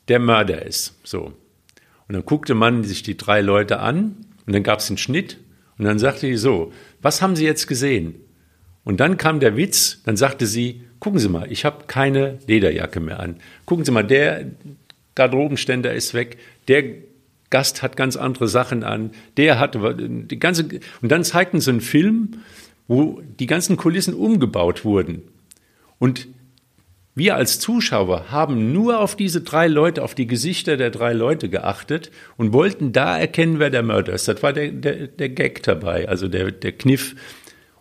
der 0.07 0.21
Mörder 0.21 0.65
ist. 0.65 0.95
So. 1.03 1.33
Und 2.09 2.15
dann 2.15 2.25
guckte 2.25 2.55
man 2.55 2.85
sich 2.85 3.03
die 3.03 3.17
drei 3.17 3.41
Leute 3.43 3.81
an 3.81 4.17
und 4.47 4.55
dann 4.55 4.63
gab 4.63 4.81
es 4.81 4.89
einen 4.89 4.99
Schnitt 4.99 5.39
und 5.77 5.85
dann 5.85 5.99
sagte 5.99 6.27
sie 6.27 6.37
so, 6.37 6.73
was 7.03 7.23
haben 7.23 7.37
Sie 7.37 7.45
jetzt 7.45 7.69
gesehen? 7.69 8.15
Und 8.85 9.01
dann 9.01 9.19
kam 9.19 9.39
der 9.39 9.57
Witz, 9.57 10.01
dann 10.05 10.17
sagte 10.17 10.47
sie, 10.47 10.83
gucken 10.99 11.21
Sie 11.21 11.29
mal, 11.29 11.53
ich 11.53 11.65
habe 11.65 11.85
keine 11.87 12.39
Lederjacke 12.47 13.01
mehr 13.01 13.21
an. 13.21 13.37
Gucken 13.67 13.85
Sie 13.85 13.93
mal, 13.93 14.03
der 14.03 14.47
Garderobenständer 15.15 15.93
ist 15.93 16.15
weg, 16.15 16.39
der 16.69 16.85
Gast 17.51 17.83
hat 17.83 17.97
ganz 17.97 18.17
andere 18.17 18.49
Sachen 18.49 18.85
an, 18.85 19.11
der 19.37 19.59
hat 19.59 19.77
die 19.77 20.39
ganze 20.39 20.69
und 21.01 21.11
dann 21.11 21.25
zeigten 21.25 21.61
sie 21.61 21.71
einen 21.71 21.81
Film, 21.81 22.43
wo 22.87 23.21
die 23.39 23.47
ganzen 23.47 23.77
Kulissen 23.77 24.15
umgebaut 24.15 24.85
wurden. 24.85 25.23
Und 25.99 26.29
wir 27.19 27.37
als 27.37 27.59
Zuschauer 27.59 28.31
haben 28.31 28.73
nur 28.73 29.01
auf 29.01 29.17
diese 29.17 29.41
drei 29.41 29.67
Leute, 29.67 30.03
auf 30.03 30.15
die 30.15 30.27
Gesichter 30.27 30.77
der 30.77 30.91
drei 30.91 31.13
Leute 31.13 31.49
geachtet 31.49 32.11
und 32.37 32.53
wollten 32.53 32.93
da 32.93 33.19
erkennen, 33.19 33.59
wer 33.59 33.71
der 33.71 33.83
Mörder 33.83 34.15
ist. 34.15 34.29
Das 34.29 34.43
war 34.43 34.53
der, 34.53 34.71
der, 34.71 35.09
der 35.09 35.29
Gag 35.29 35.63
dabei, 35.65 36.09
also 36.09 36.29
der, 36.29 36.51
der 36.51 36.73
Kniff. 36.73 37.15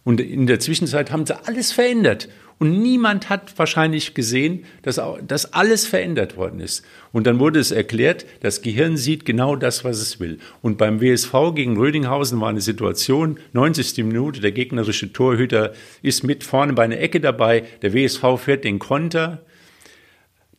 Und 0.03 0.21
in 0.21 0.47
der 0.47 0.59
Zwischenzeit 0.59 1.11
haben 1.11 1.25
sie 1.25 1.35
alles 1.45 1.71
verändert. 1.71 2.29
Und 2.59 2.81
niemand 2.81 3.29
hat 3.29 3.57
wahrscheinlich 3.59 4.15
gesehen, 4.15 4.65
dass, 4.81 4.99
dass 5.27 5.53
alles 5.53 5.85
verändert 5.85 6.37
worden 6.37 6.59
ist. 6.59 6.83
Und 7.11 7.27
dann 7.27 7.39
wurde 7.39 7.59
es 7.59 7.71
erklärt, 7.71 8.25
das 8.41 8.63
Gehirn 8.63 8.97
sieht 8.97 9.25
genau 9.25 9.55
das, 9.55 9.83
was 9.83 9.99
es 9.99 10.19
will. 10.19 10.39
Und 10.63 10.79
beim 10.79 10.99
WSV 10.99 11.53
gegen 11.53 11.77
Rödinghausen 11.77 12.41
war 12.41 12.49
eine 12.49 12.61
Situation, 12.61 13.37
90. 13.53 13.97
Minute, 14.05 14.41
der 14.41 14.53
gegnerische 14.53 15.13
Torhüter 15.13 15.73
ist 16.01 16.23
mit 16.23 16.43
vorne 16.43 16.73
bei 16.73 16.83
einer 16.83 16.99
Ecke 16.99 17.19
dabei, 17.19 17.63
der 17.83 17.93
WSV 17.93 18.23
fährt 18.37 18.63
den 18.63 18.79
Konter. 18.79 19.45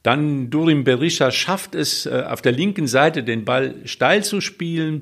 Dann 0.04 0.50
Durim 0.50 0.84
Berisha 0.84 1.32
schafft 1.32 1.74
es, 1.74 2.06
äh, 2.06 2.24
auf 2.28 2.42
der 2.42 2.52
linken 2.52 2.86
Seite 2.86 3.24
den 3.24 3.44
Ball 3.44 3.74
steil 3.84 4.22
zu 4.22 4.40
spielen. 4.40 5.00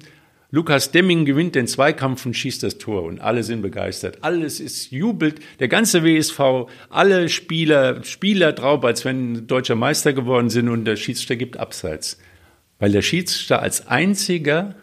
Lukas 0.51 0.93
Demming 0.93 1.25
gewinnt 1.25 1.55
den 1.55 1.67
Zweikampf 1.67 2.25
und 2.25 2.35
schießt 2.35 2.63
das 2.63 2.79
Tor 2.79 3.03
und 3.03 3.21
alle 3.21 3.43
sind 3.43 3.63
begeistert. 3.63 4.19
Alles 4.23 4.61
ist 4.61 4.91
jubelt. 4.93 5.41
Der 5.59 5.69
ganze 5.69 6.05
WSV, 6.05 6.69
alle 6.89 7.29
Spieler, 7.29 8.05
Spieler 8.05 8.53
drauf, 8.53 8.85
als 8.85 9.05
wenn 9.05 9.47
deutscher 9.49 9.75
Meister 9.75 10.13
geworden 10.13 10.49
sind 10.49 10.69
und 10.69 10.85
der 10.85 10.97
Schiedsrichter 10.97 11.37
gibt 11.37 11.57
Abseits. 11.57 12.19
Weil 12.79 12.93
der 12.93 13.03
Schiedsrichter 13.03 13.61
als 13.61 13.89
einziger 13.89 14.77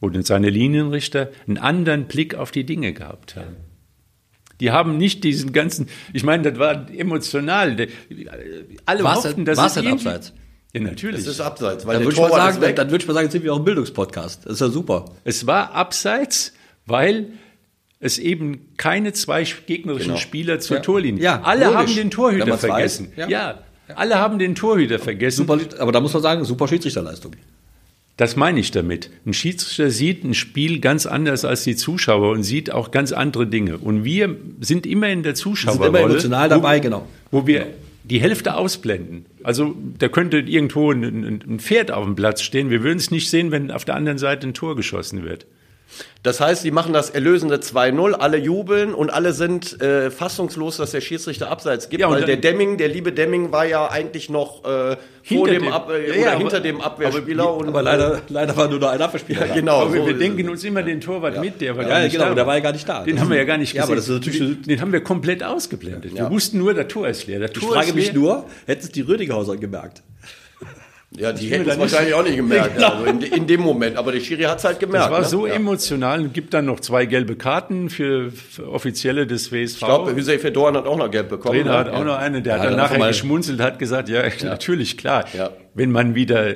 oder 0.00 0.22
seine 0.22 0.50
Linienrichter 0.50 1.30
einen 1.46 1.58
anderen 1.58 2.04
Blick 2.06 2.34
auf 2.34 2.50
die 2.50 2.64
Dinge 2.64 2.92
gehabt 2.92 3.36
haben. 3.36 3.56
Die 4.60 4.70
haben 4.70 4.96
nicht 4.98 5.24
diesen 5.24 5.52
ganzen, 5.52 5.88
ich 6.12 6.24
meine, 6.24 6.50
das 6.50 6.58
war 6.58 6.90
emotional. 6.90 7.88
Alle 8.86 9.04
War's 9.04 9.16
hofften, 9.24 9.36
denn- 9.36 9.44
dass 9.46 9.58
war's 9.58 9.76
es 9.76 9.82
irgendwie- 9.82 10.08
abseits? 10.08 10.32
Ja, 10.72 10.80
natürlich. 10.82 11.24
Das 11.24 11.34
ist 11.34 11.40
abseits, 11.40 11.86
weil 11.86 11.94
Dann 11.94 12.04
würde 12.04 12.20
ich, 12.20 12.28
sagen, 12.28 12.74
dann 12.76 12.90
würde 12.90 13.02
ich 13.02 13.08
mal 13.08 13.14
sagen, 13.14 13.24
jetzt 13.26 13.32
sind 13.32 13.44
wir 13.44 13.52
auch 13.54 13.58
ein 13.58 13.64
Bildungspodcast. 13.64 14.44
Das 14.44 14.52
ist 14.54 14.60
ja 14.60 14.68
super. 14.68 15.06
Es 15.24 15.46
war 15.46 15.72
abseits, 15.74 16.52
weil 16.84 17.28
es 17.98 18.18
eben 18.18 18.68
keine 18.76 19.12
zwei 19.14 19.44
gegnerischen 19.66 20.08
Genau. 20.08 20.18
Spieler 20.20 20.60
zur 20.60 20.76
Ja. 20.78 20.82
Torlinie. 20.82 21.22
Ja, 21.22 21.40
alle 21.42 21.64
logisch. 21.64 21.78
haben 21.78 21.94
den 21.96 22.10
Torhüter 22.10 22.58
vergessen. 22.58 23.12
ja. 23.16 23.28
ja. 23.28 23.58
alle 23.94 24.16
haben 24.18 24.38
den 24.38 24.54
Torhüter 24.54 24.98
vergessen. 24.98 25.46
Super, 25.46 25.58
aber 25.78 25.92
da 25.92 26.00
muss 26.00 26.12
man 26.12 26.22
sagen, 26.22 26.44
super 26.44 26.68
Schiedsrichterleistung. 26.68 27.32
Das 28.18 28.34
meine 28.34 28.60
ich 28.60 28.70
damit. 28.70 29.10
Ein 29.26 29.34
Schiedsrichter 29.34 29.90
sieht 29.90 30.24
ein 30.24 30.32
Spiel 30.34 30.80
ganz 30.80 31.04
anders 31.06 31.44
als 31.44 31.64
die 31.64 31.76
Zuschauer 31.76 32.30
und 32.32 32.42
sieht 32.44 32.70
auch 32.72 32.90
ganz 32.90 33.12
andere 33.12 33.46
Dinge. 33.46 33.76
Und 33.78 34.04
wir 34.04 34.34
sind 34.60 34.86
immer 34.86 35.08
in 35.08 35.22
der 35.22 35.34
Zuschauerrolle. 35.34 35.88
immer 35.88 36.00
emotional 36.00 36.48
dabei, 36.48 36.78
wo, 36.78 36.82
genau. 36.82 37.06
Wo 37.30 37.46
wir 37.46 37.66
die 38.08 38.20
Hälfte 38.20 38.54
ausblenden. 38.54 39.26
Also 39.42 39.74
da 39.98 40.08
könnte 40.08 40.38
irgendwo 40.38 40.92
ein, 40.92 41.02
ein, 41.04 41.58
Pferd 41.58 41.90
auf 41.90 42.04
dem 42.04 42.14
Platz 42.14 42.42
stehen. 42.42 42.70
Wir 42.70 42.84
würden 42.84 42.98
es 42.98 43.10
nicht 43.10 43.28
sehen, 43.28 43.50
wenn 43.50 43.70
auf 43.70 43.84
der 43.84 43.96
anderen 43.96 44.18
Seite 44.18 44.46
ein 44.46 44.54
Tor 44.54 44.76
geschossen 44.76 45.24
wird. 45.24 45.46
Das 46.22 46.40
heißt, 46.40 46.64
die 46.64 46.72
machen 46.72 46.92
das 46.92 47.10
erlösende 47.10 47.56
2-0, 47.56 48.12
alle 48.14 48.36
jubeln 48.36 48.92
und 48.92 49.10
alle 49.10 49.32
sind 49.32 49.80
äh, 49.80 50.10
fassungslos, 50.10 50.76
dass 50.76 50.90
der 50.90 51.00
Schiedsrichter 51.00 51.48
abseits 51.50 51.88
gibt, 51.88 52.00
Ja, 52.00 52.10
weil 52.10 52.24
der 52.24 52.36
Demming, 52.36 52.76
der 52.76 52.88
liebe 52.88 53.12
Demming 53.12 53.52
war 53.52 53.64
ja 53.64 53.86
eigentlich 53.88 54.28
noch 54.28 54.64
äh, 54.64 54.66
vor 54.66 54.96
Hinter 55.22 55.52
dem, 55.52 55.62
dem- 55.62 55.72
Ab 55.72 55.88
äh, 55.90 56.08
Ja, 56.08 56.14
oder 56.22 56.30
aber- 56.32 56.38
hinter 56.40 56.60
dem 56.60 56.80
Abwehrspieler 56.80 57.54
und 57.54 57.68
Aber 57.68 57.82
leider, 57.82 58.20
leider 58.28 58.56
war 58.56 58.68
nur 58.68 58.80
noch 58.80 58.88
ein 58.88 59.00
Abwehrspieler. 59.00 59.46
ja, 59.46 59.54
genau. 59.54 59.82
Aber 59.82 59.96
so 59.96 60.06
wir 60.06 60.14
denken 60.14 60.48
uns 60.48 60.64
immer 60.64 60.82
den 60.82 61.00
Torwart 61.00 61.40
mit, 61.40 61.60
der 61.60 61.76
war 61.76 61.84
Ja, 61.84 61.88
gar 61.90 62.00
nicht 62.02 62.12
genau, 62.12 62.28
da. 62.28 62.34
der 62.34 62.46
war 62.46 62.54
ja 62.56 62.60
gar 62.60 62.72
nicht 62.72 62.88
da. 62.88 63.04
Den 63.04 63.14
Das 63.14 63.22
haben 63.22 63.30
wir 63.30 63.36
ja 63.38 63.44
gar 63.44 63.56
nicht 63.58 63.72
Ja, 63.74 63.84
aber 63.84 63.94
gesehen. 63.94 64.16
das 64.20 64.26
ist 64.26 64.32
natürlich- 64.40 64.62
den 64.66 64.80
haben 64.80 64.92
wir 64.92 65.00
komplett 65.02 65.44
ausgeblendet. 65.44 66.14
Wir 66.14 66.30
wussten 66.30 66.58
nur, 66.58 66.74
der 66.74 66.88
Tor 66.88 67.06
ist 67.08 67.26
leer. 67.28 67.38
Der 67.38 67.50
Ich 67.50 67.58
Tor 67.58 67.72
frage 67.72 67.88
ist 67.90 67.94
mich 67.94 68.06
leer. 68.12 68.14
nur, 68.14 68.44
hätten 68.66 68.82
es 68.84 68.90
die 68.90 69.02
Rödinghauser 69.02 69.56
gemerkt? 69.56 70.02
Ja, 71.16 71.32
die 71.32 71.48
hätten 71.48 71.68
es 71.68 71.78
wahrscheinlich 71.78 72.14
auch 72.14 72.22
nicht 72.22 72.36
gemerkt, 72.36 72.82
also 72.82 73.04
in, 73.04 73.22
in 73.22 73.46
dem 73.46 73.62
Moment. 73.62 73.96
Aber 73.96 74.12
der 74.12 74.20
Schiri 74.20 74.42
hat 74.42 74.58
es 74.58 74.64
halt 74.64 74.78
gemerkt. 74.78 75.06
Das 75.06 75.12
war 75.12 75.20
ne? 75.20 75.26
so 75.26 75.46
ja. 75.46 75.54
emotional 75.54 76.20
und 76.20 76.34
gibt 76.34 76.52
dann 76.52 76.66
noch 76.66 76.80
zwei 76.80 77.06
gelbe 77.06 77.36
Karten 77.36 77.88
für, 77.88 78.30
für 78.30 78.70
Offizielle 78.70 79.26
des 79.26 79.50
WSV. 79.50 79.76
Ich 79.76 79.78
glaube, 79.78 80.14
Hüseyin 80.14 80.40
Fedorn 80.40 80.76
hat 80.76 80.86
auch 80.86 80.98
noch 80.98 81.10
Gelb 81.10 81.30
bekommen. 81.30 81.58
Trainer 81.58 81.78
hat 81.78 81.86
ne? 81.86 81.94
auch 81.94 82.04
noch 82.04 82.18
eine, 82.18 82.42
der 82.42 82.56
Ja, 82.56 82.62
hat 82.62 82.68
dann 82.68 82.76
nachher 82.76 83.06
geschmunzelt, 83.06 83.60
hat 83.60 83.78
gesagt, 83.78 84.08
ja, 84.08 84.22
natürlich, 84.42 84.98
klar. 84.98 85.24
Ja. 85.36 85.50
Wenn 85.74 85.90
man 85.90 86.14
wieder 86.14 86.54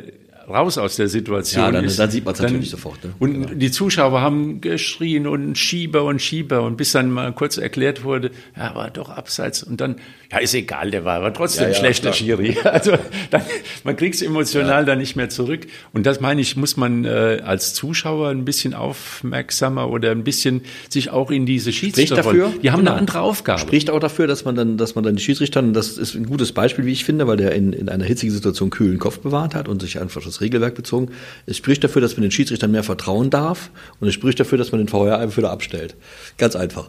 raus 0.51 0.79
aus 0.79 0.97
der 0.97 1.09
Situation 1.09 1.65
Ja, 1.65 1.71
dann- 1.73 1.85
ist. 1.85 1.99
dann 1.99 2.11
sieht 2.11 2.25
man's 2.25 2.39
dann- 2.39 2.47
natürlich 2.49 2.71
sofort, 2.71 3.03
ne? 3.05 3.13
Und 3.19 3.33
Genau. 3.33 3.49
die 3.55 3.71
Zuschauer 3.71 4.21
haben 4.21 4.61
geschrien 4.61 5.27
und 5.27 5.57
Schieber 5.59 6.05
und 6.05 6.21
Schieber 6.21 6.63
und 6.63 6.77
bis 6.77 6.93
dann 6.93 7.11
mal 7.11 7.33
kurz 7.33 7.57
erklärt 7.59 8.05
wurde, 8.05 8.31
ja, 8.57 8.75
war 8.75 8.91
doch 8.91 9.09
abseits 9.11 9.63
und 9.63 9.81
dann, 9.81 9.97
ja, 10.31 10.39
ist 10.39 10.55
egal, 10.55 10.91
der 10.91 11.05
war 11.05 11.17
aber 11.17 11.33
trotzdem 11.33 11.65
Ja, 11.65 11.69
ja, 11.71 11.75
schlechter. 11.75 12.13
Schiri. 12.13 12.57
Also 12.65 12.93
dann, 13.31 13.43
man 13.85 13.97
kriegt 13.97 14.15
es 14.15 14.23
emotional 14.23 14.85
dann 14.85 14.99
nicht 14.99 15.17
mehr 15.17 15.29
zurück. 15.29 15.67
Und 15.93 16.07
das 16.07 16.21
meine 16.21 16.41
ich, 16.41 16.57
muss 16.57 16.77
man 16.77 17.05
äh, 17.05 17.41
als 17.45 17.75
Zuschauer 17.75 18.29
ein 18.31 18.45
bisschen 18.45 18.75
aufmerksamer 18.75 19.89
oder 19.91 20.11
ein 20.11 20.25
bisschen 20.25 20.63
sich 20.89 21.11
auch 21.11 21.31
in 21.31 21.47
diese 21.47 21.73
Schiedsrichterrolle. 21.73 22.39
dafür, 22.39 22.61
Die 22.63 22.71
haben 22.71 22.81
genau. 22.81 22.93
eine 22.93 23.01
andere 23.01 23.21
Aufgabe. 23.21 23.61
Spricht 23.61 23.91
auch 23.91 23.99
dafür, 24.01 24.27
dass 24.27 24.45
man 24.45 24.55
dann, 24.55 24.77
dass 24.77 24.95
man 24.95 25.05
dann 25.05 25.17
die 25.17 25.23
Schiedsrichter, 25.23 25.61
und 25.61 25.73
das 25.75 25.99
ist 25.99 26.15
ein 26.15 26.27
gutes 26.27 26.53
Beispiel, 26.53 26.87
wie 26.87 26.93
ich 26.93 27.05
finde, 27.05 27.27
weil 27.27 27.37
der 27.37 27.53
in, 27.55 27.73
in 27.73 27.89
einer 27.89 28.05
hitzigen 28.05 28.33
Situation 28.35 28.71
kühlen 28.71 28.99
Kopf 28.99 29.19
bewahrt 29.21 29.55
hat 29.55 29.69
und 29.69 29.81
sich 29.83 30.01
einfach 30.01 30.23
das 30.23 30.40
Regelwerk 30.41 30.75
bezogen. 30.75 31.11
Es 31.47 31.57
spricht 31.57 31.85
dafür, 31.85 32.03
dass 32.03 32.17
man 32.17 32.23
den 32.23 32.31
Schiedsrichtern 32.31 32.71
mehr 32.71 32.85
vertrauen 32.85 33.31
darf 33.31 33.71
und 34.01 34.09
es 34.09 34.15
spricht 34.15 34.41
dafür, 34.41 34.59
dass 34.59 34.73
man 34.73 34.81
den 34.81 34.89
VR 34.89 35.19
einfach 35.19 35.37
wieder 35.37 35.51
abstellt. 35.51 35.97
Ganz 36.39 36.57
einfach. 36.57 36.89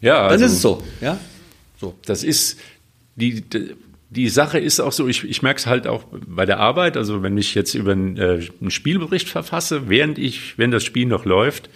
ja, 0.00 0.22
Dann 0.22 0.32
also, 0.32 0.44
ist 0.44 0.52
es 0.52 0.62
so, 0.62 0.82
ja? 1.00 1.18
So. 1.80 1.94
Das 2.06 2.24
ist 2.24 2.58
die, 3.16 3.42
die, 3.42 3.74
die 4.10 4.28
Sache 4.28 4.58
ist 4.58 4.80
auch 4.80 4.92
so, 4.92 5.08
ich, 5.08 5.24
ich 5.24 5.42
merke 5.42 5.58
es 5.58 5.66
halt 5.66 5.86
auch 5.86 6.04
bei 6.10 6.46
der 6.46 6.58
Arbeit, 6.58 6.96
also 6.96 7.22
wenn 7.22 7.36
ich 7.36 7.54
jetzt 7.54 7.74
über 7.74 7.92
einen, 7.92 8.16
äh, 8.16 8.46
einen 8.60 8.70
Spielbericht 8.70 9.28
verfasse, 9.28 9.88
während 9.88 10.18
ich, 10.18 10.58
wenn 10.58 10.70
das 10.70 10.84
Spiel 10.84 11.06
noch 11.06 11.24
läuft, 11.24 11.68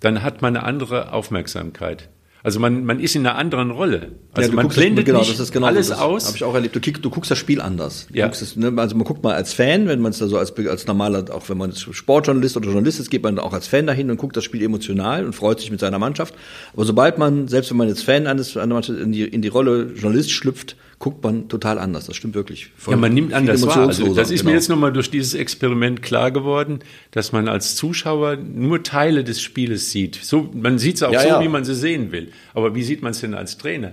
dann 0.00 0.22
hat 0.22 0.42
man 0.42 0.56
eine 0.56 0.64
andere 0.64 1.12
Aufmerksamkeit. 1.12 2.08
Also 2.42 2.58
man, 2.58 2.84
man 2.84 3.00
ist 3.00 3.14
in 3.14 3.26
einer 3.26 3.36
anderen 3.36 3.70
Rolle. 3.70 4.12
Also 4.32 4.48
ja, 4.48 4.54
man 4.54 4.66
das- 4.68 4.76
blendet 4.76 5.04
genau, 5.04 5.18
das 5.18 5.38
ist 5.38 5.52
genau 5.52 5.66
alles 5.66 5.88
das 5.88 5.98
aus. 5.98 6.26
Habe 6.26 6.36
ich 6.36 6.44
auch 6.44 6.54
erlebt. 6.54 6.74
Du, 6.74 6.80
kick, 6.80 7.02
du 7.02 7.10
guckst 7.10 7.30
das 7.30 7.38
Spiel 7.38 7.60
anders. 7.60 8.06
Ja. 8.12 8.28
es, 8.28 8.56
ne, 8.56 8.72
also 8.76 8.96
man 8.96 9.04
guckt 9.04 9.22
mal 9.22 9.34
als 9.34 9.52
Fan, 9.52 9.86
wenn 9.88 10.00
man 10.00 10.12
es 10.12 10.18
da 10.18 10.26
so 10.26 10.38
als, 10.38 10.56
als 10.56 10.86
normaler, 10.86 11.24
auch 11.34 11.48
wenn 11.48 11.58
man 11.58 11.72
Sportjournalist 11.74 12.56
oder 12.56 12.66
Journalist 12.66 13.00
ist, 13.00 13.10
geht 13.10 13.22
man 13.22 13.38
auch 13.38 13.52
als 13.52 13.66
Fan 13.66 13.86
dahin 13.86 14.10
und 14.10 14.16
guckt 14.16 14.36
das 14.36 14.44
Spiel 14.44 14.62
emotional 14.62 15.24
und 15.24 15.34
freut 15.34 15.60
sich 15.60 15.70
mit 15.70 15.80
seiner 15.80 15.98
Mannschaft. 15.98 16.34
Aber 16.72 16.84
sobald 16.84 17.18
man, 17.18 17.48
selbst 17.48 17.70
wenn 17.70 17.76
man 17.76 17.88
jetzt 17.88 18.04
Fan 18.04 18.26
eines 18.26 18.56
einer 18.56 18.74
Mannschaft 18.74 18.98
in 18.98 19.12
die, 19.12 19.24
in 19.24 19.42
die 19.42 19.48
Rolle 19.48 19.92
Journalist 19.94 20.30
schlüpft, 20.30 20.76
guckt 21.00 21.24
man 21.24 21.48
total 21.48 21.78
anders. 21.80 22.06
Das 22.06 22.14
stimmt 22.14 22.34
wirklich. 22.34 22.70
Voll- 22.76 22.92
Ja, 22.94 22.98
man 23.00 23.12
nimmt 23.12 23.32
anders 23.32 23.66
wahr. 23.66 23.88
Also 23.88 24.14
das 24.14 24.30
ist 24.30 24.40
genau. 24.40 24.50
mir 24.50 24.56
jetzt 24.56 24.68
nochmal 24.68 24.92
durch 24.92 25.10
dieses 25.10 25.34
Experiment 25.34 26.02
klar 26.02 26.30
geworden, 26.30 26.80
dass 27.10 27.32
man 27.32 27.48
als 27.48 27.74
Zuschauer 27.74 28.36
nur 28.36 28.82
Teile 28.84 29.24
des 29.24 29.40
Spieles 29.40 29.90
sieht. 29.90 30.20
So, 30.22 30.48
man 30.52 30.78
sieht 30.78 30.96
es 30.96 31.02
auch 31.02 31.10
Ja, 31.12 31.20
so, 31.22 31.28
ja. 31.28 31.40
wie 31.42 31.48
man 31.48 31.64
sie 31.64 31.74
sehen 31.74 32.12
will. 32.12 32.30
Aber 32.54 32.74
wie 32.76 32.82
sieht 32.84 33.02
man 33.02 33.10
es 33.10 33.20
denn 33.20 33.34
als 33.34 33.58
Trainer? 33.58 33.92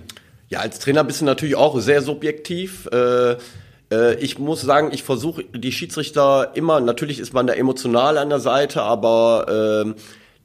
Ja, 0.50 0.60
als 0.60 0.78
Trainer 0.78 1.02
bist 1.02 1.20
du 1.22 1.24
natürlich 1.24 1.56
auch 1.56 1.80
sehr 1.80 2.02
subjektiv. 2.02 2.86
Äh, 2.92 3.36
äh, 3.90 4.14
ich 4.20 4.38
muss 4.38 4.60
sagen, 4.60 4.90
ich 4.92 5.02
versuche 5.02 5.44
die 5.44 5.72
Schiedsrichter 5.72 6.52
immer, 6.54 6.78
natürlich 6.80 7.18
ist 7.20 7.32
man 7.32 7.46
da 7.46 7.54
emotional 7.54 8.18
an 8.18 8.28
der 8.28 8.40
Seite, 8.40 8.82
aber 8.82 9.82
ähm, 9.86 9.94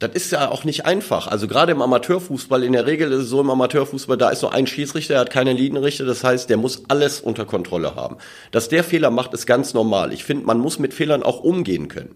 das 0.03 0.11
ist 0.11 0.31
ja 0.31 0.49
auch 0.49 0.65
nicht 0.65 0.85
einfach. 0.85 1.27
Also 1.27 1.47
gerade 1.47 1.71
im 1.71 1.81
Amateurfußball, 1.81 2.63
in 2.63 2.73
der 2.73 2.85
Regel 2.85 3.11
ist 3.13 3.23
es 3.23 3.29
so 3.29 3.39
im 3.39 3.49
Amateurfußball, 3.49 4.17
da 4.17 4.29
ist 4.29 4.41
nur 4.41 4.53
ein 4.53 4.67
Schiedsrichter, 4.67 5.13
der 5.13 5.21
hat 5.21 5.29
keine 5.29 5.53
Linienrichter, 5.53 6.03
das 6.05 6.23
heißt, 6.23 6.49
der 6.49 6.57
muss 6.57 6.83
alles 6.89 7.21
unter 7.21 7.45
Kontrolle 7.45 7.95
haben. 7.95 8.17
Dass 8.51 8.67
der 8.67 8.83
Fehler 8.83 9.11
macht, 9.11 9.33
ist 9.33 9.45
ganz 9.45 9.73
normal. 9.73 10.11
Ich 10.11 10.25
finde, 10.25 10.45
man 10.45 10.59
muss 10.59 10.77
mit 10.77 10.93
Fehlern 10.93 11.23
auch 11.23 11.39
umgehen 11.39 11.87
können. 11.87 12.15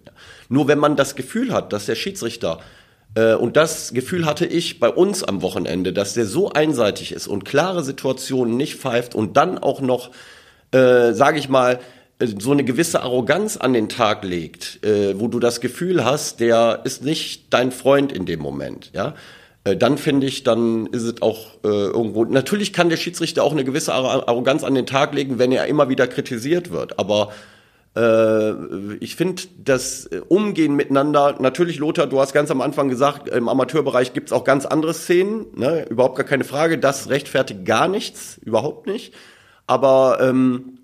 Nur 0.50 0.67
wenn 0.67 0.80
man 0.80 0.97
das 0.97 1.15
Gefühl 1.15 1.54
hat, 1.54 1.71
dass 1.71 1.86
der 1.86 1.95
Schiedsrichter 1.95 2.60
äh, 3.15 3.36
und 3.36 3.56
das 3.56 3.93
Gefühl 3.93 4.26
hatte 4.26 4.45
ich 4.45 4.80
bei 4.80 4.89
uns 4.89 5.23
am 5.23 5.41
Wochenende, 5.41 5.93
dass 5.93 6.13
der 6.13 6.26
so 6.26 6.52
einseitig 6.52 7.13
ist 7.13 7.28
und 7.28 7.45
klare 7.45 7.84
Situationen 7.84 8.58
nicht 8.58 8.76
pfeift 8.76 9.15
und 9.15 9.38
dann 9.38 9.58
auch 9.58 9.80
noch, 9.80 10.12
äh, 10.71 11.13
sage 11.13 11.39
ich 11.39 11.47
mal, 11.47 11.80
so 12.19 12.51
eine 12.51 12.63
gewisse 12.63 13.01
Arroganz 13.01 13.58
an 13.58 13.73
den 13.73 13.89
Tag 13.89 14.23
legt, 14.23 14.84
äh, 14.84 15.19
wo 15.19 15.27
du 15.27 15.39
das 15.39 15.62
Gefühl 15.62 16.03
hast, 16.03 16.39
der 16.39 16.82
ist 16.84 17.03
nicht 17.03 17.53
dein 17.53 17.71
Freund 17.71 18.12
in 18.12 18.25
dem 18.25 18.39
Moment, 18.39 18.91
ja. 18.93 19.13
Äh, 19.63 19.77
Dann 19.77 19.97
finde 19.97 20.25
ich, 20.25 20.43
dann 20.43 20.88
ist 20.88 21.03
es 21.03 21.21
auch 21.21 21.56
äh, 21.63 21.67
irgendwo. 21.67 22.25
Natürlich 22.25 22.73
kann 22.73 22.89
der 22.89 22.97
Schiedsrichter 22.97 23.43
auch 23.43 23.51
eine 23.51 23.63
gewisse 23.63 23.93
Arro- 23.93 24.27
Arroganz 24.27 24.63
an 24.63 24.73
den 24.73 24.86
Tag 24.88 25.13
legen, 25.13 25.38
wenn 25.38 25.51
er 25.51 25.67
immer 25.67 25.89
wieder 25.89 26.08
kritisiert 26.08 26.71
wird. 26.71 26.97
Aber 26.97 27.32
äh, 27.95 28.53
ich 28.99 29.15
finde 29.15 29.43
das 29.63 30.08
äh, 30.08 30.21
Umgehen 30.27 30.75
miteinander, 30.75 31.36
natürlich 31.39 31.77
Lothar, 31.77 32.08
du 32.08 32.19
hast 32.19 32.34
ganz 32.34 32.49
am 32.49 32.62
Anfang 32.62 32.89
gesagt, 32.89 33.30
im 33.30 33.47
Amateurbereich 33.47 34.13
gibt's 34.13 34.32
auch 34.32 34.43
ganz 34.43 34.65
andere 34.65 34.93
Szenen, 34.95 35.45
ne? 35.56 35.86
überhaupt 35.89 36.15
gar 36.15 36.25
keine 36.25 36.43
Frage, 36.45 36.80
das 36.80 37.10
rechtfertigt 37.10 37.63
gar 37.65 37.88
nichts, 37.88 38.39
überhaupt 38.43 38.88
nicht. 38.88 39.13
Aber 39.67 40.19
ähm, 40.21 40.80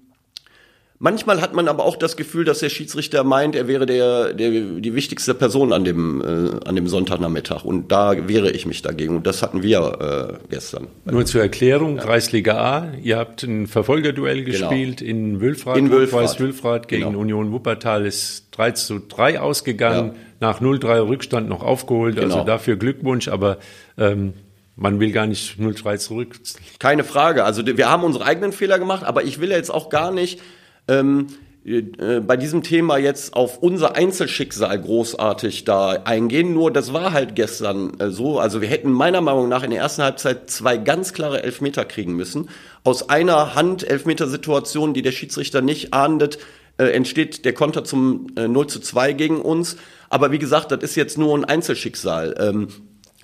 manchmal 1.03 1.41
hat 1.41 1.53
man 1.53 1.67
aber 1.67 1.83
auch 1.83 1.97
das 1.97 2.15
Gefühl, 2.17 2.45
dass 2.45 2.59
der 2.59 2.69
Schiedsrichter 2.69 3.23
meint, 3.25 3.55
er 3.55 3.67
wäre 3.67 3.85
der, 3.85 4.33
der 4.33 4.49
die 4.49 4.95
wichtigste 4.95 5.33
Person 5.35 5.73
an 5.73 5.83
dem, 5.83 6.21
äh, 6.21 6.67
an 6.67 6.75
dem 6.75 6.87
Sonntagnachmittag 6.87 7.65
und 7.65 7.91
da 7.91 8.27
wehre 8.27 8.49
ich 8.49 8.65
mich 8.65 8.81
dagegen 8.81 9.17
und 9.17 9.27
das 9.27 9.43
hatten 9.43 9.61
wir 9.61 10.39
äh, 10.39 10.47
gestern. 10.49 10.87
Nur 11.05 11.25
zur 11.25 11.41
Erklärung, 11.41 11.97
Kreisliga 11.97 12.55
A, 12.57 12.93
ihr 13.03 13.17
habt 13.17 13.43
ein 13.43 13.67
Verfolgerduell 13.67 14.43
gespielt 14.45 15.01
in 15.01 15.41
Wülfrath, 15.41 15.77
In 15.77 15.91
Wülfrath. 15.91 16.39
Wülfrath 16.39 16.87
gegen 16.87 17.03
Genau. 17.03 17.19
Union 17.19 17.51
Wuppertal 17.51 18.05
ist 18.05 18.47
3 18.51 18.71
zu 18.71 18.99
3 18.99 19.41
ausgegangen, 19.41 20.13
Ja. 20.13 20.19
nach 20.39 20.61
0-3 20.61 21.05
Rückstand 21.07 21.49
noch 21.49 21.61
aufgeholt, 21.63 22.17
also 22.17 22.35
Genau. 22.37 22.45
dafür 22.45 22.77
Glückwunsch, 22.77 23.27
aber 23.27 23.57
ähm, 23.97 24.33
man 24.77 24.99
will 25.01 25.11
gar 25.11 25.27
nicht 25.27 25.59
0-3 25.59 25.97
zurück. 25.97 26.39
Keine 26.79 27.03
Frage. 27.03 27.43
Also 27.43 27.63
wir 27.65 27.89
haben 27.91 28.03
unsere 28.03 28.25
eigenen 28.25 28.53
Fehler 28.53 28.79
gemacht, 28.79 29.03
aber 29.03 29.23
ich 29.23 29.39
will 29.41 29.51
jetzt 29.51 29.69
auch 29.69 29.89
gar 29.89 30.11
nicht 30.11 30.39
ähm, 30.87 31.27
äh, 31.65 32.19
bei 32.19 32.35
diesem 32.35 32.61
Thema 32.61 32.97
jetzt 32.97 33.35
auf 33.35 33.59
unser 33.59 33.95
Einzelschicksal 33.95 34.81
großartig 34.81 35.63
da 35.63 35.91
eingehen. 36.03 36.53
Nur 36.53 36.71
das 36.71 36.91
war 36.91 37.13
halt 37.13 37.35
gestern 37.35 37.99
äh, 37.99 38.09
so. 38.09 38.37
Also 38.39 38.59
wir 38.61 38.67
hätten 38.67 38.91
meiner 38.91 39.21
Meinung 39.21 39.47
nach 39.47 39.63
in 39.63 39.71
der 39.71 39.79
ersten 39.79 40.03
Halbzeit 40.03 40.49
zwei 40.49 40.75
ganz 40.77 41.13
klare 41.13 41.41
Elfmeter 41.41 41.85
kriegen 41.85 42.17
müssen. 42.17 42.49
Aus 42.83 43.09
einer 43.09 43.55
Hand 43.55 43.89
Elfmetersituation, 43.89 44.93
die 44.93 45.01
der 45.01 45.13
Schiedsrichter 45.13 45.61
nicht 45.61 45.93
ahndet, 45.93 46.37
äh, 46.77 46.85
entsteht 46.85 47.45
der 47.45 47.53
Konter 47.53 47.85
zum 47.85 48.27
äh, 48.35 48.49
0 48.49 48.67
zu 48.67 48.81
2 48.81 49.13
gegen 49.13 49.41
uns. 49.41 49.77
Aber 50.09 50.31
wie 50.31 50.39
gesagt, 50.39 50.71
das 50.71 50.83
ist 50.83 50.95
jetzt 50.95 51.17
nur 51.17 51.37
ein 51.37 51.45
Einzelschicksal. 51.45 52.35
Ähm, 52.39 52.67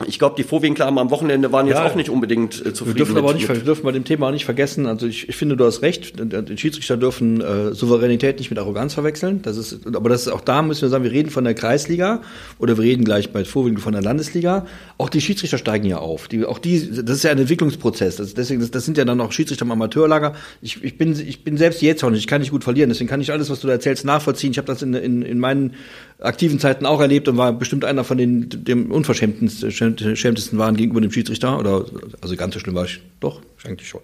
ich 0.08 0.18
glaube, 0.18 0.36
die 0.38 0.44
Vorwinkler 0.44 0.88
am 0.88 1.10
Wochenende 1.10 1.52
waren 1.52 1.68
jetzt 1.68 1.78
Ja. 1.78 1.86
auch 1.86 1.96
nicht 1.96 2.10
unbedingt 2.10 2.66
äh, 2.66 2.74
zufrieden. 2.74 2.98
Wir 2.98 3.06
dürfen 3.06 3.18
aber 3.18 3.34
nicht, 3.34 3.48
wir 3.48 3.56
dürfen 3.56 3.84
bei 3.84 3.92
dem 3.92 4.06
Thema 4.06 4.28
auch 4.28 4.32
nicht 4.32 4.46
vergessen, 4.46 4.86
also 4.86 5.06
ich, 5.08 5.28
ich 5.28 5.36
finde, 5.36 5.58
du 5.58 5.66
hast 5.66 5.82
recht, 5.82 6.14
die 6.18 6.58
Schiedsrichter 6.58 6.96
dürfen 6.98 7.42
äh, 7.42 7.74
Souveränität 7.74 8.40
nicht 8.40 8.50
mit 8.50 8.60
Arroganz 8.60 8.94
verwechseln. 8.94 9.42
Das 9.42 9.58
ist, 9.58 9.86
aber 9.86 10.10
das 10.10 10.22
ist, 10.22 10.28
auch 10.30 10.42
da 10.42 10.62
müssen 10.62 10.84
wir 10.84 10.90
sagen, 10.90 11.04
wir 11.04 11.12
reden 11.12 11.30
von 11.30 11.44
der 11.44 11.54
Kreisliga 11.54 12.22
oder 12.60 12.78
wir 12.78 12.84
reden 12.84 13.04
gleich 13.04 13.32
bei 13.32 13.44
Vorwinkel 13.44 13.82
von 13.82 13.94
der 13.94 14.02
Landesliga. 14.02 14.66
Auch 14.98 15.10
die 15.10 15.22
Schiedsrichter 15.22 15.58
steigen 15.58 15.86
ja 15.86 15.98
auf. 15.98 16.28
Die, 16.28 16.46
auch 16.46 16.60
die, 16.60 16.90
das 17.04 17.18
ist 17.18 17.24
ja 17.24 17.32
ein 17.32 17.38
Entwicklungsprozess. 17.38 18.16
Das, 18.18 18.34
deswegen, 18.34 18.62
das, 18.62 18.72
das 18.72 18.86
sind 18.86 18.98
ja 18.98 19.06
dann 19.06 19.20
auch 19.22 19.32
Schiedsrichter 19.32 19.66
im 19.66 19.72
Amateurlager. 19.72 20.34
Ich, 20.62 20.84
ich, 20.84 20.98
bin, 20.98 21.12
ich 21.12 21.44
bin 21.44 21.58
selbst 21.58 21.82
jetzt 21.82 22.04
auch 22.04 22.10
nicht, 22.10 22.20
ich 22.22 22.28
kann 22.28 22.42
nicht 22.42 22.52
gut 22.52 22.64
verlieren, 22.64 22.90
deswegen 22.90 23.10
kann 23.10 23.22
ich 23.22 23.32
alles, 23.32 23.50
was 23.50 23.60
du 23.60 23.68
da 23.68 23.74
erzählst, 23.74 24.06
nachvollziehen. 24.06 24.52
Ich 24.52 24.58
habe 24.58 24.68
das 24.68 24.82
in, 24.82 24.94
in, 24.94 25.22
in 25.22 25.40
meinen 25.40 25.74
aktiven 26.20 26.60
Zeiten 26.60 26.86
auch 26.86 27.00
erlebt 27.00 27.28
und 27.28 27.38
war 27.38 27.54
bestimmt 27.54 27.86
einer 27.86 28.04
von 28.04 28.18
den 28.18 28.50
dem 28.50 28.92
unverschämtesten 28.92 29.72
schämt- 29.72 30.16
schämtesten 30.16 30.60
waren 30.60 30.76
gegenüber 30.76 31.02
dem 31.02 31.12
Schiedsrichter 31.12 31.58
oder 31.58 31.86
also 32.22 32.36
ganz 32.36 32.54
so 32.54 32.60
schlimm 32.60 32.76
war 32.76 32.86
ich 32.86 33.02
doch 33.20 33.42
eigentlich 33.64 33.88
schon. 33.88 34.02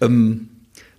Ähm, 0.00 0.48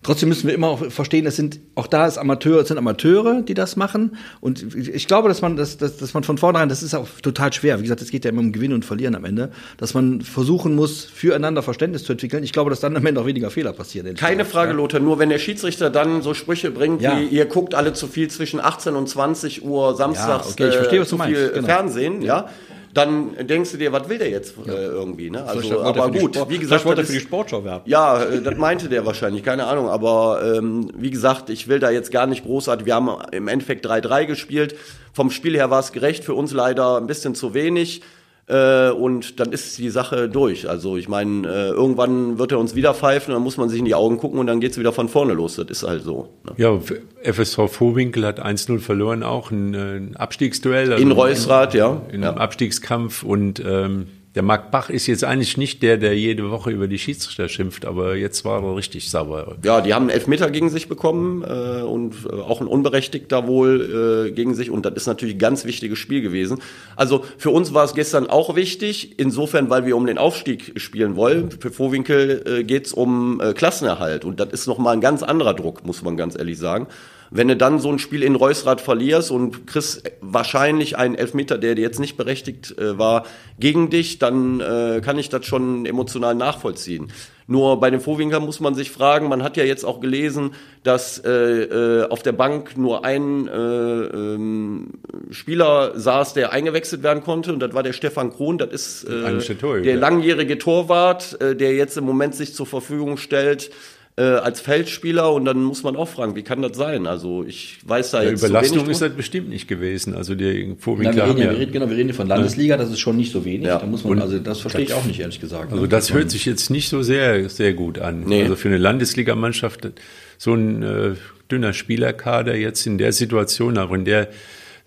Trotzdem 0.03 0.29
müssen 0.29 0.47
wir 0.47 0.53
immer 0.53 0.67
auch 0.67 0.85
verstehen, 0.91 1.25
es 1.25 1.35
sind 1.37 1.59
auch 1.75 1.87
da 1.87 2.05
ist 2.05 2.17
Amateur, 2.17 2.61
es 2.61 2.67
sind 2.67 2.77
Amateure, 2.77 3.41
die 3.41 3.53
das 3.53 3.75
machen. 3.75 4.17
Und 4.41 4.75
ich 4.75 5.07
glaube, 5.07 5.29
dass 5.29 5.41
man, 5.41 5.55
dass, 5.55 5.77
dass, 5.77 5.97
dass 5.97 6.13
man 6.13 6.23
von 6.23 6.37
vornherein, 6.37 6.69
das 6.69 6.83
ist 6.83 6.93
auch 6.93 7.07
total 7.21 7.51
schwer. 7.53 7.79
Wie 7.79 7.83
gesagt, 7.83 8.01
es 8.01 8.11
geht 8.11 8.25
ja 8.25 8.29
immer 8.31 8.41
um 8.41 8.51
Gewinnen 8.51 8.73
und 8.73 8.85
Verlieren 8.85 9.15
am 9.15 9.25
Ende, 9.25 9.49
dass 9.77 9.93
man 9.93 10.21
versuchen 10.21 10.75
muss, 10.75 11.05
füreinander 11.05 11.63
Verständnis 11.63 12.03
zu 12.03 12.11
entwickeln. 12.11 12.43
Ich 12.43 12.51
glaube, 12.53 12.69
dass 12.69 12.81
dann 12.81 12.95
am 12.97 13.05
Ende 13.05 13.21
auch 13.21 13.25
weniger 13.25 13.49
Fehler 13.49 13.73
passieren. 13.73 14.13
Keine. 14.15 14.43
Frage, 14.45 14.73
Lothar. 14.73 14.99
Nur 14.99 15.19
wenn 15.19 15.29
der 15.29 15.39
Schiedsrichter 15.39 15.89
dann 15.89 16.21
so 16.21 16.33
Sprüche 16.33 16.69
bringt, 16.69 17.01
Ja. 17.01 17.17
wie 17.19 17.25
ihr 17.27 17.45
guckt 17.45 17.73
alle 17.73 17.93
zu 17.93 18.07
viel 18.07 18.29
zwischen 18.29 18.59
18 18.59 18.95
und 18.95 19.07
20 19.07 19.63
Uhr 19.63 19.95
samstags 19.95 20.47
Ja, 20.47 20.51
okay, 20.51 20.67
ich 20.67 20.75
verstehe, 20.75 21.01
was 21.01 21.07
zu 21.07 21.15
du 21.15 21.19
meinst, 21.19 21.39
viel 21.39 21.49
genau. 21.51 21.67
Fernsehen, 21.67 22.21
ja. 22.21 22.49
Dann 22.93 23.47
denkst 23.47 23.71
du 23.71 23.77
dir, 23.77 23.91
was 23.91 24.08
will 24.08 24.19
der 24.19 24.29
jetzt 24.29 24.56
äh, 24.67 24.71
irgendwie, 24.71 25.29
ne? 25.32 25.43
Also, 25.45 25.79
er 25.79 25.86
aber 25.86 26.12
gut, 26.12 26.36
Sport- 26.36 26.49
wie 26.49 26.60
gesagt, 26.60 26.86
wollte 26.86 27.01
er 27.01 27.06
für 27.08 27.13
die 27.13 27.19
Sportschau 27.19 27.63
werben. 27.63 27.84
Ja, 27.89 28.21
äh, 28.23 28.41
das 28.41 28.56
meinte 28.58 28.88
der 28.88 29.03
wahrscheinlich, 29.06 29.43
keine 29.43 29.65
Ahnung. 29.65 29.89
Aber 29.89 30.41
ähm, 30.58 30.91
wie 30.95 31.10
gesagt, 31.10 31.49
ich 31.49 31.67
will 31.67 31.79
da 31.79 31.89
jetzt 31.89 32.12
gar 32.12 32.27
nicht 32.27 32.43
großartig. 32.45 32.86
Wir 32.86 32.95
haben 32.95 33.10
im 33.32 33.47
Endeffekt 33.47 33.86
3-3 33.88 34.25
gespielt. 34.25 34.75
Vom 35.12 35.32
Spiel 35.32 35.56
her 35.56 35.71
war 35.71 35.79
es 35.79 35.91
gerecht, 35.91 36.23
für 36.23 36.36
uns 36.36 36.53
leider 36.53 36.97
ein 36.97 37.08
bisschen 37.08 37.34
zu 37.34 37.53
wenig. 37.56 38.01
Äh, 38.47 38.89
und 38.89 39.39
dann 39.39 39.53
ist 39.53 39.77
die 39.77 39.89
Sache 39.89 40.27
durch. 40.27 40.69
Also 40.69 40.97
ich 40.97 41.08
meine, 41.08 41.47
äh, 41.47 41.69
irgendwann 41.69 42.38
wird 42.38 42.51
er 42.51 42.60
uns 42.60 42.75
wieder 42.75 42.93
pfeifen, 42.93 43.34
dann 43.34 43.41
muss 43.41 43.56
man 43.56 43.69
sich 43.69 43.79
in 43.79 43.86
die 43.86 43.95
Augen 43.95 44.17
gucken 44.17 44.39
und 44.39 44.47
dann 44.47 44.60
geht's 44.60 44.77
wieder 44.77 44.91
von 44.91 45.08
vorne 45.08 45.34
los. 45.34 45.56
Das 45.56 45.67
ist 45.69 45.88
halt 45.88 46.03
so. 46.03 46.29
Ne? 46.43 46.53
Ja, 46.58 46.77
FSV 47.23 47.69
Vorwinkel 47.69 48.25
hat 48.25 48.43
1-0 48.43 48.79
verloren, 48.79 49.23
auch 49.23 49.51
ein, 49.51 49.73
äh, 49.73 49.97
ein 49.97 50.17
Abstiegsduell. 50.17 50.91
also 50.91 51.01
In 51.01 51.12
Reusrath, 51.12 51.73
ja. 51.73 52.01
In 52.12 52.23
ja. 52.23 52.32
einem 52.32 52.38
Abstiegskampf 52.38 53.23
und 53.23 53.63
ähm, 53.65 54.08
der 54.36 54.41
Marc 54.41 54.72
Bach 54.72 54.89
ist 54.89 55.06
jetzt 55.06 55.24
eigentlich 55.24 55.58
nicht 55.58 55.84
der, 55.84 55.98
der 55.98 56.17
jede 56.17 56.50
Woche 56.50 56.72
über 56.72 56.88
die 56.88 56.98
Schiedsrichter 56.98 57.48
schimpft, 57.50 57.86
aber 57.86 58.15
jetzt 58.15 58.43
war 58.46 58.63
er 58.63 58.76
richtig 58.76 59.10
sauer. 59.10 59.58
Ja, 59.63 59.82
die 59.82 59.93
haben 59.93 60.04
einen 60.04 60.10
Elfmeter 60.10 60.50
gegen 60.50 60.69
sich 60.69 60.88
bekommen 60.88 61.43
äh, 61.43 61.84
und 61.84 62.15
äh, 62.26 62.36
auch 62.36 62.60
ein 62.60 62.67
Unberechtigter 62.67 63.48
wohl 63.48 64.28
äh, 64.28 64.32
gegen 64.32 64.56
sich 64.56 64.72
und 64.72 64.86
das 64.86 64.93
ist 64.93 65.08
natürlich 65.08 65.36
ein 65.36 65.39
ganz 65.39 65.65
wichtiges 65.65 66.00
Spiel 66.00 66.22
gewesen. 66.22 66.60
Also 66.96 67.24
für 67.38 67.52
uns 67.52 67.76
war 67.76 67.84
es 67.84 67.93
gestern 67.93 68.28
auch 68.28 68.56
wichtig, 68.56 69.19
insofern, 69.19 69.69
weil 69.69 69.86
wir 69.86 69.96
um 69.96 70.08
den 70.08 70.17
Aufstieg 70.17 70.74
spielen 70.78 71.15
wollen. 71.15 71.52
Für 71.52 71.72
Vorwinkel 71.72 72.43
äh, 72.46 72.63
geht 72.63 72.88
es 72.88 72.93
um 72.93 73.39
äh, 73.39 73.54
Klassenerhalt 73.54 74.26
und 74.26 74.39
das 74.39 74.50
ist 74.50 74.67
nochmal 74.67 74.96
ein 74.96 75.02
ganz 75.02 75.22
anderer 75.22 75.54
Druck, 75.54 75.86
muss 75.86 76.02
man 76.02 76.17
ganz 76.17 76.36
ehrlich 76.36 76.58
sagen. 76.58 76.88
Wenn 77.36 77.48
du 77.48 77.58
dann 77.58 77.80
so 77.80 77.89
ein 77.89 77.98
Spiel 77.98 78.22
in 78.22 78.36
Reusrad 78.36 78.80
verlierst 78.80 79.32
und 79.32 79.65
kriegst 79.65 80.04
wahrscheinlich 80.22 80.98
einen 81.00 81.15
Elfmeter, 81.15 81.58
der 81.58 81.74
dir 81.74 81.82
jetzt 81.82 82.00
nicht 82.00 82.15
berechtigt 82.15 82.78
äh, 82.78 83.00
war, 83.00 83.26
gegen 83.60 83.89
dich, 83.89 84.19
dann 84.19 84.60
äh, 84.60 85.02
kann 85.04 85.17
ich 85.17 85.30
das 85.30 85.48
schon 85.48 85.88
emotional 85.88 86.36
nachvollziehen. 86.36 87.12
Nur 87.48 87.80
bei 87.80 87.89
den 87.89 88.00
Vorwinklern 88.00 88.46
muss 88.46 88.60
man 88.60 88.76
sich 88.76 88.91
fragen, 88.91 89.28
man 89.30 89.41
hat 89.41 89.58
ja 89.58 89.63
jetzt 89.63 89.84
auch 89.84 90.00
gelesen, 90.00 90.52
dass 90.84 91.17
äh, 91.26 91.32
äh, 91.32 92.08
auf 92.08 92.22
der 92.22 92.34
Bank 92.34 92.78
nur 92.78 93.04
ein 93.04 93.48
äh, 93.48 93.52
ähm, 93.52 94.91
Spieler 95.32 96.00
saß, 96.00 96.36
der 96.36 96.54
eingewechselt 96.54 97.02
werden 97.02 97.24
konnte, 97.24 97.52
und 97.52 97.60
das 97.60 97.74
war 97.74 97.82
der 97.82 97.93
Stefan 97.93 98.32
Krohn, 98.32 98.60
das 98.60 98.69
ist 98.69 99.04
äh, 99.06 99.56
der, 99.56 99.82
der 99.82 99.96
langjährige 99.98 100.60
Torwart, 100.60 101.41
äh, 101.41 101.56
der 101.56 101.74
jetzt 101.74 101.98
im 101.98 102.06
Moment 102.06 102.36
sich 102.36 102.54
zur 102.54 102.67
Verfügung 102.67 103.17
stellt 103.17 103.72
äh, 104.15 104.21
als 104.21 104.62
Feldspieler 104.62 105.34
und 105.34 105.45
dann 105.45 105.63
muss 105.63 105.82
man 105.82 105.95
auch 105.95 106.08
fragen, 106.08 106.36
wie 106.36 106.43
kann 106.43 106.62
das 106.62 106.78
sein? 106.78 107.08
Also 107.08 107.43
ich 107.43 107.80
weiß 107.86 108.12
da 108.12 108.21
ja, 108.21 108.30
jetzt 108.30 108.43
Überlastung 108.43 108.88
ist 108.88 109.02
das 109.02 109.12
bestimmt 109.13 109.49
nicht 109.49 109.67
gewesen. 109.67 110.15
Also 110.15 110.36
die 110.36 110.76
Vorwinkler 110.78 111.15
wir, 111.15 111.23
reden 111.26 111.38
ja, 111.39 111.45
ja, 111.45 111.52
wir, 111.52 111.60
reden, 111.60 111.71
genau, 111.71 111.89
wir 111.89 111.97
reden 111.97 112.13
von 112.13 112.28
Landesliga, 112.28 112.78
das 112.78 112.91
ist 112.91 112.99
schon 112.99 113.17
nicht 113.17 113.32
so 113.32 113.43
wenig. 113.43 113.67
Ja. 113.67 113.80
Da 113.80 113.88
muss 113.88 114.04
man, 114.04 114.21
also 114.21 114.38
das 114.38 114.60
verstehe 114.60 114.84
ich 114.84 114.93
auch 114.93 115.06
nicht, 115.06 115.19
ehrlich 115.19 115.39
gesagt. 115.39 115.71
Also 115.71 115.88
das 115.88 116.13
hört 116.13 116.30
sich 116.30 116.45
jetzt 116.45 116.69
nicht 116.69 116.89
so 116.89 117.02
sehr, 117.02 117.49
sehr 117.49 117.73
gut 117.73 117.97
an. 117.97 118.23
Nee. 118.26 118.43
Also 118.43 118.56
für 118.56 118.67
eine 118.67 118.78
Landesligamannschaft 118.78 119.89
so 120.38 120.54
ein 120.54 120.84
äh, 120.84 121.12
dünner 121.49 121.73
Spielerkader 121.73 122.56
jetzt 122.56 122.86
in 122.86 122.99
der 122.99 123.13
Situation, 123.13 123.78
auch 123.80 123.93
in 123.93 124.06
der 124.06 124.28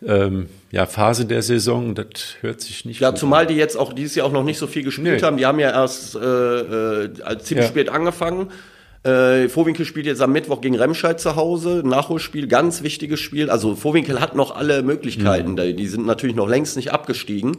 ähm, 0.07 0.47
ja, 0.71 0.87
Phase 0.87 1.25
der 1.25 1.43
Saison, 1.43 1.95
das 1.95 2.37
hört 2.43 2.61
sich 2.61 2.85
nicht 2.85 3.01
Ja, 3.01 3.15
zumal 3.15 3.43
an. 3.43 3.49
die 3.49 3.55
jetzt 3.55 3.77
auch 3.77 3.93
dieses 3.93 4.15
Jahr 4.15 4.27
auch 4.27 4.33
noch 4.33 4.45
nicht 4.45 4.59
so 4.59 4.67
viel 4.67 4.85
gespielt 4.85 5.21
nee. 5.21 5.27
haben. 5.27 5.37
Die 5.37 5.47
haben 5.47 5.59
ja 5.59 5.71
erst 5.71 6.15
äh, 6.15 6.21
äh, 6.21 7.39
ziemlich 7.39 7.67
ja. 7.67 7.71
spät 7.71 7.89
angefangen. 7.89 8.51
Äh, 9.07 9.49
Vorwinkel 9.49 9.87
spielt 9.87 10.07
jetzt 10.07 10.21
am 10.21 10.33
Mittwoch 10.33 10.61
gegen 10.61 10.75
Remscheid 10.75 11.21
zu 11.21 11.37
Hause. 11.37 11.83
Nachholspiel, 11.85 12.49
ganz 12.49 12.83
wichtiges 12.83 13.21
Spiel. 13.21 13.51
Also 13.51 13.77
Vorwinkel 13.77 14.21
hat 14.21 14.35
noch 14.35 14.57
alle 14.57 14.83
Möglichkeiten. 14.83 15.53
Mhm. 15.53 15.77
Die 15.77 15.87
sind 15.87 16.07
natürlich 16.07 16.35
noch 16.35 16.49
längst 16.49 16.77
nicht 16.77 16.92
abgestiegen. 16.92 17.57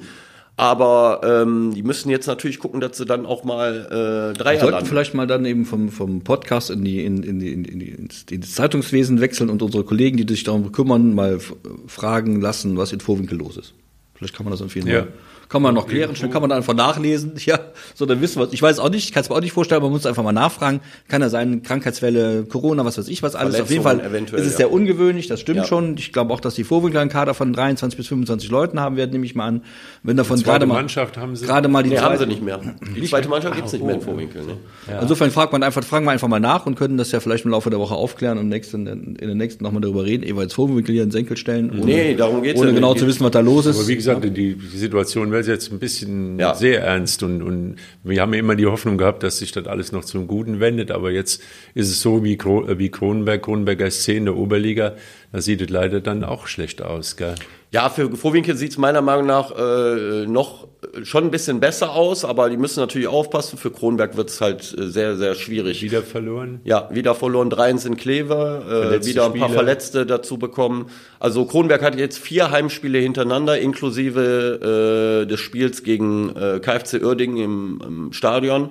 Aber 0.60 1.21
ähm, 1.23 1.71
die 1.75 1.83
müssen 1.83 2.10
jetzt 2.10 2.25
natürlich 2.25 2.57
gucken, 2.60 2.81
dass 2.81 2.97
sie 2.97 3.05
dann 3.05 3.27
auch 3.27 3.43
mal 3.43 4.31
äh, 4.33 4.38
drei 4.38 4.53
Wir 4.53 4.62
sollten 4.62 4.88
vielleicht 4.88 5.13
mal 5.13 5.27
dann 5.27 5.45
eben 5.45 5.65
vom, 5.65 5.89
vom 5.89 6.21
Podcast 6.21 6.71
in 6.71 6.83
die, 6.83 7.05
in, 7.05 7.21
in, 7.21 7.39
die, 7.39 7.53
in, 7.53 7.63
die, 7.79 7.89
ins, 7.89 8.23
ins 8.23 8.55
Zeitungswesen 8.55 9.21
wechseln 9.21 9.51
und 9.51 9.62
unsere 9.62 9.83
Kollegen, 9.83 10.17
die 10.17 10.27
sich 10.27 10.43
darum 10.43 10.71
kümmern, 10.71 11.13
mal 11.13 11.39
fragen 11.86 12.41
lassen, 12.41 12.75
was 12.75 12.91
in 12.91 12.99
Vorwinkel 12.99 13.38
los 13.38 13.55
ist. 13.55 13.75
Vielleicht 14.15 14.36
kann 14.36 14.45
man 14.45 14.51
das 14.51 14.62
empfehlen. 14.62 14.88
Ja. 14.88 15.07
Kann 15.49 15.62
man 15.62 15.73
noch 15.73 15.88
klären, 15.88 16.15
schnell 16.15 16.29
kann 16.29 16.41
man 16.41 16.49
dann 16.49 16.57
einfach 16.57 16.73
nachlesen. 16.73 17.33
Ja, 17.47 17.60
so 17.95 18.05
dann 18.05 18.19
wissen 18.19 18.41
wir. 18.41 18.49
Ich 18.51 18.62
weiß 18.62 18.79
auch 18.79 18.89
nicht, 18.89 19.05
ich 19.05 19.13
kann 19.13 19.23
es 19.23 19.29
mir 19.29 19.36
auch 19.36 19.41
nicht 19.41 19.53
vorstellen, 19.53 19.81
man 19.81 19.91
muss 19.91 20.05
einfach 20.05 20.23
mal 20.23 20.33
nachfragen. 20.33 20.81
Kann 21.07 21.21
ja 21.21 21.29
sein, 21.29 21.63
Krankheitswelle, 21.63 22.43
Corona, 22.43 22.83
was 22.83 22.97
weiß 22.97 23.07
ich, 23.07 23.23
was 23.23 23.36
alles. 23.36 23.62
Auf 23.62 23.69
jeden 23.69 23.83
Fall 23.83 23.99
ist 23.99 24.31
es 24.33 24.51
ja. 24.51 24.57
sehr 24.57 24.71
ungewöhnlich, 24.73 25.27
das 25.27 25.39
stimmt 25.39 25.60
ja. 25.60 25.63
schon. 25.63 25.95
Ich 25.97 26.12
glaube 26.12 26.33
auch, 26.33 26.41
dass 26.41 26.55
die 26.55 26.65
Vorwinkler 26.65 26.99
einen 26.99 27.10
Kader 27.10 27.33
von 27.33 27.53
23 27.53 27.95
bis 27.95 28.07
25 28.07 28.49
Leuten 28.49 28.81
haben 28.81 28.97
werden, 28.97 29.12
nehme 29.12 29.25
ich 29.25 29.33
mal 29.33 29.45
an. 29.45 29.62
Wenn 30.03 30.17
davon 30.17 30.41
gerade 30.41 30.65
mal, 30.65 30.75
Mannschaft 30.75 31.15
haben 31.15 31.38
sie 31.38 31.45
gerade 31.45 31.69
mal 31.69 31.83
die 31.83 31.91
nee, 31.91 31.99
haben 31.99 32.17
sie 32.17 32.25
nicht 32.25 32.41
mehr. 32.41 32.60
Die 32.97 33.03
zweite 33.03 33.29
Mannschaft 33.29 33.55
gibt's 33.55 33.71
nicht 33.71 33.86
mehr 33.86 33.95
in 33.95 34.01
Vorwinkel. 34.01 34.43
Ne? 34.43 34.57
Ja. 34.89 34.99
Insofern 34.99 35.31
fragt 35.31 35.53
man 35.53 35.63
einfach, 35.63 35.83
fragen 35.83 36.05
wir 36.05 36.12
einfach 36.12 36.27
mal 36.27 36.39
nach 36.39 36.65
und 36.65 36.75
können 36.75 36.97
das 36.97 37.12
ja 37.12 37.19
vielleicht 37.19 37.45
im 37.45 37.51
Laufe 37.51 37.69
der 37.69 37.79
Woche 37.79 37.95
aufklären 37.95 38.38
und 38.38 38.49
nächsten, 38.49 38.88
in 38.88 39.15
der 39.15 39.36
nächsten 39.36 39.63
nochmal 39.63 39.81
darüber 39.81 40.03
reden, 40.03 40.23
jeweils 40.23 40.53
Vorwinkel 40.53 40.93
hier 40.93 41.03
in 41.03 41.12
Senkel 41.12 41.38
stellen. 41.38 41.71
Ohne, 41.71 41.86
nee, 41.86 42.15
darum 42.15 42.41
geht's 42.41 42.60
ohne 42.60 42.69
ja 42.69 42.75
genau 42.75 42.93
zu 42.95 43.07
wissen, 43.07 43.23
was 43.23 43.31
da 43.31 43.39
los 43.39 43.65
ist. 43.65 43.77
Aber 43.77 43.88
wie 43.88 43.95
gesagt, 43.95 44.23
die, 44.23 44.55
die 44.55 44.77
Situation 44.77 45.31
wäre 45.45 45.54
jetzt 45.54 45.71
ein 45.71 45.80
bisschen 45.80 46.39
ja. 46.39 46.56
sehr 46.56 46.82
ernst 46.82 47.23
und, 47.23 47.41
und 47.41 47.76
wir 48.04 48.21
haben 48.21 48.34
immer 48.34 48.56
die 48.56 48.65
Hoffnung 48.65 48.97
gehabt, 48.97 49.23
dass 49.23 49.38
sich 49.38 49.52
das 49.52 49.67
alles 49.67 49.91
noch 49.91 50.06
zum 50.06 50.28
Guten 50.28 50.60
wendet, 50.60 50.91
aber 50.91 51.12
jetzt 51.12 51.41
ist 51.73 51.89
es 51.89 52.02
so 52.02 52.23
wie, 52.23 52.38
wie 52.38 52.89
Kronenberg, 52.89 53.43
Kronenberger 53.43 53.91
Szene 53.91 54.26
der 54.26 54.38
Oberliga, 54.38 54.95
da 55.32 55.41
sieht 55.41 55.62
es 55.62 55.69
leider 55.69 56.02
dann 56.02 56.23
auch 56.23 56.47
schlecht 56.47 56.82
aus. 56.82 57.17
Gell? 57.17 57.36
Ja, 57.71 57.89
für 57.89 58.15
Vorwinkel 58.15 58.56
sieht 58.56 58.71
es 58.71 58.77
meiner 58.77 59.01
Meinung 59.01 59.25
nach 59.25 59.51
äh, 59.51 60.25
noch 60.25 60.67
schon 61.03 61.25
ein 61.25 61.32
bisschen 61.32 61.60
besser 61.60 61.91
aus, 61.93 62.23
aber 62.23 62.49
die 62.49 62.56
müssen 62.56 62.80
natürlich 62.80 63.08
aufpassen. 63.08 63.58
Für 63.58 63.71
Kronberg 63.71 64.15
wird 64.15 64.30
es 64.30 64.39
halt 64.39 64.75
äh, 64.77 64.88
sehr, 64.88 65.17
sehr 65.17 65.36
schwierig. 65.36 65.82
Wieder 65.82 66.01
verloren? 66.01 66.62
Ja, 66.63 66.89
wieder 66.91 67.13
verloren. 67.13 67.49
Dreins 67.49 67.86
in 67.86 67.97
Kleve, 67.97 68.99
äh, 69.01 69.06
wieder 69.06 69.25
ein 69.25 69.32
paar 69.32 69.49
Spiele. 69.49 69.49
Verletzte 69.49 70.06
dazu 70.06 70.38
bekommen. 70.38 70.88
Also 71.19 71.45
Kronberg 71.45 71.82
hat 71.82 71.97
jetzt 71.97 72.19
vier 72.19 72.51
Heimspiele 72.51 72.99
hintereinander, 72.99 73.60
inklusive 73.60 75.23
äh, 75.23 75.27
des 75.27 75.39
Spiels 75.39 75.84
gegen 75.84 76.36
äh, 76.36 76.60
KfC 76.60 77.03
Uerdingen 77.03 77.38
im, 77.38 77.82
im 77.86 78.13
Stadion. 78.13 78.69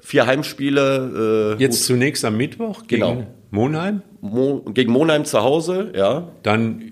Vier 0.00 0.26
Heimspiele. 0.26 1.56
Äh, 1.58 1.62
jetzt 1.62 1.78
gut. 1.78 1.86
zunächst 1.86 2.24
am 2.24 2.36
Mittwoch 2.36 2.86
gegen 2.88 3.02
genau. 3.02 3.26
Monheim? 3.50 4.02
Mo 4.20 4.64
gegen 4.72 4.92
Monheim 4.92 5.24
zu 5.24 5.42
Hause, 5.42 5.92
ja. 5.94 6.28
Dann 6.42 6.91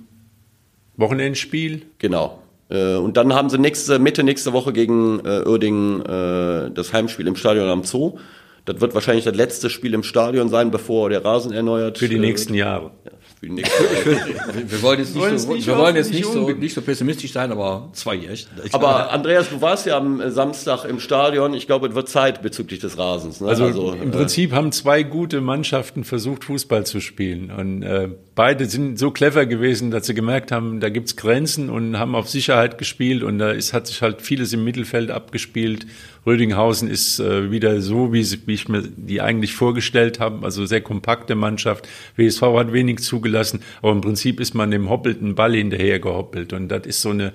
Wochenendspiel. 1.01 1.83
Genau. 1.99 2.39
Äh, 2.69 2.95
und 2.95 3.17
dann 3.17 3.35
haben 3.35 3.51
sie 3.51 3.59
nächste, 3.59 3.99
Mitte 3.99 4.23
nächste 4.23 4.53
Woche 4.53 4.73
gegen 4.73 5.21
äh, 5.21 5.43
Uerdingen 5.47 6.01
äh, 6.07 6.71
das 6.71 6.93
Heimspiel 6.93 7.27
im 7.27 7.37
Stadion 7.37 7.69
am 7.69 7.83
Zoo. 7.85 8.19
Das 8.67 8.81
wird 8.81 8.95
wahrscheinlich 8.95 9.25
das 9.25 9.35
letzte 9.35 9.71
Spiel 9.71 9.95
im 9.95 10.03
Stadion 10.03 10.49
sein, 10.49 10.71
bevor 10.71 11.09
der 11.09 11.25
Rasen 11.25 11.53
erneuert. 11.53 11.99
Für 11.99 12.09
die 12.09 12.19
nächsten 12.19 12.55
Jahre. 12.55 12.93
Ja 13.05 13.13
für 13.41 13.47
die 13.47 13.53
nächste 13.55 13.85
wir 14.69 14.83
wollen 14.83 14.99
jetzt 14.99 15.15
nicht, 15.15 15.39
so, 15.39 15.55
nicht 15.55 15.67
wir 15.67 15.79
wollen 15.79 15.97
jetzt 15.97 16.13
nicht, 16.13 16.27
so, 16.27 16.51
nicht 16.51 16.75
so 16.75 16.83
pessimistisch 16.83 17.33
sein, 17.33 17.51
aber 17.51 17.89
zwei 17.95 18.19
echt. 18.19 18.51
Aber 18.73 19.11
Andreas, 19.13 19.49
du 19.49 19.63
warst 19.63 19.87
ja 19.87 19.97
am 19.97 20.31
Samstag 20.31 20.85
im 20.85 21.01
Stadion. 21.01 21.55
Ich 21.55 21.67
glaube, 21.67 21.89
es 21.89 21.95
wird 21.95 22.11
Zeit 22.11 22.43
bezüglich 22.43 22.81
des 22.81 22.99
Rasens. 22.99 23.41
Ne? 23.41 23.49
Also, 23.49 23.65
also, 23.65 23.93
im 23.93 24.09
äh, 24.09 24.13
Prinzip 24.13 24.53
haben 24.53 24.73
zwei 24.73 25.05
gute 25.05 25.41
Mannschaften 25.41 26.05
versucht, 26.05 26.45
Fußball 26.45 26.85
zu 26.85 27.01
spielen. 27.01 27.51
Und 27.51 27.83
äh, 27.83 28.11
beide 28.35 28.67
sind 28.67 28.99
so 28.99 29.11
clever 29.11 29.47
gewesen, 29.47 29.91
dass 29.91 30.07
sie 30.07 30.15
gemerkt 30.15 30.53
haben, 30.53 30.81
da 30.81 30.89
gibt's 30.89 31.17
Grenzen 31.17 31.69
und 31.71 31.99
haben 31.99 32.15
auf 32.15 32.29
Sicherheit 32.29 32.79
gespielt. 32.79 33.23
Und 33.23 33.39
da 33.39 33.51
ist, 33.51 33.73
hat 33.73 33.87
sich 33.87 34.03
halt 34.03 34.23
vieles 34.23 34.53
im 34.53 34.65
Mittelfeld 34.65 35.11
abgespielt. 35.11 35.87
Rödinghausen 36.27 36.89
ist 36.89 37.19
äh, 37.19 37.51
wieder 37.51 37.81
so, 37.81 38.13
wie, 38.13 38.25
wie 38.47 38.55
ich 38.55 38.69
mir 38.69 38.83
die 38.83 39.21
eigentlich 39.21 39.55
vorgestellt 39.55 40.21
habe. 40.21 40.45
Also 40.45 40.67
sehr 40.67 40.81
kompakte 40.81 41.35
Mannschaft. 41.35 41.89
WSV 42.17 42.43
hat 42.43 42.73
wenig 42.73 43.01
zugelassen, 43.01 43.61
aber 43.83 43.93
im 43.93 44.01
Prinzip 44.01 44.41
ist 44.41 44.55
man 44.55 44.71
dem 44.71 44.89
hoppelten 44.89 45.35
Ball 45.35 45.55
hinterher 45.55 45.99
gehoppelt. 45.99 46.53
Und 46.53 46.69
das 46.69 46.87
ist 46.87 47.03
so 47.03 47.11
eine 47.11 47.33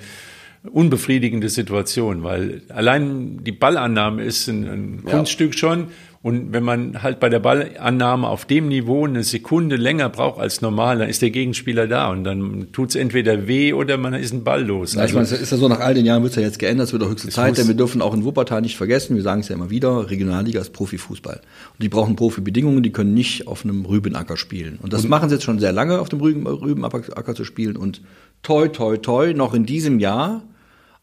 unbefriedigende 0.72 1.50
Situation, 1.50 2.24
weil 2.24 2.62
allein 2.70 3.44
die 3.44 3.52
Ballannahme 3.52 4.24
ist 4.24 4.48
ein, 4.48 4.68
ein 4.68 5.04
ja. 5.06 5.12
Kunststück 5.12 5.58
schon 5.58 5.88
und 6.26 6.54
wenn 6.54 6.64
man 6.64 7.04
halt 7.04 7.20
bei 7.20 7.30
der 7.30 7.38
Ballannahme 7.38 8.28
auf 8.28 8.46
dem 8.46 8.68
Niveau 8.68 9.06
eine 9.06 9.22
Sekunde 9.22 9.76
länger 9.76 10.10
braucht 10.10 10.40
als 10.40 10.60
normal, 10.60 10.98
dann 10.98 11.08
ist 11.08 11.22
der 11.22 11.30
Gegenspieler 11.30 11.86
da 11.86 12.10
und 12.10 12.24
dann 12.24 12.70
tut 12.72 12.90
es 12.90 12.96
entweder 12.96 13.46
weh 13.48 13.74
oder 13.74 13.98
man 13.98 14.16
ist 14.16 14.34
ein 14.34 14.44
Ball 14.44 14.64
los. 14.64 14.96
Ja, 14.96 15.02
also, 15.02 15.12
ich 15.12 15.30
meine, 15.30 15.40
ist 15.40 15.52
ja 15.52 15.58
so, 15.58 15.68
nach 15.68 15.82
all 15.82 15.94
den 15.94 16.04
Jahren 16.04 16.24
wird 16.24 16.32
es 16.32 16.38
ja 16.38 16.42
jetzt 16.42 16.58
geändert, 16.58 16.88
es 16.88 16.94
wird 16.94 17.04
auch 17.04 17.10
höchste 17.10 17.30
Zeit, 17.30 17.60
denn 17.60 17.68
wir 17.68 17.76
dürfen 17.76 18.02
auch 18.02 18.16
in 18.16 18.26
Wuppertal 18.26 18.64
nicht 18.64 18.76
vergessen, 18.76 19.16
wir 19.16 19.22
sagen 19.22 19.42
es 19.42 19.50
ja 19.50 19.56
immer 19.56 19.70
wieder, 19.70 20.10
Regionalliga 20.10 20.60
ist 20.62 20.74
Profifußball. 20.74 21.36
Und 21.36 21.84
die 21.84 21.90
brauchen 21.90 22.16
Profibedingungen, 22.16 22.82
die 22.82 22.92
können 22.92 23.14
nicht 23.14 23.48
auf 23.48 23.64
einem 23.64 23.86
Rübenacker 23.86 24.36
spielen. 24.36 24.80
Und 24.82 24.94
das 24.94 25.04
und 25.04 25.12
machen 25.12 25.30
sie 25.30 25.36
jetzt 25.36 25.44
schon 25.44 25.60
sehr 25.60 25.74
lange, 25.74 26.00
auf 26.00 26.10
dem 26.10 26.22
Rübenacker 26.22 27.36
zu 27.36 27.44
spielen 27.44 27.78
und 27.78 28.02
toi, 28.42 28.68
toi, 28.70 28.98
toi, 28.98 29.36
noch 29.36 29.54
in 29.54 29.68
diesem 29.68 30.00
Jahr 30.00 30.42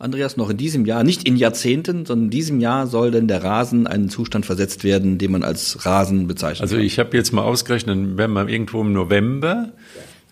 Andreas, 0.02 0.36
noch 0.36 0.50
in 0.50 0.56
diesem 0.56 0.84
Jahr, 0.84 1.04
nicht 1.04 1.28
in 1.28 1.36
Jahrzehnten, 1.36 2.04
sondern 2.04 2.24
in 2.24 2.30
diesem 2.30 2.58
Jahr 2.58 2.88
soll 2.88 3.12
denn 3.12 3.28
der 3.28 3.44
Rasen 3.44 3.86
einen 3.86 4.08
Zustand 4.08 4.44
versetzt 4.44 4.82
werden, 4.82 5.16
den 5.16 5.30
man 5.30 5.44
als 5.44 5.86
Rasen 5.86 6.26
bezeichnet. 6.26 6.62
Also 6.62 6.76
ich 6.76 6.98
habe 6.98 7.16
jetzt 7.16 7.32
mal 7.32 7.42
ausgerechnet, 7.42 8.16
wenn 8.16 8.30
man 8.32 8.48
irgendwo 8.48 8.80
im 8.80 8.92
November 8.92 9.72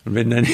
und 0.05 0.15
wenn 0.17 0.31
dann, 0.31 0.45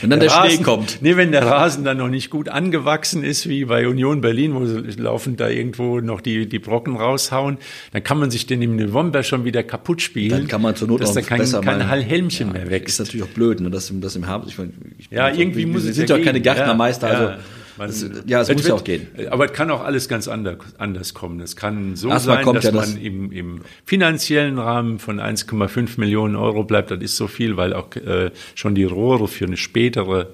wenn 0.00 0.10
dann 0.10 0.20
der, 0.20 0.28
der 0.28 0.38
Rasen, 0.38 0.50
Schnee 0.50 0.62
kommt. 0.62 0.98
Nee, 1.00 1.16
wenn 1.16 1.32
der 1.32 1.44
Rasen 1.44 1.82
dann 1.82 1.96
noch 1.96 2.08
nicht 2.08 2.30
gut 2.30 2.48
angewachsen 2.48 3.24
ist, 3.24 3.48
wie 3.48 3.64
bei 3.64 3.88
Union 3.88 4.20
Berlin, 4.20 4.54
wo 4.54 4.64
sie 4.64 4.78
laufen 5.00 5.36
da 5.36 5.48
irgendwo 5.48 5.98
noch 5.98 6.20
die, 6.20 6.48
die 6.48 6.60
Brocken 6.60 6.94
raushauen, 6.94 7.58
dann 7.92 8.04
kann 8.04 8.18
man 8.18 8.30
sich 8.30 8.46
den 8.46 8.62
im 8.62 8.76
November 8.76 9.24
schon 9.24 9.44
wieder 9.44 9.64
kaputt 9.64 10.02
spielen. 10.02 10.30
Dann 10.30 10.46
kann 10.46 10.62
man 10.62 10.76
zur 10.76 10.86
Not 10.86 11.00
dass 11.00 11.14
da 11.14 11.22
kein, 11.22 11.38
besser 11.38 11.62
kein 11.62 11.88
Hallhelmchen 11.88 12.48
ja, 12.48 12.52
mehr 12.52 12.70
wächst. 12.70 13.00
Ist 13.00 13.06
natürlich 13.06 13.26
auch 13.26 13.34
blöd, 13.34 13.60
ne, 13.60 13.70
dass, 13.70 13.92
dass 13.92 14.14
im 14.14 14.24
Herbst, 14.24 14.50
ich, 14.50 14.58
ich, 14.98 15.10
ja, 15.10 15.30
irgendwie 15.30 15.66
muss 15.66 15.84
es 15.84 15.96
sind 15.96 16.08
ja 16.08 16.18
keine 16.18 16.40
Gärtnermeister, 16.40 17.12
ja, 17.12 17.18
also 17.18 17.42
man, 17.78 17.90
es, 17.90 18.04
ja, 18.26 18.40
es 18.40 18.52
muss 18.52 18.66
ja 18.66 18.74
auch 18.74 18.84
gehen. 18.84 19.08
Aber 19.30 19.46
es 19.46 19.52
kann 19.52 19.70
auch 19.70 19.82
alles 19.82 20.08
ganz 20.08 20.28
anders, 20.28 20.58
anders 20.78 21.14
kommen. 21.14 21.40
Es 21.40 21.56
kann 21.56 21.96
so 21.96 22.08
Erstmal 22.08 22.44
sein, 22.44 22.54
dass 22.54 22.64
ja 22.64 22.72
man 22.72 22.96
im, 22.96 23.32
im 23.32 23.60
finanziellen 23.84 24.58
Rahmen 24.58 24.98
von 24.98 25.20
1,5 25.20 25.98
Millionen 25.98 26.36
Euro 26.36 26.64
bleibt. 26.64 26.90
Das 26.90 27.00
ist 27.00 27.16
so 27.16 27.26
viel, 27.26 27.56
weil 27.56 27.72
auch 27.72 27.94
äh, 27.96 28.30
schon 28.54 28.74
die 28.74 28.84
Rohre 28.84 29.28
für 29.28 29.46
eine 29.46 29.56
spätere 29.56 30.28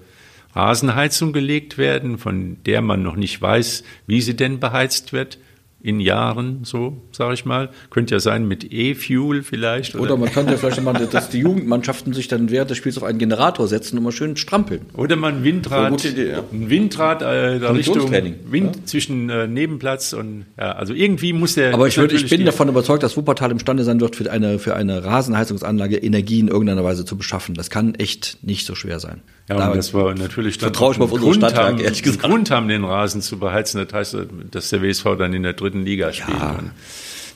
Rasenheizung 0.55 1.33
gelegt 1.33 1.79
werden, 1.79 2.19
von 2.19 2.57
der 2.65 2.83
man 2.83 3.03
noch 3.03 3.17
nicht 3.17 3.41
weiß, 3.41 3.85
wie 4.07 4.21
sie 4.21 4.35
denn 4.35 4.61
beheizt 4.61 5.13
wird. 5.13 5.39
In 5.81 6.01
Jahren, 6.01 6.61
so 6.65 6.97
sage 7.13 7.35
ich 7.35 7.45
mal. 7.45 7.71
Könnte 7.91 8.15
ja 8.15 8.21
sein 8.21 8.49
mit 8.49 8.73
E-Fuel 8.73 9.43
vielleicht. 9.43 9.95
Oder, 9.95 10.05
oder 10.05 10.17
man 10.17 10.33
könnte 10.33 10.53
ja 10.53 10.59
vielleicht 10.59 10.83
mal, 10.83 10.93
dass 10.93 11.31
die 11.31 11.39
Jugendmannschaften 11.39 12.13
sich 12.13 12.27
dann 12.27 12.51
während 12.51 12.71
des 12.71 12.79
Spiels 12.79 12.97
auf 12.97 13.05
einen 13.05 13.19
Generator 13.19 13.69
setzen 13.69 13.97
und 13.97 14.05
mal 14.05 14.13
schön 14.13 14.37
strampeln. 14.37 14.83
Oder 14.95 15.15
man 15.15 15.37
ein 15.37 15.45
Windrad, 15.45 16.05
Idee, 16.05 16.33
ja. 16.33 16.43
ein 16.53 16.69
Windrad 16.69 17.23
äh, 17.23 17.61
da 17.61 17.71
Richtung 17.71 18.11
Wind 18.11 18.77
ja. 18.77 18.85
zwischen 18.85 19.31
äh, 19.31 19.47
Nebenplatz 19.47 20.13
und 20.13 20.47
ja, 20.59 20.73
also 20.73 20.95
irgendwie 20.95 21.33
muss 21.33 21.55
der. 21.55 21.75
Aber 21.75 21.87
ich, 21.87 21.97
würde, 21.97 22.17
ich 22.17 22.29
bin 22.29 22.45
davon 22.45 22.69
überzeugt, 22.69 23.05
dass 23.05 23.17
Wuppertal 23.17 23.53
imstande 23.53 23.85
sein 23.85 24.01
wird, 24.01 24.17
für 24.17 24.31
eine 24.31 24.59
für 24.59 24.75
eine 24.75 25.05
Rasenheizungsanlage 25.05 25.97
Energie 25.97 26.41
in 26.41 26.49
irgendeiner 26.49 26.83
Weise 26.83 27.05
zu 27.05 27.17
beschaffen. 27.17 27.55
Das 27.55 27.71
kann 27.71 27.95
echt 27.95 28.39
nicht 28.43 28.67
so 28.67 28.75
schwer 28.75 28.99
sein. 28.99 29.23
Ja, 29.49 29.71
und 29.71 29.77
das 29.77 29.95
war 29.95 30.15
natürlich 30.15 30.59
dann 30.59 30.69
vertraue 30.73 30.93
ich 30.93 30.99
mal 30.99 31.07
auf 31.07 31.13
unsere 31.13 31.33
Grund 31.33 31.55
haben, 31.57 31.79
ehrlich 31.79 32.03
gesagt. 32.03 32.23
Grund 32.23 32.51
haben, 32.51 32.69
den 32.69 32.85
Rasen 32.85 33.23
zu 33.23 33.39
beheizen. 33.39 33.85
Das 33.85 33.95
heißt, 33.95 34.17
dass 34.51 34.69
der 34.71 34.83
WSV 34.83 35.05
dann 35.19 35.33
in 35.33 35.43
der 35.43 35.55
dritten 35.55 35.85
Liga 35.85 36.13
spielt. 36.13 36.39
Ja. 36.39 36.59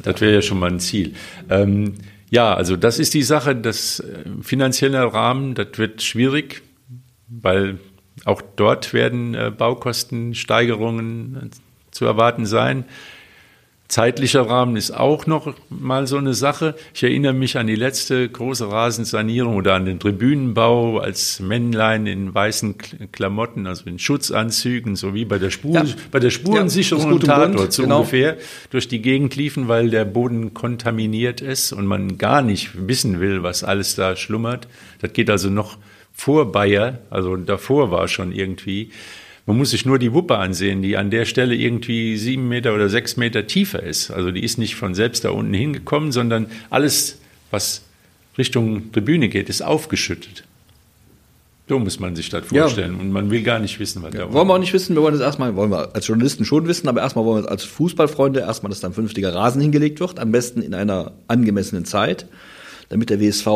Das 0.03 0.21
wäre 0.21 0.35
ja 0.35 0.43
schon 0.43 0.59
mal 0.59 0.71
ein 0.71 0.81
Ziel. 0.81 1.15
Ähm, 1.49 1.95
ja, 2.29 2.55
also 2.55 2.77
das 2.77 2.99
ist 2.99 3.15
die 3.15 3.23
Sache, 3.23 3.57
das 3.57 4.01
äh, 4.01 4.25
finanzielle 4.43 5.13
Rahmen, 5.13 5.55
das 5.55 5.69
wird 5.77 6.03
schwierig, 6.03 6.63
weil 7.29 7.79
auch 8.25 8.43
dort 8.57 8.93
werden 8.93 9.35
äh, 9.35 9.51
Baukostensteigerungen 9.57 11.51
zu 11.91 12.05
erwarten 12.05 12.47
sein. 12.47 12.85
Zeitlicher 13.93 14.49
Rahmen 14.49 14.77
ist 14.77 14.91
auch 14.91 15.27
noch 15.27 15.53
mal 15.69 16.07
so 16.07 16.17
eine 16.17 16.33
Sache. 16.33 16.77
Ich 16.95 17.03
erinnere 17.03 17.35
mich 17.35 17.59
an 17.59 17.67
die 17.67 17.75
letzte 17.75 18.27
große 18.27 18.71
Rasensanierung 18.71 19.55
oder 19.55 19.75
an 19.75 19.85
den 19.85 20.01
Tribünenbau 20.01 20.97
als 20.97 21.41
Männlein 21.41 22.07
in 22.07 22.35
weißen 22.35 22.77
Klamotten, 23.13 23.67
also 23.67 23.85
in 23.85 23.99
Schutzanzügen, 23.99 24.97
so 24.97 25.13
wie 25.13 25.27
bei 25.27 25.39
der, 25.39 25.51
Spur, 25.51 25.75
ja. 25.75 25.85
bei 26.11 26.21
der 26.21 26.31
Spurensicherung 26.31 27.05
ja, 27.05 27.11
im 27.11 27.21
Tatort 27.21 27.75
so 27.75 27.83
genau. 27.83 27.99
ungefähr, 27.99 28.39
durch 28.71 28.89
die 28.89 29.03
Gegend 29.03 29.37
liefen, 29.37 29.69
weil 29.69 29.91
der 29.91 30.07
Boden 30.07 30.55
kontaminiert 30.55 31.43
ist 31.43 31.75
und 31.75 31.85
man 31.85 32.17
gar 32.17 32.41
nicht 32.41 32.71
wissen 32.89 33.21
will, 33.21 33.43
was 33.43 33.63
alles 33.63 33.95
da 33.95 34.17
schlummert. 34.17 34.69
Das 35.03 35.13
geht 35.13 35.29
also 35.29 35.51
noch 35.51 35.77
vor 36.15 36.51
Bayer, 36.51 37.01
also 37.11 37.37
davor 37.37 37.91
war 37.91 38.09
schon 38.09 38.33
irgendwie. 38.33 38.91
Man 39.47 39.57
muss 39.59 39.71
sich 39.71 39.85
nur 39.85 39.99
die 39.99 40.13
Wuppe 40.13 40.39
ansehen, 40.39 40.83
die 40.83 40.97
an 40.97 41.11
der 41.11 41.25
Stelle 41.25 41.55
irgendwie 41.55 42.17
sieben 42.17 42.49
Meter 42.49 42.75
oder 42.75 42.89
sechs 42.89 43.17
Meter 43.17 43.47
tiefer 43.47 43.83
ist. 43.83 44.11
Also 44.11 44.31
die 44.31 44.45
ist 44.45 44.57
nicht 44.57 44.77
von 44.77 44.95
selbst 44.95 45.25
da 45.25 45.31
unten 45.31 45.53
hingekommen, 45.53 46.13
sondern 46.13 46.47
alles, 46.71 47.19
was 47.51 47.83
Richtung 48.39 48.93
Tribüne 48.93 49.29
geht, 49.29 49.49
ist 49.49 49.63
aufgeschüttet. 49.63 50.45
So 51.69 51.79
muss 51.79 51.99
man 51.99 52.15
sich 52.15 52.29
das 52.29 52.47
vorstellen. 52.47 52.95
Ja. 52.95 53.01
Und 53.01 53.13
man 53.13 53.31
will 53.31 53.43
gar 53.43 53.59
nicht 53.59 53.81
wissen, 53.81 54.03
was 54.03 54.13
ja, 54.15 54.27
da 54.27 54.33
Wollen 54.33 54.47
wir 54.47 54.55
auch 54.55 54.59
nicht 54.59 54.73
wissen, 54.73 54.95
wir 54.95 55.03
wollen 55.03 55.15
das 55.15 55.23
erstmal, 55.23 55.57
wollen 55.57 55.71
wir 55.71 55.95
als 55.95 56.07
Journalisten 56.07 56.45
schon 56.45 56.67
wissen, 56.69 56.89
aber 56.89 57.01
erstmal 57.01 57.25
wollen 57.25 57.45
wir 57.45 57.51
als 57.51 57.65
Fußballfreunde 57.65 58.41
erstmal, 58.41 58.71
dass 58.71 58.81
da 58.81 58.89
ein 58.89 58.93
vernünftiger 58.93 59.35
Rasen 59.35 59.61
hingelegt 59.61 59.99
wird, 60.01 60.19
am 60.19 60.33
besten 60.33 60.61
in 60.61 60.75
einer 60.75 61.13
angemessenen 61.29 61.85
Zeit, 61.85 62.27
damit 62.91 63.11
der 63.11 63.21
WSV 63.21 63.47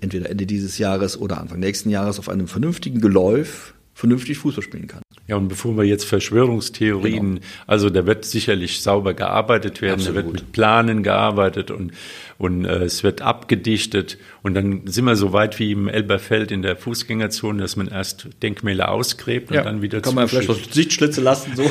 entweder 0.00 0.30
Ende 0.30 0.46
dieses 0.46 0.78
Jahres 0.78 1.20
oder 1.20 1.40
Anfang 1.40 1.58
nächsten 1.58 1.90
Jahres 1.90 2.18
auf 2.18 2.28
einem 2.28 2.48
vernünftigen 2.48 3.00
Geläuf 3.00 3.74
vernünftig 3.98 4.38
Fußball 4.38 4.62
spielen 4.62 4.86
kann. 4.86 5.02
Ja, 5.26 5.34
und 5.34 5.48
bevor 5.48 5.76
wir 5.76 5.82
jetzt 5.82 6.04
Verschwörungstheorien, 6.04 7.34
genau. 7.34 7.46
also 7.66 7.90
da 7.90 8.06
wird 8.06 8.24
sicherlich 8.24 8.80
sauber 8.80 9.12
gearbeitet 9.12 9.82
werden, 9.82 9.94
Absolut. 9.94 10.16
da 10.16 10.22
wird 10.22 10.32
mit 10.34 10.52
Planen 10.52 11.02
gearbeitet 11.02 11.72
und, 11.72 11.90
und 12.38 12.64
äh, 12.64 12.84
es 12.84 13.02
wird 13.02 13.22
abgedichtet 13.22 14.16
und 14.44 14.54
dann 14.54 14.86
sind 14.86 15.04
wir 15.04 15.16
so 15.16 15.32
weit 15.32 15.58
wie 15.58 15.72
im 15.72 15.88
Elberfeld 15.88 16.52
in 16.52 16.62
der 16.62 16.76
Fußgängerzone, 16.76 17.60
dass 17.60 17.74
man 17.74 17.88
erst 17.88 18.28
Denkmäler 18.40 18.88
ausgräbt 18.88 19.50
ja, 19.50 19.60
und 19.60 19.66
dann 19.66 19.82
wieder 19.82 20.00
Kann 20.00 20.14
man 20.14 20.28
vielleicht 20.28 20.48
was 20.48 20.58
Sichtschlitze 20.70 21.20
lassen, 21.20 21.56
so. 21.56 21.68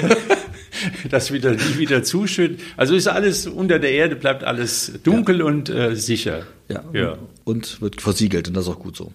das 1.10 1.32
wieder, 1.32 1.56
die 1.56 1.78
wieder 1.80 2.04
zuschüttet. 2.04 2.60
Also 2.76 2.94
ist 2.94 3.08
alles 3.08 3.48
unter 3.48 3.80
der 3.80 3.92
Erde, 3.94 4.18
bleibt 4.18 4.44
alles 4.44 5.00
dunkel 5.02 5.40
ja. 5.40 5.46
und 5.46 5.70
äh, 5.70 5.96
sicher. 5.96 6.46
Ja, 6.68 6.84
ja. 6.92 7.18
Und 7.46 7.80
wird 7.80 8.02
versiegelt 8.02 8.50
und 8.50 8.58
das 8.58 8.66
ist 8.66 8.70
auch 8.70 8.80
gut 8.80 8.98
so. 8.98 9.14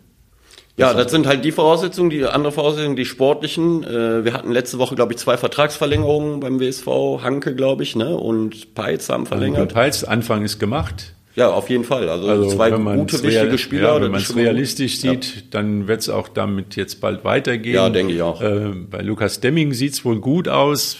Ja, 0.76 0.94
das 0.94 1.12
sind 1.12 1.26
halt 1.26 1.44
die 1.44 1.52
Voraussetzungen, 1.52 2.08
die 2.08 2.24
andere 2.24 2.52
Voraussetzungen, 2.52 2.96
die 2.96 3.04
sportlichen. 3.04 3.84
Äh, 3.84 4.24
wir 4.24 4.32
hatten 4.32 4.50
letzte 4.50 4.78
Woche, 4.78 4.94
glaube 4.94 5.12
ich, 5.12 5.18
zwei 5.18 5.36
Vertragsverlängerungen 5.36 6.40
beim 6.40 6.60
WSV, 6.60 6.86
Hanke, 7.22 7.54
glaube 7.54 7.82
ich, 7.82 7.94
ne? 7.94 8.16
Und 8.16 8.74
Peitz 8.74 9.10
haben 9.10 9.26
verlängert. 9.26 9.60
Und 9.60 9.74
Peitz, 9.74 10.02
Anfang 10.02 10.44
ist 10.44 10.58
gemacht. 10.58 11.14
Ja, 11.34 11.50
auf 11.50 11.70
jeden 11.70 11.84
Fall. 11.84 12.08
Also, 12.08 12.28
also 12.28 12.50
zwei 12.50 12.70
gute, 12.70 13.22
wichtige 13.22 13.58
Spieler. 13.58 13.94
Ja, 13.94 14.02
wenn 14.02 14.12
man 14.12 14.20
es 14.20 14.34
realistisch 14.36 14.98
sieht, 14.98 15.36
ja. 15.36 15.42
dann 15.50 15.88
wird 15.88 16.00
es 16.00 16.08
auch 16.08 16.28
damit 16.28 16.76
jetzt 16.76 17.00
bald 17.00 17.24
weitergehen. 17.24 17.74
Ja, 17.74 17.88
denke 17.88 18.14
ich 18.14 18.22
auch. 18.22 18.40
Äh, 18.42 18.70
bei 18.90 19.00
Lukas 19.00 19.40
Demming 19.40 19.72
sieht 19.72 19.94
es 19.94 20.04
wohl 20.04 20.20
gut 20.20 20.48
aus. 20.48 20.98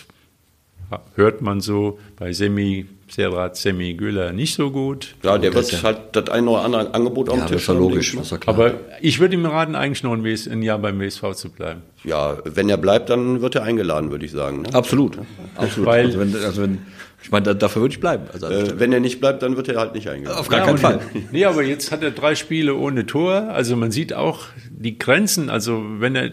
Hört 1.14 1.42
man 1.42 1.61
so. 1.61 1.98
Bei 2.16 2.32
Semi 2.32 2.87
Serrat 3.14 3.57
Semi 3.59 3.92
Güller 3.92 4.33
nicht 4.33 4.55
so 4.55 4.70
gut. 4.70 5.16
Ja, 5.22 5.37
der 5.37 5.53
wird 5.53 5.70
ja. 5.70 5.83
halt 5.83 5.98
das 6.12 6.31
ein 6.31 6.48
oder 6.48 6.62
andere 6.62 6.94
Angebot 6.94 7.29
auf 7.29 7.37
ja, 7.37 7.44
dem 7.44 7.57
Tisch 7.57 7.68
haben. 7.68 7.79
logisch. 7.79 8.16
Aber 8.46 8.75
ich 9.03 9.20
würde 9.20 9.35
ihm 9.35 9.44
raten, 9.44 9.75
eigentlich 9.75 10.03
noch 10.03 10.14
ein, 10.14 10.25
ein, 10.25 10.62
Jahr 10.62 10.79
beim 10.79 10.98
WSV 10.98 11.35
zu 11.35 11.51
bleiben. 11.51 11.83
Ja, 12.04 12.38
wenn 12.44 12.68
er 12.68 12.76
bleibt, 12.76 13.10
dann 13.10 13.42
wird 13.42 13.54
er 13.54 13.62
eingeladen, 13.62 14.10
würde 14.10 14.24
ich 14.24 14.32
sagen. 14.32 14.62
Ne? 14.62 14.74
Absolut. 14.74 15.18
Absolut. 15.56 15.86
Weil, 15.86 16.06
also 16.06 16.18
wenn, 16.18 16.34
also 16.34 16.62
wenn 16.62 16.78
ich 17.22 17.30
meine, 17.30 17.54
dafür 17.54 17.82
würde 17.82 17.92
ich 17.92 18.00
bleiben. 18.00 18.24
Also, 18.32 18.46
äh, 18.46 18.80
wenn 18.80 18.92
er 18.92 18.98
nicht 18.98 19.20
bleibt, 19.20 19.42
dann 19.42 19.56
wird 19.56 19.68
er 19.68 19.78
halt 19.78 19.94
nicht 19.94 20.08
eingeladen. 20.08 20.40
Auf 20.40 20.48
gar 20.48 20.60
ja, 20.60 20.66
keinen 20.66 20.78
Fall. 20.78 21.00
Nee, 21.30 21.44
aber 21.44 21.62
jetzt 21.62 21.92
hat 21.92 22.02
er 22.02 22.10
drei 22.10 22.34
Spiele 22.34 22.74
ohne 22.74 23.06
Tor. 23.06 23.32
Also 23.50 23.76
man 23.76 23.92
sieht 23.92 24.12
auch 24.12 24.46
die 24.70 24.98
Grenzen. 24.98 25.48
Also 25.48 25.84
wenn 25.98 26.16
er 26.16 26.30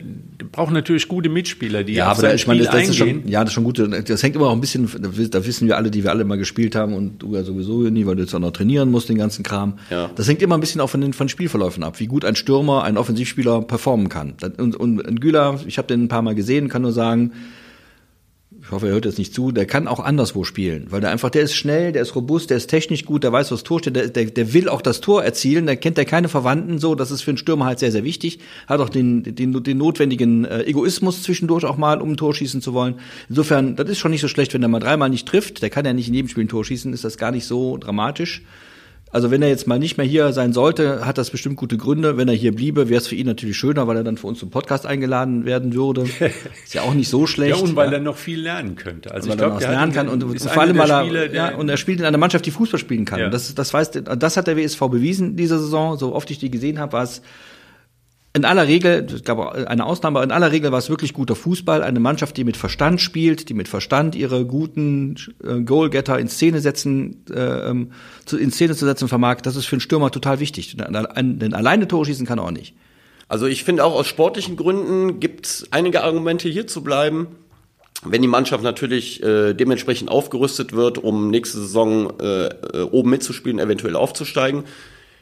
braucht 0.52 0.72
natürlich 0.72 1.08
gute 1.08 1.30
Mitspieler, 1.30 1.84
die 1.84 1.94
ja, 1.94 2.08
aber 2.08 2.24
da, 2.24 2.34
ich 2.34 2.48
meine, 2.48 2.64
das, 2.64 2.72
das 2.72 2.90
ist 2.90 2.96
schon, 2.96 3.28
ja, 3.28 3.42
das 3.42 3.52
ist 3.52 3.54
schon 3.54 3.64
gut. 3.66 3.78
Das 3.78 4.24
hängt 4.24 4.36
immer 4.36 4.48
auch 4.48 4.54
ein 4.54 4.62
bisschen. 4.62 4.90
Da 5.30 5.46
wissen 5.46 5.68
wir 5.68 5.78
alle, 5.78 5.92
die 5.92 6.04
wir 6.04 6.10
alle 6.10 6.26
mal 6.26 6.40
gespielt 6.40 6.76
haben 6.76 6.96
und 6.96 7.20
du 7.20 7.36
ja 7.36 7.44
sowieso 7.44 7.82
nie, 7.82 8.08
weil 8.08 8.16
du 8.16 8.24
jetzt 8.24 8.34
auch 8.34 8.40
noch 8.40 8.52
trainieren 8.52 8.90
musst, 8.90 9.10
den 9.10 9.18
ganzen 9.18 9.44
Kram. 9.44 9.78
Ja. 9.92 10.10
Das 10.16 10.28
hängt 10.28 10.42
immer 10.42 10.58
ein 10.58 10.62
bisschen 10.62 10.82
auch 10.82 10.90
von 10.90 11.02
den 11.02 11.14
von 11.14 11.30
Spielverläufen 11.30 11.84
ab, 11.84 12.00
wie 12.00 12.08
gut 12.08 12.26
ein 12.26 12.36
Stürmer, 12.36 12.84
ein 12.84 12.98
Offensivspieler 12.98 13.62
performen 13.62 14.10
kann. 14.10 14.34
Und, 14.58 14.76
und, 14.76 15.08
und 15.08 15.22
Güler, 15.22 15.59
ich 15.66 15.78
habe 15.78 15.88
den 15.88 16.04
ein 16.04 16.08
paar 16.08 16.22
Mal 16.22 16.36
gesehen, 16.36 16.70
kann 16.70 16.82
nur 16.82 16.92
sagen 16.92 17.34
ich 18.62 18.72
hoffe, 18.72 18.88
er 18.88 18.94
hört 18.94 19.06
jetzt 19.06 19.18
nicht 19.18 19.34
zu, 19.34 19.52
der 19.52 19.66
kann 19.66 19.88
auch 19.88 20.00
anderswo 20.00 20.44
spielen, 20.44 20.88
weil 20.90 21.02
der 21.02 21.12
einfach, 21.12 21.30
der 21.30 21.44
ist 21.44 21.56
schnell, 21.56 21.92
der 21.92 22.02
ist 22.02 22.16
robust, 22.16 22.50
der 22.50 22.58
ist 22.58 22.68
technisch 22.68 23.06
gut, 23.06 23.24
der 23.24 23.32
weiß, 23.32 23.52
was 23.52 23.64
Tor 23.64 23.80
steht, 23.80 23.96
der, 23.96 24.10
der, 24.10 24.26
der 24.26 24.54
will 24.54 24.70
auch 24.70 24.82
das 24.82 25.02
Tor 25.02 25.24
erzielen, 25.24 25.66
da 25.66 25.76
kennt 25.76 25.98
er 25.98 26.06
keine 26.06 26.30
Verwandten 26.30 26.80
so, 26.80 26.96
das 26.96 27.12
ist 27.12 27.22
für 27.22 27.32
einen 27.32 27.38
Stürmer 27.38 27.66
halt 27.66 27.80
sehr, 27.80 27.92
sehr 27.92 28.04
wichtig, 28.04 28.40
hat 28.68 28.80
auch 28.80 28.90
den, 28.90 29.24
den, 29.24 29.64
den 29.64 29.78
notwendigen 29.78 30.46
äh, 30.46 30.64
Egoismus 30.64 31.24
zwischendurch 31.24 31.64
auch 31.66 31.78
mal, 31.78 32.02
um 32.02 32.12
ein 32.12 32.18
Tor 32.18 32.34
schießen 32.34 32.62
zu 32.62 32.74
wollen. 32.74 32.96
Insofern, 33.30 33.76
das 33.76 33.90
ist 33.90 34.00
schon 34.00 34.12
nicht 34.12 34.22
so 34.22 34.28
schlecht, 34.28 34.54
wenn 34.54 34.64
er 34.64 34.70
mal 34.70 34.80
dreimal 34.80 35.10
nicht 35.10 35.28
trifft, 35.28 35.62
der 35.62 35.70
kann 35.70 35.86
ja 35.86 35.94
nicht 35.94 36.08
in 36.08 36.14
jedem 36.14 36.28
Spiel 36.28 36.46
ein 36.46 36.50
Tor 36.50 36.66
schießen, 36.66 36.92
ist 36.92 37.04
das 37.04 37.18
gar 37.18 37.32
nicht 37.32 37.46
so 37.46 37.78
dramatisch. 37.78 38.42
Also 39.12 39.32
wenn 39.32 39.42
er 39.42 39.50
jetzt 39.50 39.66
mal 39.66 39.80
nicht 39.80 39.98
mehr 39.98 40.06
hier 40.06 40.34
sein 40.34 40.54
sollte, 40.54 41.06
hat 41.06 41.18
das 41.18 41.32
bestimmt 41.32 41.56
gute 41.56 41.78
Gründe. 41.78 42.16
Wenn 42.18 42.28
er 42.28 42.36
hier 42.36 42.54
bliebe, 42.54 42.90
wäre 42.90 43.02
es 43.02 43.08
für 43.08 43.16
ihn 43.16 43.26
natürlich 43.26 43.58
schöner, 43.58 43.88
weil 43.88 43.98
er 43.98 44.04
dann 44.04 44.18
für 44.18 44.28
uns 44.28 44.40
zum 44.40 44.52
Podcast 44.52 44.86
eingeladen 44.86 45.46
werden 45.46 45.74
würde. 45.74 46.04
Ist 46.64 46.76
ja 46.76 46.84
auch 46.84 46.94
nicht 46.94 47.10
so 47.10 47.26
schlecht. 47.26 47.58
ja, 47.58 47.64
und 47.64 47.76
weil 47.76 47.88
ja. 47.88 47.98
er 47.98 48.02
noch 48.02 48.18
viel 48.18 48.40
lernen 48.40 48.76
könnte. 48.76 49.12
Also 49.12 49.30
weil 49.30 49.36
ich 49.36 49.40
glaube, 49.40 49.64
er 49.64 49.72
lernen 49.72 49.94
kann 49.94 50.10
und, 50.10 50.24
und 50.24 50.40
vor 50.40 50.62
allem, 50.62 50.78
weil 50.78 50.92
er, 50.92 51.34
ja, 51.34 51.56
und 51.56 51.70
er 51.70 51.78
spielt 51.78 52.00
in 52.00 52.06
einer 52.06 52.20
Mannschaft, 52.20 52.46
die 52.46 52.52
Fußball 52.52 52.80
spielen 52.80 53.06
kann. 53.06 53.20
Ja. 53.20 53.30
Das, 53.30 53.54
das 53.56 53.74
weiß, 53.74 53.92
das 53.92 54.38
hat 54.38 54.46
der 54.46 54.58
WSV 54.58 54.80
bewiesen 54.80 55.36
diese 55.36 55.58
Saison. 55.58 55.98
So 55.98 56.14
oft 56.14 56.30
ich 56.30 56.38
die 56.38 56.52
gesehen 56.52 56.78
habe, 56.78 56.94
war 56.94 57.04
es 57.04 57.24
in 58.34 58.46
aller 58.46 58.68
Regel, 58.68 59.08
es 59.12 59.24
gab 59.24 59.40
eine 59.40 59.86
Ausnahme, 59.86 60.20
aber 60.20 60.24
in 60.24 60.32
aller 60.32 60.52
Regel 60.52 60.72
war 60.72 60.78
es 60.78 60.90
wirklich 60.90 61.14
guter 61.14 61.36
Fußball. 61.36 61.82
Eine 61.82 62.00
Mannschaft, 62.00 62.38
die 62.38 62.44
mit 62.44 62.58
Verstand 62.58 63.02
spielt, 63.02 63.50
die 63.50 63.56
mit 63.56 63.68
Verstand 63.68 64.16
ihre 64.16 64.46
guten 64.46 65.16
äh, 65.44 65.62
Goalgetter 65.62 66.20
in 66.20 66.28
Szene 66.28 66.60
setzen, 66.60 67.26
äh, 67.32 67.70
ähm, 67.70 67.92
zu, 68.26 68.38
in 68.38 68.52
Szene 68.52 68.76
zu 68.76 68.86
setzen 68.86 69.08
vermag. 69.08 69.42
Das 69.42 69.56
ist 69.56 69.66
für 69.66 69.74
einen 69.74 69.82
Stürmer 69.82 70.12
total 70.12 70.40
wichtig. 70.40 70.78
Denn 70.78 71.54
alleine 71.54 71.88
Tore 71.88 72.06
schießen 72.06 72.28
kann 72.28 72.38
er 72.38 72.46
auch 72.46 72.52
nicht. 72.52 72.76
Also 73.28 73.48
ich 73.48 73.64
finde 73.64 73.84
auch 73.84 73.96
aus 73.96 74.08
sportlichen 74.08 74.58
Gründen 74.58 75.20
gibt 75.20 75.48
es 75.48 75.68
einige 75.72 76.04
Argumente 76.04 76.50
hier 76.50 76.68
zu 76.68 76.84
bleiben. 76.84 77.28
Wenn 78.04 78.22
die 78.22 78.28
Mannschaft 78.28 78.64
natürlich 78.64 79.24
äh, 79.24 79.54
dementsprechend 79.54 80.10
aufgerüstet 80.10 80.74
wird, 80.74 81.00
um 81.00 81.32
nächste 81.32 81.58
Saison 81.58 82.14
äh, 82.20 82.46
äh 82.46 82.82
oben 82.92 83.10
mitzuspielen, 83.10 83.60
eventuell 83.60 83.96
aufzusteigen, 83.96 84.64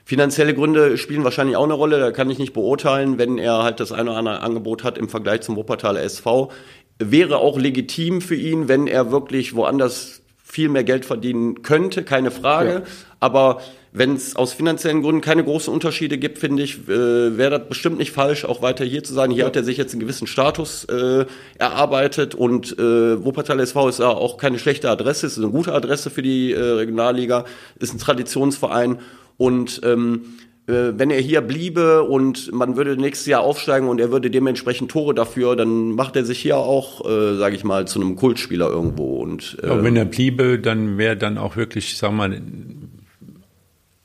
Finanzielle 0.07 0.53
Gründe 0.53 0.97
spielen 0.97 1.25
wahrscheinlich 1.25 1.57
auch 1.57 1.65
eine 1.65 1.73
Rolle, 1.73 1.99
da 1.99 2.11
kann 2.11 2.29
ich 2.29 2.39
nicht 2.39 2.53
beurteilen, 2.53 3.17
wenn 3.17 3.37
er 3.37 3.63
halt 3.63 3.81
das 3.81 3.91
eine 3.91 4.11
oder 4.11 4.19
andere 4.19 4.39
Angebot 4.39 4.85
hat 4.85 4.97
im 4.97 5.09
Vergleich 5.09 5.41
zum 5.41 5.57
Wuppertaler 5.57 6.01
SV. 6.01 6.49
Wäre 6.97 7.39
auch 7.39 7.59
legitim 7.59 8.21
für 8.21 8.35
ihn, 8.35 8.69
wenn 8.69 8.87
er 8.87 9.11
wirklich 9.11 9.53
woanders 9.53 10.21
viel 10.41 10.69
mehr 10.69 10.85
Geld 10.85 11.03
verdienen 11.03 11.61
könnte, 11.61 12.03
keine 12.03 12.31
Frage. 12.31 12.71
Ja. 12.71 12.81
Aber 13.19 13.59
wenn 13.91 14.15
es 14.15 14.37
aus 14.37 14.53
finanziellen 14.53 15.01
Gründen 15.01 15.19
keine 15.19 15.43
großen 15.43 15.73
Unterschiede 15.73 16.17
gibt, 16.17 16.37
finde 16.37 16.63
ich, 16.63 16.87
äh, 16.87 17.37
wäre 17.37 17.59
das 17.59 17.67
bestimmt 17.67 17.97
nicht 17.97 18.13
falsch, 18.13 18.45
auch 18.45 18.61
weiter 18.61 18.85
hier 18.85 19.03
zu 19.03 19.13
sein. 19.13 19.29
Hier 19.29 19.41
ja. 19.41 19.47
hat 19.47 19.57
er 19.57 19.65
sich 19.65 19.75
jetzt 19.75 19.91
einen 19.91 19.99
gewissen 19.99 20.25
Status 20.25 20.85
äh, 20.85 21.25
erarbeitet 21.57 22.33
und 22.33 22.79
äh, 22.79 23.25
Wuppertal 23.25 23.59
SV 23.59 23.89
ist 23.89 23.99
ja 23.99 24.07
auch 24.07 24.37
keine 24.37 24.57
schlechte 24.57 24.89
Adresse, 24.89 25.27
ist 25.27 25.37
eine 25.37 25.49
gute 25.49 25.73
Adresse 25.73 26.09
für 26.09 26.21
die 26.21 26.53
äh, 26.53 26.59
Regionalliga, 26.59 27.43
ist 27.77 27.93
ein 27.93 27.99
Traditionsverein 27.99 28.99
und 29.37 29.81
ähm, 29.83 30.21
äh, 30.67 30.93
wenn 30.97 31.11
er 31.11 31.21
hier 31.21 31.41
bliebe 31.41 32.03
und 32.03 32.51
man 32.51 32.75
würde 32.75 32.97
nächstes 32.97 33.27
Jahr 33.27 33.41
aufsteigen 33.41 33.87
und 33.87 34.01
er 34.01 34.11
würde 34.11 34.29
dementsprechend 34.29 34.91
Tore 34.91 35.13
dafür, 35.13 35.55
dann 35.55 35.91
macht 35.91 36.15
er 36.15 36.25
sich 36.25 36.39
hier 36.39 36.57
auch, 36.57 37.05
äh, 37.09 37.37
sage 37.37 37.55
ich 37.55 37.63
mal, 37.63 37.87
zu 37.87 38.01
einem 38.01 38.17
Kultspieler 38.17 38.69
irgendwo. 38.69 39.17
Und 39.17 39.57
äh, 39.63 39.67
ja, 39.67 39.81
wenn 39.81 39.95
er 39.95 40.05
bliebe, 40.05 40.59
dann 40.59 40.97
wäre 40.97 41.15
dann 41.15 41.37
auch 41.37 41.55
wirklich, 41.55 41.97
sag 41.97 42.11
mal, 42.11 42.41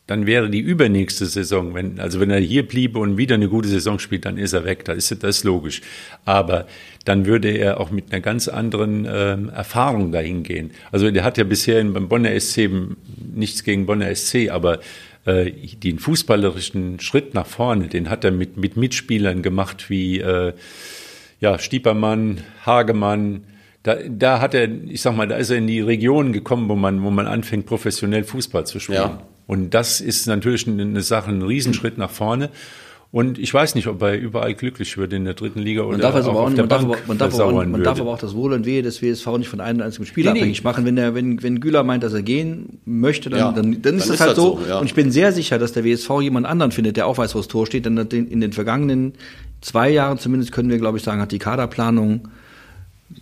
dann 0.07 0.27
wäre 0.27 0.51
die 0.51 0.61
übernächste 0.61 1.27
Saison, 1.27 1.75
wenn, 1.75 1.99
also 1.99 2.21
wenn 2.21 2.31
er 2.31 2.39
hier 2.39 2.67
bliebe 2.67 2.99
und 2.99 3.17
wieder 3.17 3.37
eine 3.37 3.49
gute 3.49 3.69
Saison 3.69 3.99
spielt, 3.99 4.25
dann 4.25 4.37
ist 4.37 4.53
er 4.53 4.65
weg. 4.65 4.85
Da 4.85 4.93
ist 4.93 5.23
das 5.23 5.43
logisch. 5.43 5.81
Aber 6.25 6.67
dann 7.05 7.27
würde 7.27 7.51
er 7.51 7.81
auch 7.81 7.91
mit 7.91 8.13
einer 8.13 8.21
ganz 8.21 8.47
anderen 8.47 9.09
ähm, 9.11 9.49
Erfahrung 9.49 10.13
dahin 10.13 10.43
gehen. 10.43 10.73
Also 10.93 11.11
der 11.11 11.25
hat 11.25 11.39
ja 11.39 11.45
bisher 11.45 11.83
beim 11.85 12.09
Bonner 12.09 12.39
SC 12.39 12.69
nichts 13.35 13.65
gegen 13.65 13.87
Bonner 13.87 14.15
SC, 14.15 14.51
aber 14.51 14.81
äh, 15.25 15.51
den 15.51 15.99
fußballerischen 15.99 17.01
Schritt 17.01 17.35
nach 17.35 17.47
vorne, 17.47 17.89
den 17.89 18.11
hat 18.11 18.25
er 18.25 18.31
mit, 18.31 18.57
mit 18.57 18.77
Mitspielern 18.77 19.43
gemacht 19.43 19.89
wie 19.89 20.19
äh, 20.19 20.53
ja, 21.41 21.59
Stiepermann, 21.59 22.41
Hagemann. 22.65 23.45
Da, 23.83 23.97
da 24.09 24.41
hat 24.41 24.55
er, 24.55 24.69
ich 24.69 25.03
sag 25.03 25.17
mal, 25.17 25.27
da 25.27 25.37
ist 25.37 25.51
er 25.51 25.57
in 25.57 25.67
die 25.67 25.81
Region 25.81 26.33
gekommen, 26.33 26.69
wo 26.69 26.77
man, 26.77 27.03
wo 27.03 27.11
man 27.11 27.27
anfängt, 27.27 27.67
professionell 27.67 28.25
Fußball 28.25 28.67
zu 28.67 28.79
spielen. 28.79 28.99
Ja. 28.99 29.23
Und 29.47 29.75
das 29.75 30.01
ist 30.01 30.27
natürlich 30.27 30.69
eine 30.69 31.03
Sache, 31.03 31.31
ein 31.31 31.43
Riesenschritt 31.43 31.99
nach 31.99 32.11
vorne. 32.11 32.51
Und 33.13 33.39
ich 33.39 33.53
weiß 33.53 33.75
nicht, 33.75 33.89
ob 33.89 34.01
er 34.01 34.19
überall 34.19 34.55
glücklich 34.55 34.97
wird 34.97 35.13
in 35.13 35.27
der 35.27 35.35
dritten 35.35 35.59
Liga 35.59 35.83
oder 35.83 35.93
man 35.93 36.01
darf 36.01 36.15
also 36.15 36.31
auch, 36.31 36.35
auch 36.37 36.47
auf 36.47 36.55
der 36.55 36.63
man 36.65 36.69
Bank 36.71 36.89
darf, 36.89 37.07
man, 37.07 37.19
darf 37.19 37.39
aber, 37.39 37.67
man 37.67 37.83
darf 37.83 38.01
aber 38.01 38.11
auch 38.11 38.19
das 38.19 38.35
Wohl 38.35 38.55
und 38.55 38.65
Wehe 38.65 38.81
des 38.81 39.03
WSV 39.03 39.27
nicht 39.37 39.51
von 39.51 39.61
einem 39.61 39.83
einzigen 39.83 40.07
Spieler 40.07 40.33
nee, 40.33 40.39
abhängig 40.39 40.65
machen. 40.65 40.87
Wenn 40.87 40.97
der, 40.97 41.15
wenn, 41.15 41.43
wenn 41.43 41.61
Güler 41.61 41.85
meint, 41.85 42.03
dass 42.03 42.15
er 42.15 42.23
gehen 42.23 42.81
möchte, 42.87 43.29
dann, 43.29 43.39
ja, 43.39 43.53
dann, 43.53 43.83
dann, 43.83 43.97
ist 43.97 44.09
das 44.09 44.19
halt 44.19 44.35
so. 44.35 44.59
so 44.59 44.67
ja. 44.67 44.79
Und 44.79 44.87
ich 44.87 44.95
bin 44.95 45.11
sehr 45.11 45.33
sicher, 45.33 45.59
dass 45.59 45.73
der 45.73 45.85
WSV 45.85 46.23
jemand 46.23 46.47
anderen 46.47 46.73
findet, 46.73 46.97
der 46.97 47.07
auch 47.07 47.19
weiß, 47.19 47.35
wo 47.35 47.39
das 47.39 47.49
Tor 47.49 47.67
steht. 47.67 47.85
Denn 47.85 47.99
in 47.99 48.41
den 48.41 48.55
vergangenen 48.55 49.13
zwei 49.61 49.91
Jahren 49.91 50.17
zumindest 50.17 50.51
können 50.51 50.71
wir, 50.71 50.79
glaube 50.79 50.97
ich, 50.97 51.05
sagen, 51.05 51.21
hat 51.21 51.33
die 51.33 51.39
Kaderplanung 51.39 52.29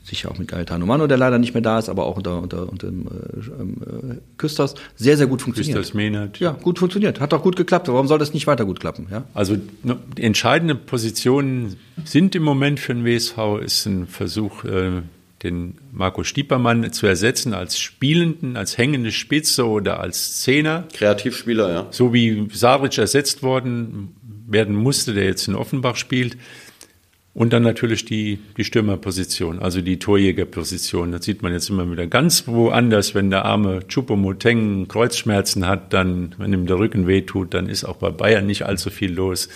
sicher 0.05 0.31
auch 0.31 0.39
mit 0.39 0.49
Gaetano 0.49 0.87
Mano, 0.87 1.07
der 1.07 1.17
leider 1.17 1.39
nicht 1.39 1.55
mehr 1.55 1.63
da 1.63 1.79
ist, 1.79 1.89
aber 1.89 2.05
auch 2.05 2.17
unter, 2.17 2.41
unter, 2.41 2.69
unter 2.69 2.87
dem, 2.89 3.07
äh, 3.07 3.61
ähm, 3.61 3.77
äh, 3.81 4.15
Küsters, 4.37 4.75
sehr, 4.97 5.17
sehr 5.17 5.27
gut 5.27 5.43
funktioniert. 5.43 5.77
Küsters 5.77 5.95
Mehnert. 5.95 6.39
Ja, 6.39 6.53
gut 6.53 6.79
funktioniert. 6.79 7.21
Hat 7.21 7.35
auch 7.35 7.43
gut 7.43 7.57
geklappt. 7.57 7.89
Warum 7.89 8.07
soll 8.07 8.19
das 8.19 8.35
nicht 8.35 8.47
weiter 8.47 8.65
gut 8.65 8.81
klappen? 8.81 9.07
Ja? 9.11 9.25
Also 9.35 9.57
die 9.57 10.23
entscheidende 10.23 10.75
Positionen 10.75 11.77
sind 12.05 12.35
im 12.35 12.43
Moment 12.43 12.81
für 12.81 12.95
den 12.95 13.05
WSV, 13.05 13.63
ist 13.63 13.87
ein 13.87 14.07
Versuch, 14.07 14.65
äh, 14.65 15.03
den 15.43 15.79
Marco 15.93 16.23
Stiepermann 16.23 16.93
zu 16.93 17.07
ersetzen 17.07 17.55
als 17.55 17.79
Spielenden, 17.79 18.57
als 18.57 18.77
hängende 18.77 19.11
Spitze 19.11 19.67
oder 19.67 20.01
als 20.01 20.41
Zehner. 20.41 20.85
Kreativspieler, 20.93 21.73
ja. 21.73 21.87
So 21.91 22.13
wie 22.13 22.49
Saric 22.53 22.99
ersetzt 22.99 23.43
worden 23.43 24.15
werden 24.47 24.75
musste, 24.75 25.15
der 25.15 25.25
jetzt 25.25 25.49
in 25.49 25.55
Offenbach 25.55 25.97
spielt. 25.97 26.37
Und 27.33 27.53
dann 27.53 27.63
natürlich 27.63 28.05
die, 28.05 28.41
die 28.57 28.65
Stürmerposition, 28.65 29.61
also 29.61 29.83
die 29.83 30.01
Torjägerposition. 30.01 31.13
Das 31.13 31.25
sieht 31.25 31.43
man 31.43 31.53
jetzt 31.53 31.71
immer 31.71 31.89
wieder 31.91 32.09
ganz 32.09 32.49
woanders. 32.49 33.15
Wenn 33.15 33.31
der 33.31 33.45
arme 33.45 33.81
Chupomoteng 33.87 34.89
Kreuzschmerzen 34.89 35.67
hat, 35.67 35.93
dann, 35.93 36.35
wenn 36.39 36.53
ihm 36.53 36.67
der 36.67 36.79
Rücken 36.79 37.07
wehtut, 37.07 37.55
dann 37.55 37.69
ist 37.69 37.85
auch 37.85 37.97
bei 37.97 38.11
Bayern 38.11 38.47
nicht 38.47 38.67
allzu 38.67 38.91
viel 38.91 39.13
los. 39.13 39.49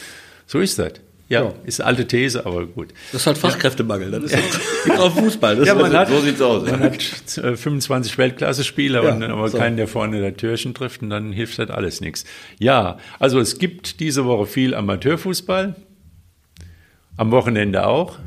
So 0.47 0.61
ist 0.61 0.79
das. 0.79 0.93
Ja, 1.29 1.43
ja, 1.43 1.55
ist 1.65 1.81
eine 1.81 1.89
alte 1.89 2.07
These, 2.07 2.45
aber 2.45 2.67
gut. 2.67 2.93
Das 3.11 3.23
ist 3.23 3.27
halt 3.27 3.39
Fachkräftemangel. 3.39 4.11
Das 4.11 4.25
ist 4.25 4.37
halt 4.37 5.01
auf 5.01 5.15
Fußball. 5.15 5.57
Das 5.57 5.67
ja, 5.67 5.75
man 5.75 5.93
hat, 5.93 6.09
so 6.09 6.21
sieht's 6.21 6.41
aus. 6.41 6.71
Man 6.71 6.81
hat 6.81 7.03
25 7.03 8.13
äh, 8.13 8.19
Weltklasse-Spieler 8.19 9.03
ja, 9.03 9.13
und 9.13 9.21
dann 9.21 9.31
aber 9.31 9.49
so. 9.49 9.57
keinen, 9.57 9.79
der 9.79 9.89
vorne 9.89 10.21
der 10.21 10.37
Türchen 10.37 10.75
trifft 10.75 11.03
und 11.03 11.11
dann 11.11 11.33
hilft 11.33 11.59
halt 11.59 11.71
alles 11.71 12.03
nichts. 12.03 12.25
Ja, 12.59 12.99
also 13.19 13.41
es 13.41 13.59
gibt 13.59 14.01
diese 14.01 14.27
Woche 14.27 14.47
viel 14.47 14.75
Amateurfußball. 14.75 15.75
Am 17.17 17.31
Wochenende 17.31 17.87
auch. 17.87 18.19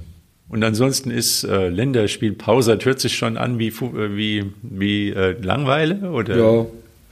Und 0.50 0.64
ansonsten 0.64 1.12
ist 1.12 1.44
äh, 1.44 1.68
Länderspielpause, 1.68 2.78
das 2.78 2.86
hört 2.86 3.00
sich 3.02 3.18
schon 3.18 3.38
an 3.38 3.60
wie, 3.60 3.68
äh, 3.68 4.16
wie, 4.16 4.46
wie 4.62 5.10
äh, 5.10 5.36
Langweile, 5.42 6.10
oder? 6.12 6.38
Ja, 6.38 6.66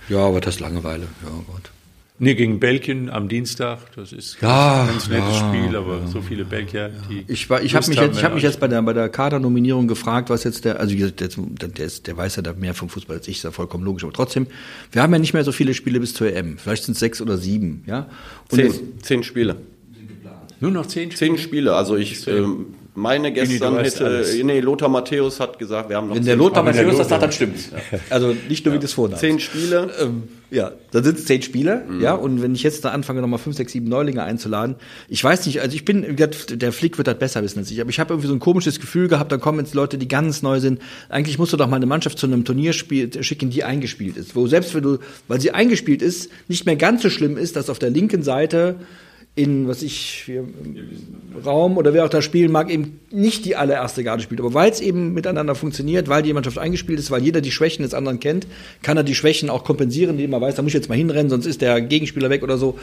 ja, 0.08 0.20
aber 0.20 0.40
das 0.40 0.56
ist 0.56 0.62
Langeweile, 0.62 1.04
ja 1.24 1.30
Gott. 1.52 1.72
Nee, 2.18 2.36
gegen 2.36 2.62
Belgien 2.62 3.10
am 3.10 3.28
Dienstag, 3.28 3.94
das 3.98 4.14
ist 4.14 4.38
ja, 4.42 4.84
ein 4.84 4.88
ganz 4.88 5.10
nettes 5.10 5.38
ja, 5.38 5.50
Spiel, 5.50 5.76
aber 5.76 5.98
ja, 5.98 6.08
so 6.08 6.22
viele 6.22 6.46
Belgier, 6.46 6.90
die. 7.10 7.26
Ich, 7.28 7.50
war, 7.50 7.62
ich 7.62 7.76
habe 7.76 7.86
mich, 7.90 8.00
jetzt, 8.00 8.18
ich 8.18 8.24
hab 8.24 8.34
mich 8.34 8.44
jetzt 8.44 8.62
bei 8.62 8.70
der, 8.70 8.82
bei 8.84 8.94
der 8.94 9.10
Kadernominierung 9.10 9.90
gefragt, 9.90 10.30
was 10.30 10.46
jetzt 10.46 10.64
der, 10.64 10.80
also 10.80 10.96
der, 10.96 11.12
der, 11.12 11.86
ist, 11.86 12.08
der 12.08 12.16
weiß 12.16 12.38
ja 12.38 12.42
da 12.42 12.54
mehr 12.54 12.74
vom 12.74 12.88
Fußball 12.88 13.18
als 13.18 13.28
ich, 13.28 13.38
ist 13.38 13.44
ja 13.44 13.52
vollkommen 13.52 13.84
logisch, 13.84 14.06
aber 14.06 14.14
trotzdem, 14.14 14.48
wir 14.94 15.02
haben 15.04 15.12
ja 15.12 15.20
nicht 15.20 15.34
mehr 15.34 15.44
so 15.44 15.52
viele 15.52 15.74
Spiele 15.74 16.00
bis 16.00 16.14
zur 16.14 16.34
EM. 16.34 16.58
Vielleicht 16.58 16.86
sind 16.86 16.94
es 16.94 17.00
sechs 17.00 17.22
oder 17.22 17.38
sieben, 17.38 17.84
ja? 17.86 18.08
Und 18.50 18.62
zehn, 18.62 19.02
zehn 19.02 19.24
Spiele. 19.24 19.58
Nur 20.60 20.72
noch 20.72 20.86
zehn 20.86 21.12
Spiele? 21.12 21.18
Zehn 21.18 21.38
Spiele. 21.38 21.76
Also 21.76 21.96
ich 21.96 22.28
ähm, 22.28 22.68
meine 22.96 23.34
gestern 23.34 23.78
hätte, 23.78 24.24
nee, 24.44 24.62
Lothar 24.62 24.88
Matthäus 24.88 25.40
hat 25.42 25.60
gesagt, 25.60 25.90
wir 25.90 25.98
haben 25.98 26.08
noch 26.08 26.16
Wenn 26.16 26.24
der 26.24 26.38
Lothar 26.38 26.64
Matthäus 26.64 26.98
das 26.98 27.10
sagt, 27.10 27.24
dann 27.24 27.32
stimmt's. 27.32 27.70
Ja. 27.72 28.00
Also 28.10 28.34
nicht 28.48 28.66
nur 28.66 28.74
ja. 28.74 28.80
wie 28.80 28.82
das 28.82 28.94
Vornamens. 28.94 29.20
Zehn 29.20 29.40
Spiele. 29.40 29.90
Ähm, 30.02 30.24
ja, 30.50 30.72
da 30.92 31.04
sind 31.04 31.18
es 31.18 31.26
zehn 31.26 31.42
Spiele, 31.42 31.84
mhm. 31.90 32.02
ja, 32.02 32.14
und 32.14 32.42
wenn 32.42 32.56
ich 32.56 32.64
jetzt 32.64 32.86
da 32.86 32.92
anfange, 32.92 33.20
nochmal 33.20 33.40
fünf, 33.40 33.58
sechs, 33.58 33.74
sieben 33.74 33.90
Neulinge 33.90 34.24
einzuladen, 34.24 34.76
ich 35.10 35.22
weiß 35.22 35.46
nicht, 35.48 35.60
also 35.60 35.76
ich 35.76 35.84
bin, 35.84 36.16
der 36.16 36.72
Flick 36.72 36.98
wird 36.98 37.08
das 37.08 37.18
besser 37.18 37.44
wissen 37.44 37.60
als 37.60 37.72
ich, 37.72 37.82
aber 37.82 37.90
ich 37.90 38.00
habe 38.00 38.14
irgendwie 38.14 38.28
so 38.28 38.34
ein 38.34 38.40
komisches 38.40 38.80
Gefühl 38.80 39.10
gehabt, 39.10 39.32
dann 39.32 39.42
kommen 39.42 39.60
jetzt 39.60 39.74
Leute, 39.74 39.98
die 39.98 40.08
ganz 40.08 40.44
neu 40.44 40.60
sind. 40.60 40.80
Eigentlich 41.10 41.38
musst 41.40 41.52
du 41.52 41.58
doch 41.58 41.68
mal 41.68 41.78
eine 41.78 41.88
Mannschaft 41.88 42.20
zu 42.20 42.28
einem 42.28 42.46
Turnierspiel 42.46 43.22
schicken, 43.24 43.50
die 43.50 43.64
eingespielt 43.64 44.16
ist. 44.16 44.36
Wo 44.36 44.48
selbst 44.48 44.74
wenn 44.76 44.84
du, 44.84 45.00
weil 45.28 45.42
sie 45.42 45.52
eingespielt 45.52 46.02
ist, 46.02 46.30
nicht 46.48 46.66
mehr 46.66 46.76
ganz 46.78 47.02
so 47.02 47.10
schlimm 47.10 47.38
ist, 47.38 47.56
dass 47.56 47.70
auf 47.70 47.80
der 47.80 47.90
linken 47.90 48.24
Seite 48.24 48.76
in, 49.36 49.68
was 49.68 49.82
ich, 49.82 50.32
Raum 51.46 51.78
oder 51.78 51.94
wer 51.94 52.06
auch 52.06 52.10
da 52.10 52.22
spielen 52.22 52.54
mag, 52.54 52.70
eben 52.70 53.02
nicht 53.12 53.44
die 53.44 53.58
allererste 53.58 54.04
Garde 54.04 54.24
spielt. 54.24 54.40
Aber 54.40 54.54
weil 54.54 54.72
es 54.72 54.80
eben 54.80 55.14
miteinander 55.14 55.56
funktioniert, 55.56 56.08
weil 56.08 56.24
die 56.24 56.32
Mannschaft 56.32 56.58
eingespielt 56.58 57.00
ist, 57.00 57.12
weil 57.12 57.22
jeder 57.22 57.42
die 57.42 57.52
Schwächen 57.52 57.84
des 57.84 57.94
anderen 57.94 58.22
kennt, 58.22 58.48
kann 58.82 58.96
er 58.96 59.04
die 59.04 59.14
Schwächen 59.14 59.50
auch 59.50 59.66
kompensieren, 59.66 60.12
indem 60.12 60.32
er 60.32 60.40
weiß, 60.40 60.56
da 60.56 60.62
muss 60.62 60.70
ich 60.70 60.76
jetzt 60.76 60.88
mal 60.88 60.96
hinrennen, 60.98 61.30
sonst 61.30 61.46
ist 61.48 61.62
der 61.62 61.82
Gegenspieler 61.82 62.30
weg 62.30 62.44
oder 62.44 62.58
so. 62.58 62.80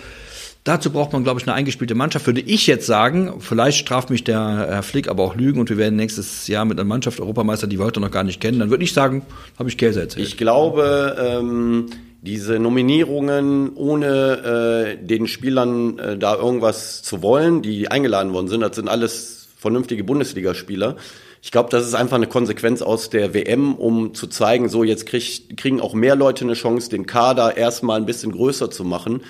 Dazu 0.64 0.90
braucht 0.90 1.12
man, 1.12 1.24
glaube 1.24 1.40
ich, 1.40 1.46
eine 1.46 1.54
eingespielte 1.54 1.94
Mannschaft. 1.94 2.26
Würde 2.26 2.42
ich 2.42 2.66
jetzt 2.68 2.86
sagen, 2.86 3.32
vielleicht 3.40 3.78
straft 3.78 4.10
mich 4.10 4.22
der 4.22 4.66
Herr 4.68 4.82
Flick 4.82 5.08
aber 5.08 5.24
auch 5.24 5.34
Lügen 5.34 5.58
und 5.58 5.70
wir 5.70 5.78
werden 5.78 5.96
nächstes 5.96 6.46
Jahr 6.46 6.66
mit 6.66 6.78
einer 6.78 6.86
Mannschaft 6.86 7.18
Europameister, 7.18 7.66
die 7.66 7.78
wir 7.78 7.86
heute 7.86 7.98
noch 7.98 8.12
gar 8.12 8.24
nicht 8.24 8.40
kennen, 8.40 8.58
dann 8.58 8.70
würde 8.70 8.84
ich 8.84 8.92
sagen, 8.92 9.22
habe 9.58 9.70
ich 9.70 9.78
Käse 9.78 10.02
erzählt. 10.02 10.28
Ich 10.28 10.36
glaube, 10.36 11.16
ähm 11.18 11.86
diese 12.22 12.60
Nominierungen, 12.60 13.74
ohne 13.74 14.96
äh, 14.96 15.04
den 15.04 15.26
Spielern 15.26 15.98
äh, 15.98 16.16
da 16.16 16.36
irgendwas 16.36 17.02
zu 17.02 17.20
wollen, 17.20 17.62
die 17.62 17.90
eingeladen 17.90 18.32
worden 18.32 18.46
sind, 18.46 18.60
das 18.60 18.76
sind 18.76 18.88
alles 18.88 19.48
vernünftige 19.58 20.04
Bundesligaspieler. 20.04 20.96
Ich 21.42 21.50
glaube, 21.50 21.70
das 21.70 21.84
ist 21.84 21.94
einfach 21.94 22.16
eine 22.16 22.28
Konsequenz 22.28 22.80
aus 22.80 23.10
der 23.10 23.34
WM, 23.34 23.74
um 23.74 24.14
zu 24.14 24.28
zeigen, 24.28 24.68
so 24.68 24.84
jetzt 24.84 25.06
krieg, 25.06 25.56
kriegen 25.56 25.80
auch 25.80 25.94
mehr 25.94 26.14
Leute 26.14 26.44
eine 26.44 26.54
Chance, 26.54 26.90
den 26.90 27.06
Kader 27.06 27.56
erstmal 27.56 27.98
ein 27.98 28.06
bisschen 28.06 28.30
größer 28.30 28.70
zu 28.70 28.84
machen. 28.84 29.22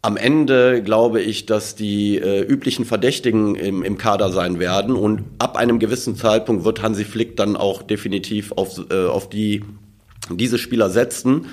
Am 0.00 0.16
Ende 0.16 0.82
glaube 0.82 1.20
ich, 1.20 1.44
dass 1.44 1.74
die 1.74 2.16
äh, 2.16 2.40
üblichen 2.40 2.86
Verdächtigen 2.86 3.56
im, 3.56 3.82
im 3.82 3.98
Kader 3.98 4.32
sein 4.32 4.58
werden 4.58 4.96
und 4.96 5.24
ab 5.38 5.58
einem 5.58 5.78
gewissen 5.78 6.16
Zeitpunkt 6.16 6.64
wird 6.64 6.82
Hansi 6.82 7.04
Flick 7.04 7.36
dann 7.36 7.56
auch 7.56 7.82
definitiv 7.82 8.52
auf, 8.52 8.80
äh, 8.90 9.04
auf 9.04 9.28
die, 9.28 9.62
diese 10.30 10.56
Spieler 10.56 10.88
setzen. 10.88 11.46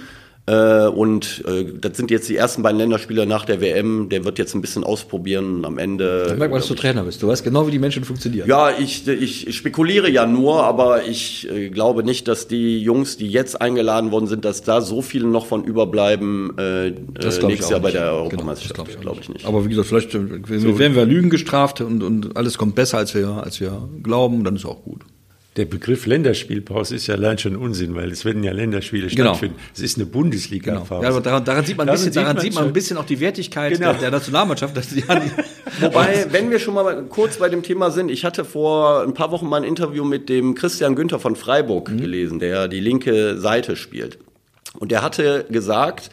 Äh, 0.49 0.87
und 0.87 1.43
äh, 1.47 1.65
das 1.79 1.95
sind 1.95 2.09
jetzt 2.09 2.27
die 2.27 2.35
ersten 2.35 2.63
beiden 2.63 2.79
Länderspiele 2.79 3.27
nach 3.27 3.45
der 3.45 3.61
WM. 3.61 4.09
Der 4.09 4.25
wird 4.25 4.39
jetzt 4.39 4.55
ein 4.55 4.61
bisschen 4.61 4.83
ausprobieren 4.83 5.63
am 5.63 5.77
Ende. 5.77 6.25
Da 6.27 6.35
merkt 6.35 6.51
man, 6.51 6.59
dass 6.59 6.67
du 6.67 6.73
Trainer 6.73 7.03
bist. 7.03 7.21
Du 7.21 7.27
weißt 7.27 7.43
genau, 7.43 7.67
wie 7.67 7.71
die 7.71 7.77
Menschen 7.77 8.03
funktionieren. 8.03 8.47
Ja, 8.47 8.71
ich, 8.71 9.07
ich 9.07 9.55
spekuliere 9.55 10.09
ja 10.09 10.25
nur, 10.25 10.63
aber 10.63 11.05
ich 11.05 11.47
äh, 11.51 11.69
glaube 11.69 12.03
nicht, 12.03 12.27
dass 12.27 12.47
die 12.47 12.79
Jungs, 12.79 13.17
die 13.17 13.29
jetzt 13.29 13.61
eingeladen 13.61 14.11
worden 14.11 14.25
sind, 14.25 14.43
dass 14.43 14.63
da 14.63 14.81
so 14.81 15.03
viele 15.03 15.27
noch 15.27 15.45
von 15.45 15.63
überbleiben 15.63 16.57
äh, 16.57 16.93
das 17.13 17.39
nächstes 17.43 17.69
Jahr 17.69 17.81
bei 17.81 17.91
der 17.91 18.11
Europameisterschaft. 18.13 18.75
Genau, 18.75 18.85
glaube 18.85 18.91
ich, 18.91 19.01
glaub 19.01 19.19
ich, 19.21 19.29
nicht. 19.29 19.45
Aber 19.45 19.65
wie 19.65 19.69
gesagt, 19.69 19.87
vielleicht 19.87 20.11
so. 20.11 20.79
werden 20.79 20.95
wir 20.95 21.05
Lügen 21.05 21.29
gestraft 21.29 21.81
und, 21.81 22.01
und 22.01 22.35
alles 22.35 22.57
kommt 22.57 22.73
besser, 22.73 22.97
als 22.97 23.13
wir, 23.13 23.29
als 23.29 23.59
wir 23.59 23.87
glauben. 24.01 24.43
Dann 24.43 24.55
ist 24.55 24.65
auch 24.65 24.81
gut. 24.83 25.01
Der 25.59 25.65
Begriff 25.65 26.05
Länderspielpause 26.05 26.95
ist 26.95 27.07
ja 27.07 27.15
allein 27.15 27.37
schon 27.37 27.57
Unsinn, 27.57 27.93
weil 27.93 28.09
es 28.13 28.23
werden 28.23 28.45
ja 28.45 28.53
Länderspiele 28.53 29.07
genau. 29.07 29.31
stattfinden. 29.31 29.59
Es 29.73 29.81
ist 29.81 29.97
eine 29.97 30.05
Bundesliga-Pause. 30.05 30.87
Genau. 30.87 31.03
Ja, 31.03 31.09
aber 31.09 31.19
daran, 31.19 31.43
daran, 31.43 31.65
sieht 31.65 31.75
man 31.75 31.89
ein 31.89 31.95
bisschen, 31.95 32.13
daran 32.13 32.39
sieht 32.39 32.55
man 32.55 32.63
ein 32.63 32.71
bisschen 32.71 32.95
auch 32.95 33.03
die 33.03 33.19
Wertigkeit 33.19 33.73
genau. 33.73 33.91
der, 33.91 33.99
der, 33.99 34.11
Nationalmannschaft. 34.11 34.77
Dass 34.77 34.87
die, 34.87 35.03
Wobei, 35.81 36.27
wenn 36.31 36.49
wir 36.49 36.59
schon 36.59 36.75
mal 36.75 37.03
kurz 37.09 37.39
bei 37.39 37.49
dem 37.49 37.61
Thema 37.61 37.91
sind, 37.91 38.09
ich 38.09 38.23
hatte 38.23 38.45
vor 38.45 39.03
ein 39.03 39.13
paar 39.13 39.31
Wochen 39.31 39.49
mal 39.49 39.57
ein 39.57 39.65
Interview 39.65 40.05
mit 40.05 40.29
dem 40.29 40.55
Christian 40.55 40.95
Günther 40.95 41.19
von 41.19 41.35
Freiburg 41.35 41.91
mhm. 41.91 41.97
gelesen, 41.97 42.39
der 42.39 42.69
die 42.69 42.79
linke 42.79 43.37
Seite 43.37 43.75
spielt. 43.75 44.17
Und 44.79 44.93
der 44.93 45.01
hatte 45.01 45.45
gesagt, 45.49 46.09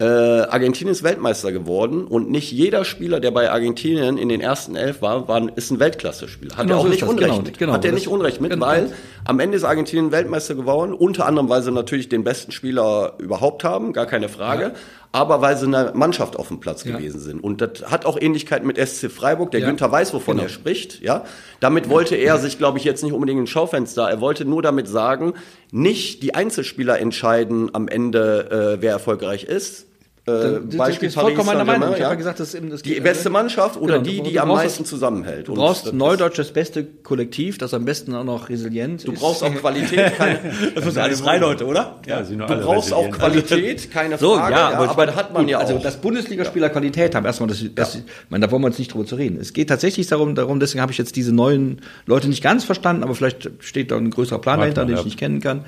äh, 0.00 0.04
Argentinien 0.04 0.92
ist 0.92 1.02
Weltmeister 1.02 1.50
geworden 1.50 2.04
und 2.04 2.30
nicht 2.30 2.52
jeder 2.52 2.84
Spieler, 2.84 3.18
der 3.18 3.32
bei 3.32 3.50
Argentinien 3.50 4.16
in 4.16 4.28
den 4.28 4.40
ersten 4.40 4.76
elf 4.76 5.02
war, 5.02 5.26
war 5.26 5.56
ist 5.56 5.72
ein 5.72 5.80
Weltklasse-Spieler. 5.80 6.56
Hat 6.56 6.66
genau, 6.66 6.76
er 6.76 6.78
auch 6.78 6.84
so 6.84 6.88
nicht 6.90 7.02
Unrecht 7.02 7.30
genau, 7.30 7.42
mit. 7.42 7.58
Genau, 7.58 7.72
Hat 7.72 7.84
er 7.84 7.92
nicht 7.92 8.06
Unrecht 8.06 8.40
mit, 8.40 8.52
genau, 8.52 8.66
weil 8.66 8.92
am 9.24 9.40
Ende 9.40 9.56
ist 9.56 9.64
Argentinien 9.64 10.12
Weltmeister 10.12 10.54
geworden, 10.54 10.92
unter 10.92 11.26
anderem, 11.26 11.48
weil 11.48 11.62
sie 11.62 11.72
natürlich 11.72 12.08
den 12.08 12.22
besten 12.22 12.52
Spieler 12.52 13.14
überhaupt 13.18 13.64
haben, 13.64 13.92
gar 13.92 14.06
keine 14.06 14.28
Frage. 14.28 14.62
Ja. 14.62 14.72
Aber 15.12 15.40
weil 15.40 15.56
sie 15.56 15.66
eine 15.66 15.92
Mannschaft 15.94 16.36
auf 16.36 16.48
dem 16.48 16.60
Platz 16.60 16.84
ja. 16.84 16.96
gewesen 16.96 17.20
sind. 17.20 17.40
Und 17.40 17.60
das 17.60 17.90
hat 17.90 18.04
auch 18.04 18.20
Ähnlichkeit 18.20 18.64
mit 18.64 18.76
SC 18.76 19.10
Freiburg. 19.10 19.50
Der 19.50 19.60
ja. 19.60 19.66
Günther 19.66 19.90
weiß, 19.90 20.12
wovon 20.12 20.36
genau. 20.36 20.46
er 20.46 20.50
spricht. 20.50 21.00
Ja, 21.00 21.24
damit 21.60 21.88
wollte 21.88 22.14
er 22.14 22.38
sich, 22.38 22.58
glaube 22.58 22.78
ich, 22.78 22.84
jetzt 22.84 23.02
nicht 23.02 23.12
unbedingt 23.12 23.40
ein 23.40 23.46
Schaufenster. 23.46 24.08
Er 24.08 24.20
wollte 24.20 24.44
nur 24.44 24.62
damit 24.62 24.86
sagen, 24.88 25.34
nicht 25.70 26.22
die 26.22 26.34
Einzelspieler 26.34 26.98
entscheiden 26.98 27.74
am 27.74 27.88
Ende, 27.88 28.76
äh, 28.78 28.82
wer 28.82 28.92
erfolgreich 28.92 29.44
ist, 29.44 29.86
äh, 30.28 30.76
Beispiel 30.76 31.10
vollkommen 31.10 31.46
meiner 31.46 31.64
Meinung. 31.64 31.92
Ich 31.92 31.98
ja? 31.98 32.04
habe 32.04 32.14
ja 32.14 32.18
gesagt, 32.18 32.40
das 32.40 32.54
ist 32.54 32.62
das 32.70 32.82
die 32.82 33.00
beste 33.00 33.30
Mannschaft 33.30 33.80
oder 33.80 34.00
genau, 34.00 34.24
die, 34.24 34.30
die 34.30 34.40
am 34.40 34.48
meisten 34.48 34.84
zusammenhält. 34.84 35.48
Du 35.48 35.54
brauchst 35.54 35.92
Neudeutsch 35.92 36.38
das 36.38 36.52
beste 36.52 36.84
Kollektiv, 36.84 37.58
das 37.58 37.74
am 37.74 37.84
besten 37.84 38.14
auch 38.14 38.24
noch 38.24 38.48
resilient 38.48 39.06
Du 39.06 39.12
brauchst 39.12 39.42
auch 39.42 39.54
Qualität, 39.54 40.14
keine, 40.18 40.38
das 40.74 40.84
sind 40.84 40.98
alles 40.98 41.22
drei 41.22 41.38
Leute, 41.38 41.66
oder? 41.66 42.00
Ja, 42.06 42.22
du 42.22 42.36
brauchst 42.36 42.92
auch 42.92 43.10
Qualität, 43.10 43.90
keine 43.92 44.18
so, 44.18 44.36
Frage. 44.36 44.54
Ja, 44.54 44.68
aber, 44.70 44.90
aber 44.90 45.06
das 45.06 45.16
hat 45.16 45.32
man 45.32 45.42
gut, 45.42 45.50
ja 45.50 45.58
also 45.58 45.72
auch. 45.72 45.76
Also, 45.78 45.88
dass 45.88 45.96
Bundesligaspieler 46.00 46.68
Qualität 46.70 47.14
haben, 47.14 47.24
erstmal, 47.24 47.48
das, 47.48 47.64
das 47.74 47.94
ich 47.96 48.02
meine, 48.28 48.46
da 48.46 48.52
wollen 48.52 48.62
wir 48.62 48.68
uns 48.68 48.78
nicht 48.78 48.92
drüber 48.92 49.06
zu 49.06 49.16
reden. 49.16 49.38
Es 49.40 49.52
geht 49.52 49.68
tatsächlich 49.68 50.06
darum, 50.06 50.34
darum, 50.34 50.60
deswegen 50.60 50.82
habe 50.82 50.92
ich 50.92 50.98
jetzt 50.98 51.16
diese 51.16 51.34
neuen 51.34 51.80
Leute 52.06 52.28
nicht 52.28 52.42
ganz 52.42 52.64
verstanden, 52.64 53.02
aber 53.02 53.14
vielleicht 53.14 53.50
steht 53.60 53.90
da 53.90 53.96
ein 53.96 54.10
größerer 54.10 54.40
Plan 54.40 54.60
dahinter, 54.60 54.84
den 54.84 54.96
ich 54.96 55.04
nicht 55.04 55.18
kennen 55.18 55.40
kann 55.40 55.64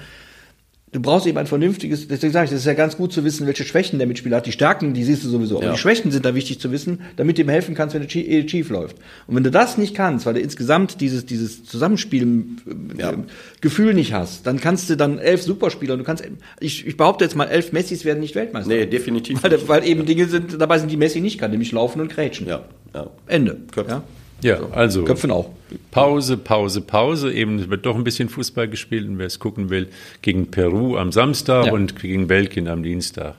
du 0.92 1.00
brauchst 1.00 1.26
eben 1.26 1.38
ein 1.38 1.46
vernünftiges, 1.46 2.08
deswegen 2.08 2.32
sage 2.32 2.46
ich, 2.46 2.50
das 2.50 2.60
ist 2.60 2.66
ja 2.66 2.74
ganz 2.74 2.96
gut 2.96 3.12
zu 3.12 3.24
wissen, 3.24 3.46
welche 3.46 3.64
Schwächen 3.64 3.98
der 3.98 4.08
Mitspieler 4.08 4.38
hat. 4.38 4.46
Die 4.46 4.52
Stärken, 4.52 4.92
die 4.92 5.04
siehst 5.04 5.24
du 5.24 5.28
sowieso. 5.28 5.56
Aber 5.56 5.66
ja. 5.66 5.72
die 5.72 5.78
Schwächen 5.78 6.10
sind 6.10 6.24
da 6.24 6.34
wichtig 6.34 6.60
zu 6.60 6.72
wissen, 6.72 7.02
damit 7.16 7.38
du 7.38 7.42
ihm 7.42 7.48
helfen 7.48 7.74
kannst, 7.74 7.94
wenn 7.94 8.02
es 8.02 8.10
schief 8.10 8.70
läuft. 8.70 8.96
Und 9.26 9.36
wenn 9.36 9.44
du 9.44 9.50
das 9.50 9.78
nicht 9.78 9.94
kannst, 9.94 10.26
weil 10.26 10.34
du 10.34 10.40
insgesamt 10.40 11.00
dieses, 11.00 11.26
dieses 11.26 11.64
Zusammenspielen 11.64 12.96
ja. 12.98 13.14
Gefühl 13.60 13.94
nicht 13.94 14.12
hast, 14.12 14.46
dann 14.46 14.60
kannst 14.60 14.90
du 14.90 14.96
dann 14.96 15.18
elf 15.18 15.42
Superspieler, 15.42 15.96
du 15.96 16.04
kannst, 16.04 16.24
ich, 16.58 16.86
ich 16.86 16.96
behaupte 16.96 17.24
jetzt 17.24 17.36
mal, 17.36 17.46
elf 17.46 17.72
Messis 17.72 18.04
werden 18.04 18.20
nicht 18.20 18.34
Weltmeister. 18.34 18.68
Nee, 18.68 18.86
definitiv. 18.86 19.42
Weil, 19.42 19.68
weil 19.68 19.86
eben 19.86 20.06
Dinge 20.06 20.26
sind, 20.26 20.60
dabei 20.60 20.78
sind, 20.78 20.90
die 20.90 20.96
Messi 20.96 21.20
nicht 21.20 21.38
kann, 21.38 21.52
nämlich 21.52 21.70
laufen 21.70 22.00
und 22.00 22.08
krätschen. 22.08 22.48
Ja. 22.48 22.64
ja. 22.94 23.08
Ende. 23.26 23.58
Köpfen. 23.70 23.90
Ja? 23.90 24.02
Ja, 24.42 24.58
so. 24.58 24.68
also 24.72 25.04
Köpfen 25.04 25.30
auch. 25.30 25.50
Pause, 25.90 26.36
Pause, 26.36 26.80
Pause. 26.80 27.32
Eben 27.32 27.70
wird 27.70 27.86
doch 27.86 27.96
ein 27.96 28.04
bisschen 28.04 28.28
Fußball 28.28 28.68
gespielt 28.68 29.08
und 29.08 29.18
wer 29.18 29.26
es 29.26 29.38
gucken 29.38 29.70
will, 29.70 29.88
gegen 30.22 30.50
Peru 30.50 30.96
am 30.96 31.12
Samstag 31.12 31.66
ja. 31.66 31.72
und 31.72 32.00
gegen 32.00 32.26
Belgien 32.26 32.68
am 32.68 32.82
Dienstag. 32.82 33.36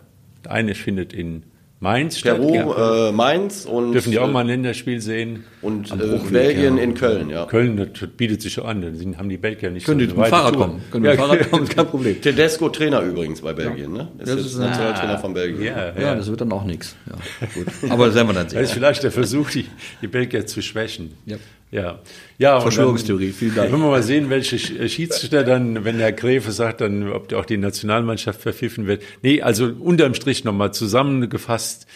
Eine 0.47 0.75
findet 0.75 1.13
in 1.13 1.43
Mainz 1.83 2.21
Peru, 2.21 2.53
ja. 2.53 3.09
äh, 3.09 3.11
Mainz 3.11 3.65
und 3.65 3.93
dürfen 3.93 4.11
die 4.11 4.19
auch 4.19 4.29
mal 4.29 4.41
ein 4.41 4.47
Länderspiel 4.47 5.01
sehen 5.01 5.45
und 5.63 5.91
äh, 5.91 6.19
Belgien 6.29 6.77
ja. 6.77 6.83
in 6.83 6.93
Köln, 6.93 7.31
ja. 7.31 7.45
Köln 7.47 7.75
das 7.75 8.07
bietet 8.15 8.43
sich 8.43 8.53
schon 8.53 8.65
an, 8.65 8.81
dann 8.83 9.17
haben 9.17 9.29
die 9.29 9.37
Belgier 9.37 9.71
nicht 9.71 9.87
können 9.87 9.99
so 9.99 10.05
die 10.05 10.13
mit 10.13 10.27
dem 10.27 10.29
Fahrrad 10.29 10.53
Tour. 10.53 10.67
kommen, 10.67 10.81
können 10.91 11.05
ja, 11.05 11.11
mit 11.11 11.19
dem 11.19 11.25
Fahrrad 11.25 11.49
kommen, 11.49 11.67
kein 11.75 11.87
Problem. 11.87 12.21
Tedesco 12.21 12.69
Trainer 12.69 13.01
übrigens 13.01 13.41
bei 13.41 13.53
Belgien, 13.53 13.93
ne? 13.93 14.09
Ist 14.19 14.27
das 14.29 14.39
ist 14.41 14.55
ein 14.59 14.69
Nationaltrainer 14.69 15.17
von 15.17 15.33
Belgien. 15.33 15.63
Ja, 15.63 15.99
ja, 15.99 16.15
das 16.15 16.29
wird 16.29 16.41
dann 16.41 16.51
auch 16.51 16.65
nichts. 16.65 16.95
Ja, 17.09 17.47
gut. 17.55 17.91
Aber 17.91 18.05
das 18.05 18.15
werden 18.15 18.27
wir 18.27 18.33
dann 18.33 18.47
sehen. 18.47 18.59
Das 18.61 18.69
ist 18.69 18.75
vielleicht 18.75 19.01
der 19.01 19.11
Versuch, 19.11 19.49
die, 19.49 19.65
die 20.03 20.07
Belgier 20.07 20.45
zu 20.45 20.61
schwächen. 20.61 21.15
Ja. 21.25 21.37
Ja, 21.71 21.99
ja 22.37 22.59
Verschwörungstheorie, 22.59 23.31
vielen 23.31 23.55
Dank. 23.55 23.71
Wollen 23.71 23.81
wir 23.81 23.89
mal 23.89 24.03
sehen, 24.03 24.29
welche 24.29 24.59
Schiedsrichter 24.59 25.43
dann, 25.43 25.85
wenn 25.85 25.99
Herr 25.99 26.11
Gräfe 26.11 26.51
sagt, 26.51 26.81
dann, 26.81 27.09
ob 27.09 27.31
auch 27.33 27.45
die 27.45 27.57
Nationalmannschaft 27.57 28.41
verpfiffen 28.41 28.87
wird. 28.87 29.01
Nee, 29.21 29.41
also 29.41 29.71
unterm 29.79 30.13
Strich 30.13 30.43
nochmal 30.43 30.73
zusammengefasst. 30.73 31.87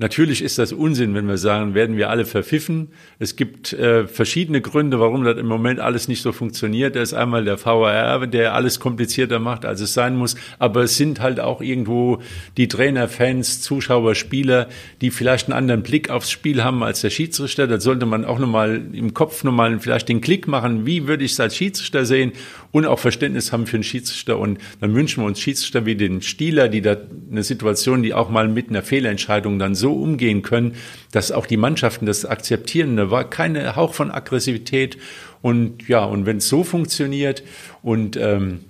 Natürlich 0.00 0.40
ist 0.40 0.58
das 0.58 0.72
Unsinn, 0.72 1.14
wenn 1.14 1.28
wir 1.28 1.36
sagen, 1.36 1.74
werden 1.74 1.98
wir 1.98 2.08
alle 2.08 2.24
verpfiffen. 2.24 2.88
Es 3.18 3.36
gibt 3.36 3.74
äh, 3.74 4.06
verschiedene 4.06 4.62
Gründe, 4.62 4.98
warum 4.98 5.24
das 5.24 5.36
im 5.36 5.44
Moment 5.44 5.78
alles 5.78 6.08
nicht 6.08 6.22
so 6.22 6.32
funktioniert. 6.32 6.96
Da 6.96 7.02
ist 7.02 7.12
einmal 7.12 7.44
der 7.44 7.62
VAR, 7.62 8.26
der 8.26 8.54
alles 8.54 8.80
komplizierter 8.80 9.38
macht, 9.40 9.66
als 9.66 9.82
es 9.82 9.92
sein 9.92 10.16
muss. 10.16 10.36
Aber 10.58 10.84
es 10.84 10.96
sind 10.96 11.20
halt 11.20 11.38
auch 11.38 11.60
irgendwo 11.60 12.22
die 12.56 12.66
Trainer, 12.66 13.08
Fans, 13.08 13.60
Zuschauer, 13.60 14.14
Spieler, 14.14 14.68
die 15.02 15.10
vielleicht 15.10 15.48
einen 15.48 15.58
anderen 15.58 15.82
Blick 15.82 16.08
aufs 16.08 16.30
Spiel 16.30 16.64
haben 16.64 16.82
als 16.82 17.02
der 17.02 17.10
Schiedsrichter. 17.10 17.66
Da 17.66 17.78
sollte 17.78 18.06
man 18.06 18.24
auch 18.24 18.38
nochmal 18.38 18.80
im 18.94 19.12
Kopf 19.12 19.44
nochmal 19.44 19.80
vielleicht 19.80 20.08
den 20.08 20.22
Klick 20.22 20.48
machen. 20.48 20.86
Wie 20.86 21.08
würde 21.08 21.24
ich 21.24 21.32
es 21.32 21.40
als 21.40 21.56
Schiedsrichter 21.56 22.06
sehen? 22.06 22.32
Und 22.72 22.86
auch 22.86 22.98
Verständnis 22.98 23.52
haben 23.52 23.66
für 23.66 23.76
einen 23.76 23.82
Schiedsrichter. 23.82 24.38
Und 24.38 24.58
dann 24.80 24.94
wünschen 24.94 25.22
wir 25.22 25.26
uns 25.26 25.40
Schiedsrichter 25.40 25.86
wie 25.86 25.96
den 25.96 26.22
Stieler, 26.22 26.68
die 26.68 26.82
da 26.82 26.96
eine 27.30 27.42
Situation, 27.42 28.02
die 28.02 28.14
auch 28.14 28.30
mal 28.30 28.48
mit 28.48 28.68
einer 28.68 28.82
Fehlentscheidung 28.82 29.58
dann 29.58 29.74
so 29.74 29.92
umgehen 29.92 30.42
können, 30.42 30.76
dass 31.10 31.32
auch 31.32 31.46
die 31.46 31.56
Mannschaften 31.56 32.06
das 32.06 32.24
akzeptieren. 32.24 32.96
Da 32.96 33.10
war 33.10 33.28
keine 33.28 33.76
Hauch 33.76 33.94
von 33.94 34.10
Aggressivität. 34.10 34.98
Und 35.42 35.88
ja, 35.88 36.04
und 36.04 36.26
wenn 36.26 36.36
es 36.36 36.48
so 36.48 36.62
funktioniert 36.62 37.42
und 37.82 38.16
ähm, 38.16 38.60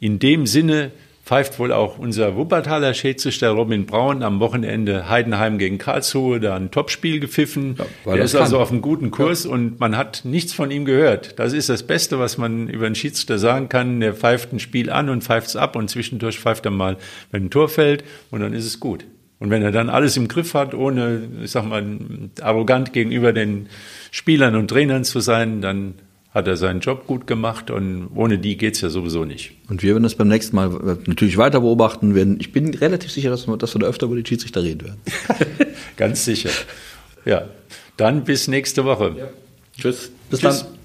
in 0.00 0.18
dem 0.18 0.46
Sinne 0.46 0.90
pfeift 1.24 1.58
wohl 1.58 1.72
auch 1.72 1.98
unser 1.98 2.36
Wuppertaler 2.36 2.94
Schiedsrichter 2.94 3.50
Robin 3.50 3.86
Braun 3.86 4.22
am 4.22 4.40
Wochenende 4.40 5.08
Heidenheim 5.08 5.58
gegen 5.58 5.78
Karlsruhe 5.78 6.40
da 6.40 6.56
ein 6.56 6.70
Topspiel 6.70 7.20
gepfiffen. 7.20 7.76
Ja, 8.04 8.14
er 8.14 8.22
ist 8.22 8.32
kann. 8.32 8.42
also 8.42 8.58
auf 8.58 8.70
einem 8.70 8.80
guten 8.80 9.10
Kurs 9.10 9.44
ja. 9.44 9.50
und 9.50 9.78
man 9.78 9.96
hat 9.96 10.22
nichts 10.24 10.52
von 10.52 10.70
ihm 10.70 10.84
gehört. 10.84 11.38
Das 11.38 11.52
ist 11.52 11.68
das 11.68 11.82
Beste, 11.84 12.18
was 12.18 12.38
man 12.38 12.68
über 12.68 12.86
einen 12.86 12.94
Schiedsrichter 12.94 13.38
sagen 13.38 13.68
kann. 13.68 14.00
Der 14.00 14.14
pfeift 14.14 14.52
ein 14.52 14.58
Spiel 14.58 14.90
an 14.90 15.08
und 15.08 15.22
pfeift 15.22 15.48
es 15.48 15.56
ab 15.56 15.76
und 15.76 15.88
zwischendurch 15.88 16.40
pfeift 16.40 16.64
er 16.64 16.72
mal, 16.72 16.96
wenn 17.30 17.44
ein 17.44 17.50
Tor 17.50 17.68
fällt 17.68 18.02
und 18.30 18.40
dann 18.40 18.52
ist 18.52 18.66
es 18.66 18.80
gut. 18.80 19.04
Und 19.38 19.50
wenn 19.50 19.62
er 19.62 19.72
dann 19.72 19.88
alles 19.88 20.16
im 20.16 20.28
Griff 20.28 20.52
hat, 20.54 20.74
ohne, 20.74 21.22
ich 21.42 21.50
sag 21.50 21.64
mal, 21.64 21.82
arrogant 22.42 22.92
gegenüber 22.92 23.32
den 23.32 23.68
Spielern 24.10 24.54
und 24.54 24.68
Trainern 24.68 25.02
zu 25.02 25.20
sein, 25.20 25.62
dann 25.62 25.94
hat 26.32 26.46
er 26.46 26.56
seinen 26.56 26.80
Job 26.80 27.06
gut 27.06 27.26
gemacht 27.26 27.70
und 27.70 28.08
ohne 28.14 28.38
die 28.38 28.56
geht's 28.56 28.80
ja 28.80 28.88
sowieso 28.88 29.24
nicht. 29.24 29.52
Und 29.68 29.82
wir 29.82 29.94
werden 29.94 30.04
das 30.04 30.14
beim 30.14 30.28
nächsten 30.28 30.54
Mal 30.54 30.68
natürlich 31.06 31.36
weiter 31.36 31.60
beobachten 31.60 32.14
werden. 32.14 32.38
Ich 32.38 32.52
bin 32.52 32.72
relativ 32.72 33.10
sicher, 33.10 33.30
dass 33.30 33.48
wir, 33.48 33.56
dass 33.56 33.74
wir 33.74 33.80
da 33.80 33.86
öfter 33.86 34.06
über 34.06 34.16
die 34.16 34.26
Schiedsrichter 34.26 34.62
reden 34.62 34.84
werden. 34.84 35.00
Ganz 35.96 36.24
sicher. 36.24 36.50
Ja, 37.24 37.48
dann 37.96 38.24
bis 38.24 38.46
nächste 38.46 38.84
Woche. 38.84 39.14
Ja. 39.18 39.28
Tschüss. 39.76 40.12
Bis 40.30 40.40
Tschüss. 40.40 40.64
dann. 40.64 40.80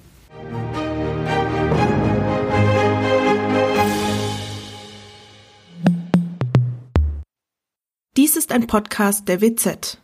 Dies 8.17 8.35
ist 8.35 8.51
ein 8.51 8.65
Podcast 8.65 9.27
der 9.27 9.41
WZ. 9.41 9.99